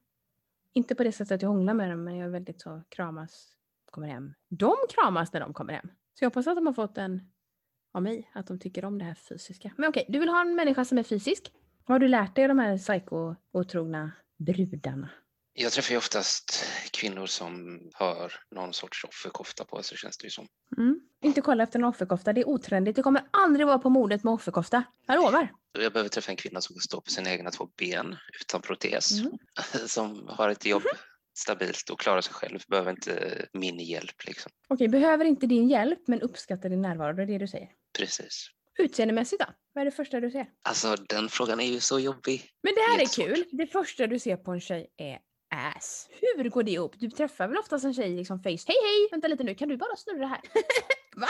Inte 0.72 0.94
på 0.94 1.04
det 1.04 1.12
sättet 1.12 1.32
att 1.32 1.42
jag 1.42 1.48
hånglar 1.48 1.74
med 1.74 1.90
dem 1.90 2.04
men 2.04 2.16
jag 2.16 2.26
är 2.26 2.30
väldigt 2.30 2.60
så 2.60 2.82
kramas, 2.88 3.56
kommer 3.92 4.08
hem. 4.08 4.34
De 4.48 4.74
kramas 4.94 5.32
när 5.32 5.40
de 5.40 5.54
kommer 5.54 5.72
hem. 5.72 5.86
Så 6.18 6.24
jag 6.24 6.30
hoppas 6.30 6.46
att 6.46 6.56
de 6.56 6.66
har 6.66 6.74
fått 6.74 6.98
en 6.98 7.20
av 7.94 8.02
mig, 8.02 8.30
att 8.34 8.46
de 8.46 8.58
tycker 8.58 8.84
om 8.84 8.98
det 8.98 9.04
här 9.04 9.14
fysiska. 9.14 9.72
Men 9.76 9.88
okej, 9.90 10.06
du 10.08 10.18
vill 10.18 10.28
ha 10.28 10.40
en 10.40 10.54
människa 10.54 10.84
som 10.84 10.98
är 10.98 11.02
fysisk. 11.02 11.52
Vad 11.86 11.94
har 11.94 11.98
du 11.98 12.08
lärt 12.08 12.34
dig 12.34 12.44
av 12.44 12.48
de 12.48 12.58
här 12.58 12.78
psyko-otrogna 12.78 14.10
brudarna? 14.38 15.08
Jag 15.54 15.72
träffar 15.72 15.90
ju 15.90 15.98
oftast 15.98 16.64
kvinnor 16.92 17.26
som 17.26 17.80
har 17.94 18.32
någon 18.50 18.72
sorts 18.72 19.04
offerkofta 19.04 19.64
på 19.64 19.82
sig 19.82 19.98
känns 19.98 20.18
det 20.18 20.24
ju 20.24 20.30
som. 20.30 20.46
Mm. 20.76 21.00
Inte 21.22 21.40
kolla 21.40 21.62
efter 21.62 21.78
en 21.78 21.84
offerkofta, 21.84 22.32
det 22.32 22.40
är 22.40 22.48
otrendigt. 22.48 22.96
Det 22.96 23.02
kommer 23.02 23.22
aldrig 23.30 23.66
vara 23.66 23.78
på 23.78 23.90
modet 23.90 24.24
med 24.24 24.32
offerkofta. 24.32 24.84
Jag 25.06 25.16
lovar. 25.16 25.52
Jag 25.72 25.92
behöver 25.92 26.08
träffa 26.08 26.30
en 26.30 26.36
kvinna 26.36 26.60
som 26.60 26.74
kan 26.74 26.80
stå 26.80 27.00
på 27.00 27.10
sina 27.10 27.30
egna 27.30 27.50
två 27.50 27.68
ben 27.78 28.16
utan 28.40 28.60
protes. 28.62 29.20
Mm. 29.20 29.32
Som 29.86 30.28
har 30.28 30.48
ett 30.48 30.66
jobb 30.66 30.82
stabilt 31.38 31.90
och 31.90 32.00
klarar 32.00 32.20
sig 32.20 32.34
själv. 32.34 32.58
Behöver 32.68 32.90
inte 32.90 33.46
min 33.52 33.78
hjälp 33.80 34.24
liksom. 34.26 34.52
Okej, 34.68 34.88
behöver 34.88 35.24
inte 35.24 35.46
din 35.46 35.68
hjälp 35.68 36.08
men 36.08 36.20
uppskattar 36.20 36.68
din 36.68 36.82
närvaro, 36.82 37.12
det 37.16 37.22
är 37.22 37.26
det 37.26 37.38
du 37.38 37.48
säger. 37.48 37.68
Precis. 37.98 38.46
Utseendemässigt 38.78 39.40
då? 39.42 39.46
Vad 39.72 39.82
är 39.82 39.84
det 39.84 39.90
första 39.90 40.20
du 40.20 40.30
ser? 40.30 40.46
Alltså 40.62 40.96
den 40.96 41.28
frågan 41.28 41.60
är 41.60 41.66
ju 41.66 41.80
så 41.80 41.98
jobbig. 41.98 42.50
Men 42.62 42.74
det 42.74 42.80
här 42.80 42.96
är 42.96 43.00
Jättesvårt. 43.00 43.26
kul. 43.26 43.44
Det 43.52 43.66
första 43.66 44.06
du 44.06 44.18
ser 44.18 44.36
på 44.36 44.50
en 44.52 44.60
tjej 44.60 44.86
är 44.96 45.18
ass. 45.54 46.08
Hur 46.36 46.48
går 46.50 46.62
det 46.62 46.70
ihop? 46.70 46.92
Du 46.96 47.10
träffar 47.10 47.48
väl 47.48 47.58
oftast 47.58 47.84
en 47.84 47.94
tjej 47.94 48.16
liksom 48.16 48.38
face. 48.42 48.48
Hej 48.48 48.76
hej! 48.82 49.08
Vänta 49.10 49.28
lite 49.28 49.44
nu, 49.44 49.54
kan 49.54 49.68
du 49.68 49.76
bara 49.76 49.96
snurra 49.96 50.26
här? 50.26 50.40
Va? 51.16 51.28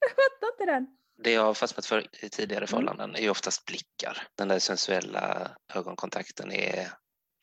Jag 0.00 0.10
fattar 0.10 0.52
inte 0.54 0.72
den. 0.72 0.86
Det 1.24 1.32
jag 1.32 1.42
har 1.42 1.54
fastnat 1.54 1.86
för 1.86 2.24
i 2.24 2.28
tidigare 2.28 2.66
förhållanden 2.66 3.14
är 3.14 3.20
ju 3.20 3.30
oftast 3.30 3.64
blickar. 3.64 4.18
Den 4.34 4.48
där 4.48 4.58
sensuella 4.58 5.50
ögonkontakten 5.74 6.52
är, 6.52 6.88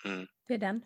mm, 0.05 0.27
Det 0.47 0.53
är 0.53 0.57
den. 0.57 0.81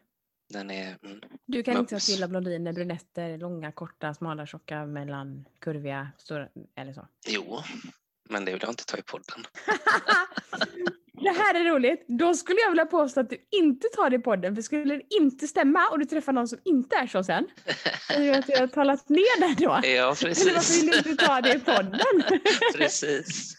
Den 0.53 0.71
är, 0.71 0.97
mm. 1.03 1.21
Du 1.45 1.63
kan 1.63 1.77
inte 1.77 1.97
gilla 2.01 2.27
blondiner, 2.27 2.73
brunetter, 2.73 3.37
långa, 3.37 3.71
korta, 3.71 4.13
smala, 4.13 4.45
tjocka, 4.45 4.85
mellan, 4.85 5.45
kurviga, 5.59 6.11
stora, 6.17 6.47
eller 6.75 6.93
så. 6.93 7.07
jo, 7.27 7.61
men 8.29 8.45
det 8.45 8.51
vill 8.51 8.61
jag 8.61 8.71
inte 8.71 8.85
ta 8.85 8.97
i 8.97 9.01
podden. 9.01 9.45
det 11.23 11.29
här 11.29 11.55
är 11.55 11.63
roligt. 11.73 12.05
Då 12.07 12.33
skulle 12.33 12.59
jag 12.59 12.69
vilja 12.69 12.85
påstå 12.85 13.19
att 13.19 13.29
du 13.29 13.37
inte 13.51 13.87
tar 13.95 14.09
det 14.09 14.15
i 14.15 14.19
podden, 14.19 14.55
för 14.55 14.61
skulle 14.61 14.95
det 14.95 15.01
inte 15.09 15.47
stämma 15.47 15.87
och 15.91 15.99
du 15.99 16.05
träffar 16.05 16.33
någon 16.33 16.47
som 16.47 16.59
inte 16.65 16.95
är 16.95 17.07
så 17.07 17.23
sen, 17.23 17.47
du 18.17 18.31
att 18.31 18.49
jag 18.49 18.59
har 18.59 18.67
talat 18.67 19.09
ner 19.09 19.39
det 19.39 19.65
då? 19.65 19.69
Ja, 19.83 19.83
Eller 19.83 20.05
varför 20.05 20.27
precis. 20.27 20.83
vill 20.83 20.91
du 20.91 21.09
inte 21.09 21.25
ta 21.25 21.41
det 21.41 21.53
i 21.55 21.59
podden? 21.59 22.23
precis. 22.75 23.57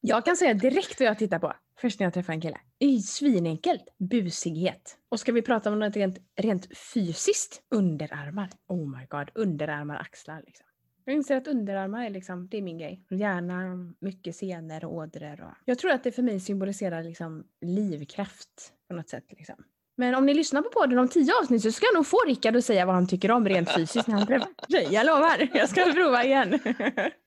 Jag 0.00 0.24
kan 0.24 0.36
säga 0.36 0.54
direkt 0.54 1.00
vad 1.00 1.08
jag 1.08 1.18
tittar 1.18 1.38
på 1.38 1.52
först 1.80 2.00
när 2.00 2.06
jag 2.06 2.14
träffar 2.14 2.32
en 2.32 2.40
kille. 2.40 2.60
Det 2.78 2.86
är 2.86 2.98
svinenkelt. 2.98 3.84
Busighet. 3.98 4.96
Och 5.08 5.20
ska 5.20 5.32
vi 5.32 5.42
prata 5.42 5.70
om 5.70 5.78
något 5.78 5.96
rent, 5.96 6.18
rent 6.40 6.78
fysiskt? 6.78 7.62
Underarmar. 7.70 8.50
Oh 8.68 8.98
my 8.98 9.06
god. 9.06 9.30
Underarmar, 9.34 9.96
axlar 9.96 10.42
liksom. 10.46 10.66
Jag 11.04 11.14
inser 11.14 11.36
att 11.36 11.46
underarmar 11.46 12.04
är 12.04 12.10
liksom, 12.10 12.48
det 12.50 12.56
är 12.58 12.62
min 12.62 12.78
grej. 12.78 13.00
Gärna 13.10 13.76
mycket 13.98 14.36
senor 14.36 14.84
och 14.84 14.94
ådror. 14.94 15.42
Och... 15.42 15.54
Jag 15.64 15.78
tror 15.78 15.90
att 15.90 16.04
det 16.04 16.12
för 16.12 16.22
mig 16.22 16.40
symboliserar 16.40 17.02
liksom 17.02 17.44
livskraft 17.60 18.72
på 18.88 18.94
något 18.94 19.08
sätt. 19.08 19.24
Liksom. 19.28 19.56
Men 19.96 20.14
om 20.14 20.26
ni 20.26 20.34
lyssnar 20.34 20.62
på 20.62 20.70
podden 20.70 20.98
om 20.98 21.08
tio 21.08 21.32
avsnitt 21.42 21.62
så 21.62 21.72
ska 21.72 21.86
jag 21.86 21.94
nog 21.94 22.06
få 22.06 22.16
Rickard 22.26 22.56
att 22.56 22.64
säga 22.64 22.86
vad 22.86 22.94
han 22.94 23.08
tycker 23.08 23.30
om 23.30 23.48
rent 23.48 23.74
fysiskt 23.74 24.08
när 24.08 24.14
han 24.14 24.26
träffar 24.26 24.48
tjej. 24.68 24.88
Jag 24.90 25.06
lovar. 25.06 25.48
Jag 25.54 25.68
ska 25.68 25.92
prova 25.92 26.24
igen. 26.24 26.50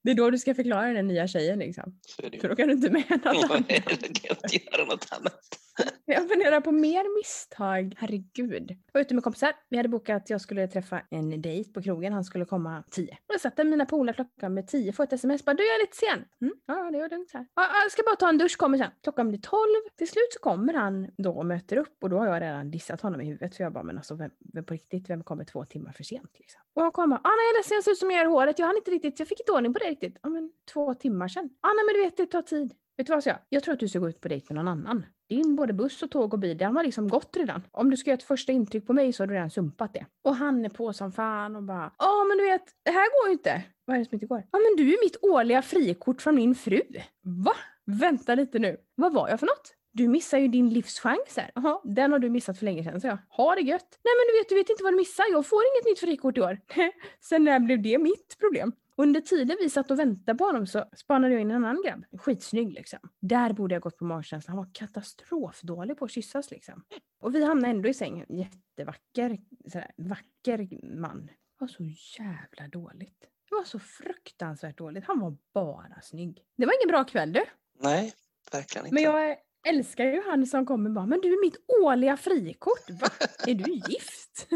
Det 0.04 0.12
är 0.12 0.16
då 0.16 0.30
du 0.30 0.38
ska 0.38 0.56
förklara 0.56 0.94
den 0.94 1.08
nya 1.08 1.28
tjejen 1.28 1.60
liksom. 1.60 2.00
För 2.42 2.50
då 2.50 2.56
kan 2.56 2.68
du 2.68 2.74
inte 2.74 2.90
med 2.90 3.04
något 3.10 3.26
annat. 3.26 3.66
Jag 3.68 3.84
kan 3.86 3.98
inte 3.98 4.72
göra 4.72 4.86
något 4.86 5.08
annat. 5.12 5.60
Jag 6.06 6.30
funderar 6.30 6.62
på 6.62 6.72
mer 6.72 7.18
misstag. 7.18 7.96
Herregud. 7.98 8.72
Jag 8.72 8.94
var 8.94 9.02
ute 9.02 9.14
med 9.14 9.24
kompisar. 9.24 9.54
Vi 9.70 9.78
hade 9.78 9.90
bokat 9.90 10.24
att 10.24 10.30
jag 10.30 10.42
skulle 10.42 10.68
träffa 10.68 11.02
en 11.10 11.42
dejt 11.42 11.72
på 11.72 11.82
krogen. 11.82 12.14
Han 12.14 12.24
skulle 12.24 12.46
komma 12.46 12.84
tio. 12.92 13.12
Och 13.12 13.34
jag 13.34 13.42
satt 13.42 13.56
där 13.56 13.64
med 13.64 13.72
mina 13.72 13.86
polare 13.86 14.16
klockan 14.16 14.54
med 14.54 14.68
tio. 14.68 14.94
Får 14.94 15.04
ett 15.04 15.14
sms. 15.14 15.46
Bara, 15.46 15.54
du 15.54 15.64
jag 15.64 15.76
är 15.76 15.80
lite 15.80 15.98
sen. 15.98 16.26
Mm? 16.42 16.54
Ja, 16.66 16.92
det 16.92 16.98
är 16.98 17.10
lugnt. 17.10 17.30
Så 17.30 17.38
här. 17.38 17.48
Ja, 17.56 17.70
jag 17.84 17.92
ska 17.92 18.04
bara 18.06 18.16
ta 18.16 18.30
en 18.30 18.38
dusch. 18.38 18.58
Kommer 18.58 18.78
sen. 18.78 18.92
Klockan 19.04 19.30
blir 19.30 19.40
tolv. 19.40 19.82
Till 19.96 20.08
slut 20.08 20.34
så 20.34 20.40
kommer 20.40 20.74
han 20.74 21.08
då 21.18 21.32
och 21.32 21.46
möter 21.46 21.78
upp. 21.78 21.98
Och 22.04 22.10
då 22.10 22.18
har 22.18 22.28
jag 22.28 22.42
redan 22.42 22.72
dissat 22.72 23.02
honom 23.02 23.22
i 23.22 23.26
huvudet. 23.26 23.56
För 23.56 23.64
jag 23.64 23.74
bara, 23.74 23.84
men 23.84 23.98
alltså 23.98 24.16
vem, 24.16 24.32
vem 24.54 24.66
på 24.66 24.74
riktigt, 24.74 25.10
vem 25.10 25.24
kommer 25.24 25.44
två 25.44 25.66
timmar 25.66 25.92
för 25.92 26.04
sent? 26.04 26.32
Liksom? 26.40 26.62
Och 26.76 26.82
han 26.82 26.92
kommer. 26.92 27.16
Ah, 27.16 27.20
nej, 27.24 27.46
jag 27.46 27.56
är 27.56 27.60
ledsen. 27.60 27.76
Jag 27.76 27.84
ser 27.84 27.92
ut 27.92 27.98
som 27.98 28.12
jag 28.12 28.20
gör 28.20 28.30
håret. 28.30 28.60
Jag 28.60 28.68
hann 28.68 28.78
inte 28.78 28.92
riktigt. 28.92 29.20
Jag 29.20 29.28
fick 29.28 29.40
inte 29.40 29.52
ordning 29.52 29.74
på 29.74 29.80
det 29.80 29.86
riktigt. 29.86 30.18
Ja, 30.22 30.30
men 30.30 30.52
två 30.74 30.94
timmar 30.94 31.28
sedan. 31.28 31.50
Ah, 31.62 31.68
nej, 31.68 31.86
men 31.86 31.94
du 31.94 32.02
vet, 32.06 32.18
det 32.18 32.26
tar 32.26 32.42
tid. 32.42 32.74
Vet 32.98 33.08
du 33.08 33.14
vad, 33.14 33.26
jag? 33.26 33.38
Jag 33.50 33.64
tror 33.64 33.74
att 33.74 33.80
du 33.80 33.88
ska 33.88 34.00
gå 34.00 34.10
ut 34.10 34.22
på 34.22 34.28
dejt 34.28 34.54
med 34.54 34.66
någon 34.66 34.68
annan. 34.68 35.06
Din 35.30 35.56
både 35.56 35.74
buss 35.74 36.04
och 36.04 36.12
tåg 36.12 36.34
och 36.34 36.40
bil, 36.40 36.58
den 36.58 36.76
har 36.76 36.84
liksom 36.84 37.08
gått 37.08 37.38
redan. 37.38 37.64
Om 37.72 37.90
du 37.90 37.98
ska 37.98 38.10
göra 38.10 38.18
ett 38.18 38.24
första 38.24 38.52
intryck 38.52 38.88
på 38.88 38.94
mig 38.94 39.14
så 39.14 39.24
har 39.24 39.28
du 39.28 39.34
redan 39.34 39.50
sumpat 39.50 39.94
det. 39.94 40.06
Och 40.24 40.36
han 40.36 40.66
är 40.66 40.70
på 40.70 40.94
som 40.94 41.12
fan 41.12 41.56
och 41.56 41.64
bara 41.64 41.92
Ja 41.98 42.24
men 42.30 42.38
du 42.38 42.44
vet, 42.46 42.64
det 42.84 42.92
här 42.92 43.22
går 43.22 43.30
ju 43.30 43.34
inte. 43.34 43.62
Vad 43.86 43.96
är 43.96 44.00
det 44.00 44.06
som 44.06 44.14
inte 44.16 44.26
går? 44.26 44.44
Ja 44.52 44.60
men 44.60 44.86
du 44.86 44.94
är 44.94 45.06
mitt 45.06 45.18
årliga 45.24 45.62
frikort 45.62 46.22
från 46.22 46.36
min 46.36 46.56
fru. 46.56 46.82
Va? 47.22 47.54
Vänta 47.86 48.36
lite 48.36 48.60
nu. 48.60 48.78
Vad 48.96 49.14
var 49.14 49.30
jag 49.30 49.40
för 49.40 49.48
något? 49.48 49.74
Du 49.92 50.08
missar 50.08 50.38
ju 50.38 50.48
din 50.48 50.70
livschans 50.70 51.38
här. 51.38 51.52
Jaha, 51.56 51.82
den 51.84 52.12
har 52.12 52.20
du 52.20 52.30
missat 52.30 52.58
för 52.58 52.66
länge 52.66 52.84
sedan, 52.84 53.02
så 53.02 53.08
jag. 53.08 53.18
Ha 53.30 53.56
det 53.56 53.62
gött. 53.62 54.00
Nej 54.04 54.14
men 54.18 54.34
du 54.34 54.40
vet, 54.40 54.50
du 54.50 54.56
vet 54.56 54.70
inte 54.70 54.84
vad 54.84 54.94
du 54.94 54.98
missar. 54.98 55.26
Jag 55.32 55.46
får 55.46 55.60
inget 55.64 55.86
nytt 55.86 56.00
frikort 56.00 56.38
i 56.38 56.42
år. 56.42 56.60
Sen 57.20 57.44
när 57.44 57.60
blev 57.60 57.82
det 57.82 57.98
mitt 57.98 58.38
problem? 58.40 58.72
Under 58.98 59.22
tiden 59.22 59.58
vi 59.62 59.70
satt 59.70 59.92
och 59.92 60.00
väntade 60.00 60.38
på 60.38 60.44
honom 60.44 60.68
så 60.68 60.86
spanade 60.96 61.34
jag 61.34 61.42
in 61.42 61.52
en 61.52 61.66
annan 61.66 61.84
grabb. 61.86 62.06
Skitsnygg 62.18 62.74
liksom. 62.74 63.00
Där 63.20 63.54
borde 63.54 63.76
jag 63.76 63.82
gått 63.82 63.98
på 63.98 64.06
magkänsla. 64.06 64.52
Han 64.52 64.58
var 64.58 64.70
katastrofdålig 64.74 65.98
på 65.98 66.06
att 66.06 66.12
kyssas 66.12 66.52
liksom. 66.52 66.84
Och 67.20 67.36
vi 67.36 67.46
hamnade 67.46 67.72
ändå 67.72 67.90
i 67.90 67.94
säng. 67.94 68.26
Jättevacker, 68.30 69.38
sådär, 69.72 69.92
vacker 69.98 70.86
man. 71.00 71.26
Det 71.26 71.34
var 71.58 71.68
så 71.68 71.84
jävla 72.20 72.68
dåligt. 72.68 73.20
Det 73.50 73.56
var 73.56 73.64
så 73.64 73.80
fruktansvärt 73.80 74.78
dåligt. 74.78 75.06
Han 75.06 75.20
var 75.20 75.38
bara 75.54 76.02
snygg. 76.02 76.44
Det 76.58 76.66
var 76.66 76.74
ingen 76.82 76.92
bra 76.92 77.04
kväll 77.04 77.34
du. 77.34 77.46
Nej, 77.80 78.14
verkligen 78.52 78.86
inte. 78.86 78.94
Men 78.94 79.04
jag 79.04 79.38
älskar 79.68 80.06
ju 80.06 80.22
han 80.26 80.46
som 80.46 80.66
kommer 80.66 80.90
bara, 80.90 81.06
men 81.06 81.22
du 81.22 81.28
är 81.34 81.46
mitt 81.46 81.58
årliga 81.84 82.18
frikort. 82.18 82.90
Va? 82.90 83.08
Är 83.48 83.56
du 83.56 83.72
gift? 83.74 84.48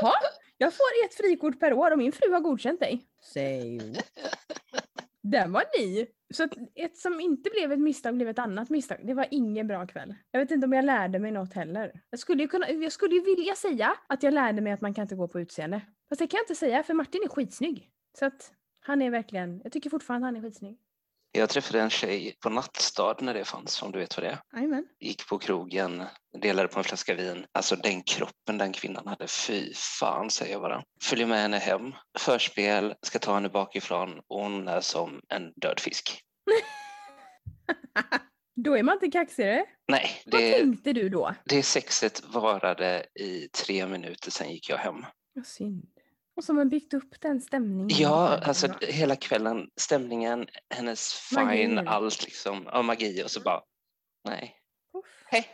Ja, 0.00 0.12
jag 0.62 0.74
får 0.74 1.04
ett 1.04 1.14
frikort 1.14 1.60
per 1.60 1.72
år 1.72 1.90
och 1.90 1.98
min 1.98 2.12
fru 2.12 2.32
har 2.32 2.40
godkänt 2.40 2.80
dig. 2.80 3.06
What? 3.78 4.04
Den 5.22 5.52
var 5.52 5.64
ny. 5.78 6.06
Så 6.34 6.44
att 6.44 6.52
ett 6.74 6.96
som 6.96 7.20
inte 7.20 7.50
blev 7.50 7.72
ett 7.72 7.78
misstag 7.78 8.14
blev 8.14 8.28
ett 8.28 8.38
annat 8.38 8.70
misstag. 8.70 8.98
Det 9.06 9.14
var 9.14 9.26
ingen 9.30 9.66
bra 9.66 9.86
kväll. 9.86 10.14
Jag 10.30 10.40
vet 10.40 10.50
inte 10.50 10.64
om 10.64 10.72
jag 10.72 10.84
lärde 10.84 11.18
mig 11.18 11.30
något 11.30 11.52
heller. 11.52 12.00
Jag 12.10 12.20
skulle 12.20 12.42
ju, 12.42 12.48
kunna, 12.48 12.70
jag 12.70 12.92
skulle 12.92 13.14
ju 13.14 13.20
vilja 13.20 13.54
säga 13.54 13.96
att 14.06 14.22
jag 14.22 14.34
lärde 14.34 14.60
mig 14.60 14.72
att 14.72 14.80
man 14.80 14.94
kan 14.94 15.02
inte 15.02 15.14
gå 15.14 15.28
på 15.28 15.40
utseende. 15.40 15.80
Fast 16.08 16.18
det 16.18 16.26
kan 16.26 16.38
jag 16.38 16.44
inte 16.44 16.54
säga 16.54 16.82
för 16.82 16.94
Martin 16.94 17.22
är 17.24 17.28
skitsnygg. 17.28 17.90
Så 18.18 18.26
att 18.26 18.52
han 18.80 19.02
är 19.02 19.10
verkligen, 19.10 19.60
jag 19.64 19.72
tycker 19.72 19.90
fortfarande 19.90 20.26
han 20.26 20.36
är 20.36 20.40
skitsnygg. 20.40 20.78
Jag 21.32 21.48
träffade 21.48 21.80
en 21.80 21.90
tjej 21.90 22.36
på 22.42 22.50
Nattstad 22.50 23.16
när 23.20 23.34
det 23.34 23.44
fanns, 23.44 23.82
om 23.82 23.92
du 23.92 23.98
vet 23.98 24.16
vad 24.16 24.24
det 24.26 24.30
är. 24.30 24.38
Jajamän. 24.56 24.86
Gick 25.00 25.28
på 25.28 25.38
krogen, 25.38 26.04
delade 26.42 26.68
på 26.68 26.78
en 26.78 26.84
flaska 26.84 27.14
vin. 27.14 27.46
Alltså 27.52 27.76
den 27.76 28.02
kroppen 28.02 28.58
den 28.58 28.72
kvinnan 28.72 29.06
hade, 29.06 29.26
fy 29.26 29.74
fan 29.74 30.30
säger 30.30 30.52
jag 30.52 30.62
bara. 30.62 30.82
Följer 31.02 31.26
med 31.26 31.42
henne 31.42 31.58
hem, 31.58 31.94
förspel, 32.18 32.94
ska 33.02 33.18
ta 33.18 33.34
henne 33.34 33.48
bakifrån 33.48 34.20
och 34.28 34.42
hon 34.42 34.68
är 34.68 34.80
som 34.80 35.20
en 35.28 35.52
död 35.56 35.80
fisk. 35.80 36.20
Då 38.64 38.76
är 38.76 38.82
man 38.82 38.94
inte 38.94 39.10
kaxigare. 39.10 39.64
Nej, 39.88 40.10
Vad 40.26 40.40
det, 40.40 40.52
tänkte 40.52 40.92
du 40.92 41.08
då? 41.08 41.34
det 41.44 41.62
sexet 41.62 42.22
varade 42.26 43.06
i 43.20 43.48
tre 43.48 43.86
minuter, 43.86 44.30
sen 44.30 44.50
gick 44.52 44.70
jag 44.70 44.76
hem. 44.78 45.06
Vad 45.34 45.46
synd. 45.46 45.86
Och 46.36 46.44
som 46.44 46.56
har 46.56 46.64
byggt 46.64 46.94
upp 46.94 47.20
den 47.20 47.40
stämningen. 47.40 47.98
Ja, 48.00 48.38
alltså 48.38 48.68
hela 48.80 49.16
kvällen, 49.16 49.68
stämningen, 49.76 50.46
hennes 50.74 51.30
Magi. 51.34 51.56
fine, 51.56 51.88
allt 51.88 52.24
liksom, 52.24 52.68
ja, 52.72 52.82
magi 52.82 53.22
och 53.24 53.30
så 53.30 53.40
bara, 53.40 53.60
nej, 54.24 54.56
hej, 55.26 55.46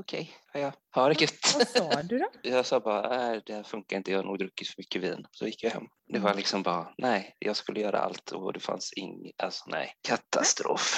okej, 0.00 0.30
ja, 0.52 0.60
ja, 0.60 0.72
ha 0.94 1.08
det 1.08 1.20
gött. 1.20 1.54
Vad 1.54 1.68
sa 1.68 2.02
du 2.02 2.18
då? 2.18 2.26
Jag 2.42 2.66
sa 2.66 2.80
bara, 2.80 3.16
nej 3.16 3.42
det 3.46 3.54
här 3.54 3.62
funkar 3.62 3.96
inte, 3.96 4.10
jag 4.10 4.18
har 4.18 4.24
nog 4.24 4.38
druckit 4.38 4.68
för 4.68 4.74
mycket 4.78 5.02
vin. 5.02 5.26
Så 5.30 5.46
gick 5.46 5.64
jag 5.64 5.70
hem. 5.70 5.86
Det 6.12 6.18
var 6.18 6.34
liksom 6.34 6.62
bara, 6.62 6.94
nej, 6.98 7.36
jag 7.38 7.56
skulle 7.56 7.80
göra 7.80 7.98
allt 7.98 8.30
och 8.30 8.52
det 8.52 8.60
fanns 8.60 8.92
inget, 8.96 9.42
alltså 9.42 9.64
nej, 9.70 9.92
katastrof. 10.08 10.96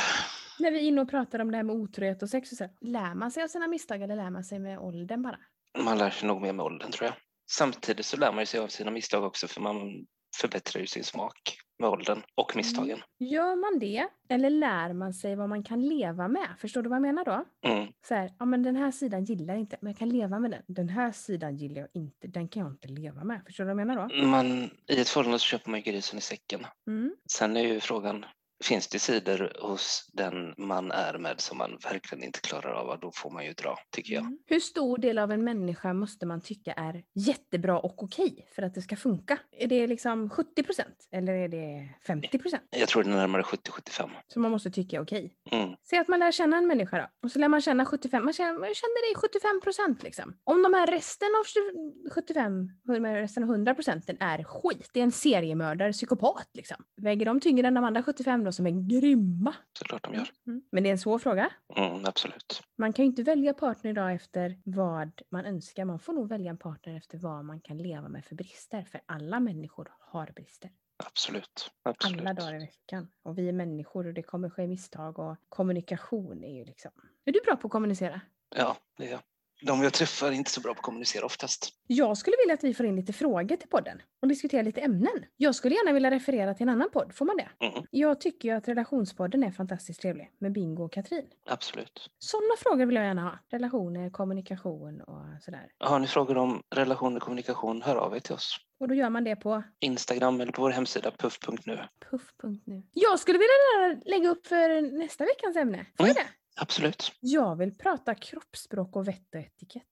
När 0.59 0.71
vi 0.71 0.79
är 0.79 0.83
inne 0.83 1.01
och 1.01 1.11
pratar 1.11 1.39
om 1.39 1.51
det 1.51 1.57
här 1.57 1.65
med 1.65 1.77
otrohet 1.77 2.23
och 2.23 2.31
sex 2.31 2.53
och 2.53 2.59
så. 2.59 2.69
Lär 2.81 3.15
man 3.15 3.31
sig 3.31 3.43
av 3.43 3.49
sina 3.49 3.69
misstag 3.69 4.03
eller 4.03 4.17
lär 4.17 4.31
man 4.31 4.45
sig 4.45 4.59
med 4.59 4.79
åldern 4.79 5.23
bara? 5.23 5.39
Man 5.79 5.99
lär 5.99 6.11
sig 6.11 6.29
nog 6.29 6.43
mer 6.43 6.53
med 6.53 6.65
åldern 6.65 6.91
tror 6.91 7.07
jag. 7.07 7.15
Samtidigt 7.51 8.07
så 8.07 8.17
lär 8.17 8.33
man 8.33 8.47
sig 8.47 8.61
av 8.61 8.69
sina 8.69 8.91
misstag 8.91 9.25
också 9.25 9.49
för 9.49 9.61
man 9.61 10.07
förbättrar 10.41 10.81
ju 10.81 10.87
sin 10.87 11.05
smak 11.05 11.59
med 11.79 11.91
åldern 11.91 12.23
och 12.35 12.57
misstagen. 12.57 12.99
Gör 13.19 13.57
man 13.57 13.79
det? 13.79 14.09
Eller 14.29 14.51
lär 14.51 14.93
man 14.93 15.15
sig 15.15 15.37
vad 15.37 15.49
man 15.49 15.63
kan 15.63 15.83
leva 15.83 16.29
med? 16.29 16.49
Förstår 16.61 16.83
du 16.83 16.89
vad 16.89 16.97
jag 16.97 17.03
menar 17.03 17.25
då? 17.25 17.45
Mm. 17.69 17.93
Så 18.09 18.15
här, 18.15 18.33
ja 18.39 18.45
men 18.45 18.63
den 18.63 18.77
här 18.77 18.91
sidan 18.91 19.25
gillar 19.25 19.55
jag 19.55 19.61
inte, 19.61 19.77
men 19.81 19.93
jag 19.93 19.99
kan 19.99 20.09
leva 20.09 20.39
med 20.39 20.51
den. 20.51 20.63
Den 20.67 20.89
här 20.89 21.13
sidan 21.13 21.57
gillar 21.57 21.81
jag 21.81 21.89
inte, 21.95 22.29
den 22.29 22.49
kan 22.49 22.63
jag 22.63 22.73
inte 22.73 22.89
leva 22.89 23.25
med. 23.25 23.43
Förstår 23.47 23.65
du 23.65 23.75
vad 23.75 23.81
jag 23.81 23.87
menar 23.87 24.09
då? 24.09 24.27
Man, 24.27 24.71
I 24.87 25.01
ett 25.01 25.09
förhållande 25.09 25.39
så 25.39 25.45
köper 25.45 25.71
man 25.71 25.81
ju 25.81 25.93
grisen 25.93 26.19
i 26.19 26.23
säcken. 26.23 26.67
Mm. 26.87 27.17
Sen 27.33 27.57
är 27.57 27.63
ju 27.63 27.81
frågan, 27.81 28.25
finns 28.65 28.89
det 28.89 28.99
sidor 28.99 29.53
hos 29.61 30.11
den 30.13 30.55
man 30.59 30.91
är 30.91 31.19
med 31.19 31.41
som 31.41 31.59
man 31.59 31.79
verkligen 31.83 32.25
inte 32.25 32.41
klarar 32.41 32.73
av, 32.73 33.01
då 33.01 33.13
får 33.15 33.31
man 33.31 33.45
ju 33.45 33.53
dra, 33.53 33.79
tycker 33.91 34.15
jag. 34.15 34.21
Mm. 34.21 34.39
Hur 34.47 34.61
stor 34.61 34.99
del 34.99 35.19
av 35.19 35.33
en 35.33 35.45
människa 35.45 35.93
måste 35.95 36.27
man 36.27 36.41
tycka 36.41 36.73
är 36.73 37.05
jättebra 37.15 37.79
och 37.79 38.03
okej 38.03 38.49
för 38.55 38.63
att 38.63 38.75
det 38.75 38.83
ska 38.83 38.97
funka? 38.97 39.39
Är 39.53 39.67
det 39.67 39.87
liksom 39.87 40.31
70 40.31 40.63
procent 40.63 41.09
eller 41.13 41.33
är 41.33 41.49
det 41.49 41.89
50 42.07 42.39
procent? 42.39 42.63
Jag 42.71 42.89
tror 42.89 43.05
det 43.05 43.11
är 43.11 43.15
närmare 43.15 43.43
70-75. 43.43 44.11
som 44.27 44.43
man 44.43 44.51
måste 44.51 44.71
tycka 44.71 45.01
okej. 45.01 45.35
Mm. 45.51 45.77
Säg 45.91 45.99
att 45.99 46.09
man 46.09 46.19
lär 46.19 46.33
känna 46.33 46.57
en 46.57 46.67
människa 46.67 46.99
då. 46.99 47.07
Och 47.23 47.31
så 47.33 47.39
lär 47.39 47.49
man 47.49 47.61
känna 47.61 47.85
75, 47.85 48.25
man 48.25 48.33
känner, 48.33 48.53
man 48.53 48.75
känner 48.75 49.15
dig 49.15 49.31
75 49.31 49.61
procent 49.61 50.03
liksom. 50.03 50.37
Om 50.45 50.63
de 50.63 50.75
här 50.75 50.87
resten 50.87 51.29
av 51.41 51.45
20 51.45 52.11
75, 52.15 52.69
de 52.85 53.05
här 53.05 53.21
resten 53.21 53.43
av 53.43 53.51
100 53.51 53.75
procenten 53.75 54.17
är 54.21 54.45
skit, 54.45 54.91
det 54.93 55.01
är 55.01 55.05
en 55.05 55.13
seriemördare, 55.13 55.93
psykopat 55.93 56.49
liksom. 56.55 56.77
Väger 57.03 57.27
de 57.27 57.41
tyngre 57.41 57.69
än 57.69 57.75
de 57.75 57.85
andra 57.85 58.03
75 58.03 58.46
då 58.47 58.53
som 58.53 58.67
är 58.67 58.89
grymma. 58.89 59.55
Såklart 59.79 60.05
de 60.05 60.15
gör. 60.15 60.31
Mm. 60.47 60.63
Men 60.73 60.83
det 60.83 60.89
är 60.89 60.93
en 60.93 60.99
svår 60.99 61.19
fråga. 61.19 61.51
Mm, 61.77 62.05
absolut. 62.05 62.63
Man 62.77 62.93
kan 62.93 63.05
ju 63.05 63.07
inte 63.07 63.23
välja 63.23 63.55
partner 63.55 63.91
idag 63.91 64.15
efter 64.15 64.61
vad 64.65 65.23
man 65.31 65.45
önskar. 65.47 65.85
Man 65.85 65.99
får 65.99 66.13
nog 66.13 66.29
välja 66.29 66.51
en 66.51 66.59
partner 66.59 66.97
efter 66.97 67.19
vad 67.19 67.45
man 67.45 67.61
kan 67.61 67.79
leva 67.79 68.09
med 68.09 68.25
för 68.25 68.35
brister. 68.35 68.83
För 68.83 69.01
alla 69.07 69.41
människor 69.41 69.93
har 70.01 70.33
brister. 70.35 70.71
Absolut. 70.97 71.71
absolut. 71.83 72.21
Alla 72.21 72.35
dagar 72.35 72.55
i 72.55 72.59
veckan. 72.59 73.09
Och 73.23 73.39
vi 73.39 73.49
är 73.49 73.53
människor 73.53 74.07
och 74.07 74.15
det 74.15 74.23
kommer 74.23 74.51
ske 74.51 74.67
misstag. 74.67 75.19
Och 75.19 75.37
kommunikation 75.49 76.45
är 76.45 76.55
ju 76.55 76.65
liksom... 76.65 76.91
Är 77.25 77.33
du 77.33 77.41
bra 77.47 77.57
på 77.57 77.67
att 77.67 77.73
kommunicera? 77.73 78.21
Ja, 78.57 78.77
det 78.97 79.07
är 79.07 79.11
jag. 79.11 79.21
De 79.63 79.83
jag 79.83 79.93
träffar 79.93 80.27
är 80.27 80.33
inte 80.33 80.51
så 80.51 80.61
bra 80.61 80.75
på 80.75 80.79
att 80.79 80.83
kommunicera 80.85 81.27
oftast. 81.27 81.69
Jag 81.87 82.19
skulle 82.19 82.37
vilja 82.43 82.55
att 82.55 82.65
vi 82.65 82.75
får 82.75 82.87
in 82.87 82.97
lite 82.97 83.13
frågor 83.13 83.57
till 83.57 83.69
podden 83.69 84.03
och 84.23 84.29
diskutera 84.29 84.63
lite 84.63 84.81
ämnen. 84.81 85.25
Jag 85.37 85.55
skulle 85.55 85.75
gärna 85.75 85.93
vilja 85.93 86.11
referera 86.11 86.55
till 86.55 86.63
en 86.63 86.69
annan 86.69 86.91
podd, 86.91 87.15
får 87.15 87.25
man 87.25 87.37
det? 87.37 87.67
Mm, 87.67 87.85
Jag 87.91 88.21
tycker 88.21 88.49
ju 88.49 88.55
att 88.55 88.69
relationspodden 88.69 89.43
är 89.45 89.51
fantastiskt 89.51 90.01
trevlig 90.01 90.31
med 90.39 90.53
Bingo 90.53 90.85
och 90.85 90.93
Katrin. 90.93 91.27
absolut. 91.49 92.11
Sådana 92.19 92.55
frågor 92.59 92.87
vill 92.87 92.97
jag 92.97 93.05
gärna 93.05 93.23
ha. 93.23 93.39
Relationer, 93.51 94.11
kommunikation 94.11 95.01
och 95.01 95.43
sådär. 95.43 95.67
Har 95.79 95.99
ni 95.99 96.07
frågor 96.07 96.37
om 96.37 96.63
relation 96.75 97.17
och 97.17 97.23
kommunikation, 97.23 97.83
hör 97.83 97.97
av 97.97 98.17
er 98.17 98.21
till 98.21 98.35
oss. 98.35 98.57
Och 98.81 98.89
då 98.89 98.95
gör 98.95 99.11
man 99.11 99.25
det 99.25 99.37
på 99.37 99.63
Instagram 99.81 100.41
eller 100.41 100.53
på 100.53 100.63
vår 100.63 100.71
hemsida 100.71 101.11
puff.nu. 101.11 101.79
puff.nu. 102.11 102.83
Jag 102.93 103.19
skulle 103.21 103.39
vilja 103.39 104.01
lägga 104.05 104.29
upp 104.31 104.47
för 104.47 104.99
nästa 104.99 105.25
veckans 105.25 105.57
ämne. 105.57 105.87
Får 105.97 106.05
Mm. 106.05 106.15
det? 106.15 106.27
Absolut. 106.57 107.13
Jag 107.21 107.57
vill 107.57 107.75
prata 107.75 108.15
kroppsspråk 108.15 108.97
och 108.97 109.09
vett 109.09 109.35
och 109.35 109.41
etikett. 109.41 109.83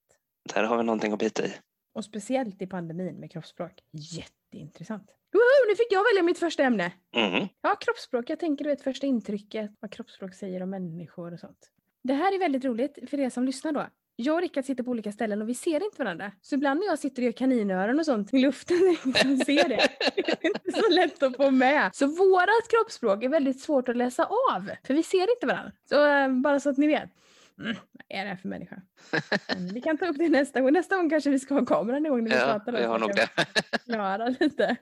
Där 0.55 0.65
har 0.65 0.77
vi 0.77 0.83
någonting 0.85 1.12
att 1.12 1.19
bita 1.19 1.47
i. 1.47 1.53
Och 1.95 2.05
speciellt 2.05 2.62
i 2.62 2.67
pandemin 2.67 3.15
med 3.15 3.33
kroppsspråk. 3.33 3.73
Jätteintressant. 3.93 5.11
Woho, 5.33 5.69
nu 5.69 5.77
fick 5.77 5.93
jag 5.93 6.05
välja 6.05 6.23
mitt 6.23 6.39
första 6.39 6.62
ämne. 6.62 6.93
Mm. 7.17 7.49
Ja, 7.61 7.77
kroppsspråk. 7.81 8.31
Jag 8.31 8.41
tänker 8.41 8.65
du 8.65 8.71
vet 8.71 8.83
första 8.83 9.07
intrycket, 9.07 9.71
vad 9.81 9.93
kroppsspråk 9.93 10.35
säger 10.35 10.62
om 10.62 10.71
människor 10.71 11.33
och 11.33 11.41
sånt. 11.41 11.71
Det 12.03 12.15
här 12.15 12.35
är 12.35 12.39
väldigt 12.39 12.65
roligt 12.65 12.99
för 13.11 13.21
er 13.21 13.31
som 13.31 13.45
lyssnar 13.45 13.73
då. 13.73 13.87
Jag 14.17 14.35
och 14.35 14.41
Rickard 14.41 14.65
sitter 14.65 14.85
på 14.85 14.91
olika 14.91 15.12
ställen 15.12 15.43
och 15.43 15.49
vi 15.49 15.55
ser 15.55 15.85
inte 15.85 15.99
varandra. 15.99 16.33
Så 16.43 16.55
ibland 16.55 16.81
när 16.81 16.87
jag 16.87 16.99
sitter 16.99 17.23
och 17.23 17.25
gör 17.25 17.33
kaninöron 17.33 17.99
och 17.99 18.05
sånt 18.05 18.35
i 18.35 18.39
luften 18.39 18.77
så 19.05 19.45
ser 19.45 19.69
det. 19.69 19.89
Det 20.15 20.29
är 20.29 20.47
inte 20.47 20.73
så 20.73 20.91
lätt 20.91 21.23
att 21.23 21.37
få 21.37 21.51
med. 21.51 21.91
Så 21.95 22.07
vårat 22.07 22.69
kroppsspråk 22.71 23.25
är 23.25 23.29
väldigt 23.29 23.61
svårt 23.61 23.89
att 23.89 23.97
läsa 23.97 24.25
av. 24.25 24.71
För 24.87 24.95
vi 24.95 25.03
ser 25.03 25.35
inte 25.35 25.47
varandra. 25.47 25.73
Så 25.89 26.07
eh, 26.07 26.29
bara 26.29 26.61
så 26.61 26.71
att 26.71 26.79
ni 26.79 26.87
vet. 26.87 27.11
Mm, 27.61 27.75
vad 27.93 28.19
är 28.19 28.23
det 28.25 28.29
här 28.31 28.37
för 28.37 28.49
människa? 28.49 28.83
Men 29.49 29.69
vi 29.75 29.81
kan 29.81 29.99
ta 29.99 30.07
upp 30.07 30.19
det 30.19 30.29
nästa 30.29 30.61
gång. 30.61 30.73
Nästa 30.73 30.97
gång 30.97 31.11
kanske 31.11 31.31
vi 31.31 31.39
ska 31.39 31.55
ha 31.55 31.65
kameran 31.67 32.07
igång 32.07 32.25
när 32.25 32.31
vi 32.31 32.37
Ja, 32.37 32.45
pratar. 32.45 32.73
vi 32.73 32.85
har 32.85 32.99
nog 32.99 33.11
det. 33.17 33.29
förklara 33.79 34.29
lite. 34.41 34.77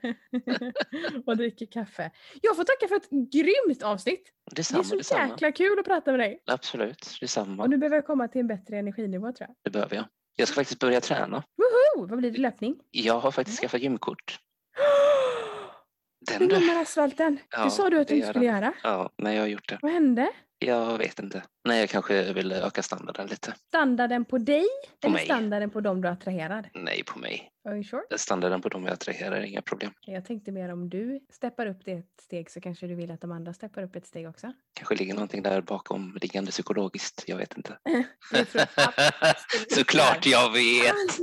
och 1.25 1.37
dricker 1.37 1.65
kaffe. 1.65 2.11
Jag 2.41 2.55
får 2.55 2.63
tacka 2.63 2.87
för 2.87 2.95
ett 2.95 3.31
grymt 3.31 3.83
avsnitt. 3.83 4.23
Det 4.45 4.51
är 4.51 4.55
Detsamma, 4.55 4.83
så 4.83 4.95
detsamma. 4.95 5.27
jäkla 5.29 5.51
kul 5.51 5.79
att 5.79 5.85
prata 5.85 6.11
med 6.11 6.19
dig. 6.19 6.43
Absolut, 6.45 7.17
detsamma. 7.21 7.63
Och 7.63 7.69
nu 7.69 7.77
behöver 7.77 7.97
jag 7.97 8.05
komma 8.05 8.27
till 8.27 8.41
en 8.41 8.47
bättre 8.47 8.77
energinivå 8.77 9.31
tror 9.31 9.47
jag. 9.49 9.55
Det 9.63 9.69
behöver 9.69 9.95
jag. 9.95 10.05
Jag 10.35 10.47
ska 10.47 10.55
faktiskt 10.55 10.79
börja 10.79 11.01
träna. 11.01 11.43
Woho! 11.57 12.07
Vad 12.07 12.17
blir 12.19 12.31
det? 12.31 12.37
Löpning? 12.39 12.75
Jag 12.91 13.19
har 13.19 13.31
faktiskt 13.31 13.59
skaffat 13.61 13.81
gymkort. 13.81 14.39
Den 16.39 16.47
du. 16.47 16.71
asfalten. 16.81 17.39
Ja, 17.49 17.63
det 17.63 17.71
sa 17.71 17.89
du 17.89 17.99
att 17.99 18.07
du 18.07 18.15
inte 18.15 18.27
skulle 18.27 18.45
den. 18.45 18.55
göra. 18.55 18.73
Ja, 18.83 19.09
men 19.17 19.33
jag 19.33 19.41
har 19.41 19.47
gjort 19.47 19.69
det. 19.69 19.79
Vad 19.81 19.91
hände? 19.91 20.29
Jag 20.65 20.97
vet 20.97 21.19
inte. 21.19 21.43
Nej, 21.65 21.79
jag 21.79 21.89
kanske 21.89 22.33
vill 22.33 22.51
öka 22.51 22.83
standarden 22.83 23.27
lite. 23.27 23.53
Standarden 23.67 24.25
på 24.25 24.37
dig 24.37 24.65
På 25.01 25.07
eller 25.07 25.13
mig. 25.13 25.25
standarden 25.25 25.69
på 25.69 25.81
dem 25.81 26.01
du 26.01 26.07
attraherar? 26.07 26.69
Nej, 26.73 27.03
på 27.03 27.19
mig. 27.19 27.49
Are 27.67 27.75
you 27.75 27.83
sure? 27.83 28.01
Standarden 28.17 28.61
på 28.61 28.69
dem 28.69 28.83
jag 28.83 28.93
attraherar 28.93 29.35
är 29.35 29.41
inga 29.41 29.61
problem. 29.61 29.91
Jag 30.01 30.25
tänkte 30.25 30.51
mer 30.51 30.73
om 30.73 30.89
du 30.89 31.19
steppar 31.31 31.67
upp 31.67 31.85
det 31.85 31.91
ett 31.91 32.21
steg 32.21 32.51
så 32.51 32.61
kanske 32.61 32.87
du 32.87 32.95
vill 32.95 33.11
att 33.11 33.21
de 33.21 33.31
andra 33.31 33.53
steppar 33.53 33.83
upp 33.83 33.95
ett 33.95 34.07
steg 34.07 34.29
också. 34.29 34.53
Kanske 34.73 34.95
ligger 34.95 35.13
någonting 35.13 35.43
där 35.43 35.61
bakom 35.61 36.17
liggande 36.21 36.51
psykologiskt. 36.51 37.23
Jag 37.27 37.37
vet 37.37 37.57
inte. 37.57 37.77
Såklart 39.69 40.25
jag 40.25 40.51
vet! 40.51 41.11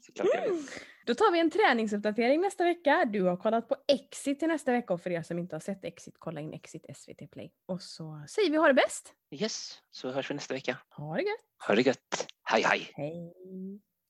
Såklart 0.00 0.26
jag 0.30 0.54
vet. 0.54 0.82
Då 1.06 1.14
tar 1.14 1.32
vi 1.32 1.40
en 1.40 1.50
träningsuppdatering 1.50 2.40
nästa 2.40 2.64
vecka. 2.64 3.04
Du 3.12 3.22
har 3.22 3.36
kollat 3.36 3.68
på 3.68 3.76
Exit 3.88 4.38
till 4.38 4.48
nästa 4.48 4.72
vecka 4.72 4.94
och 4.94 5.00
för 5.00 5.10
er 5.10 5.22
som 5.22 5.38
inte 5.38 5.54
har 5.56 5.60
sett 5.60 5.84
Exit, 5.84 6.14
kolla 6.18 6.40
in 6.40 6.52
Exit 6.52 6.84
SVT 6.96 7.30
Play. 7.30 7.52
Och 7.66 7.82
så 7.82 8.24
säger 8.28 8.50
vi 8.50 8.56
ha 8.56 8.68
det 8.68 8.74
bäst. 8.74 9.14
Yes, 9.30 9.78
så 9.90 10.10
hörs 10.10 10.30
vi 10.30 10.34
nästa 10.34 10.54
vecka. 10.54 10.78
Ha 10.88 11.16
det 11.16 11.22
gött. 11.22 11.40
Ha 11.66 11.74
det 11.74 11.82
gött. 11.82 12.26
Hej 12.42 12.62
hej! 12.62 12.90
Hej. 12.94 13.34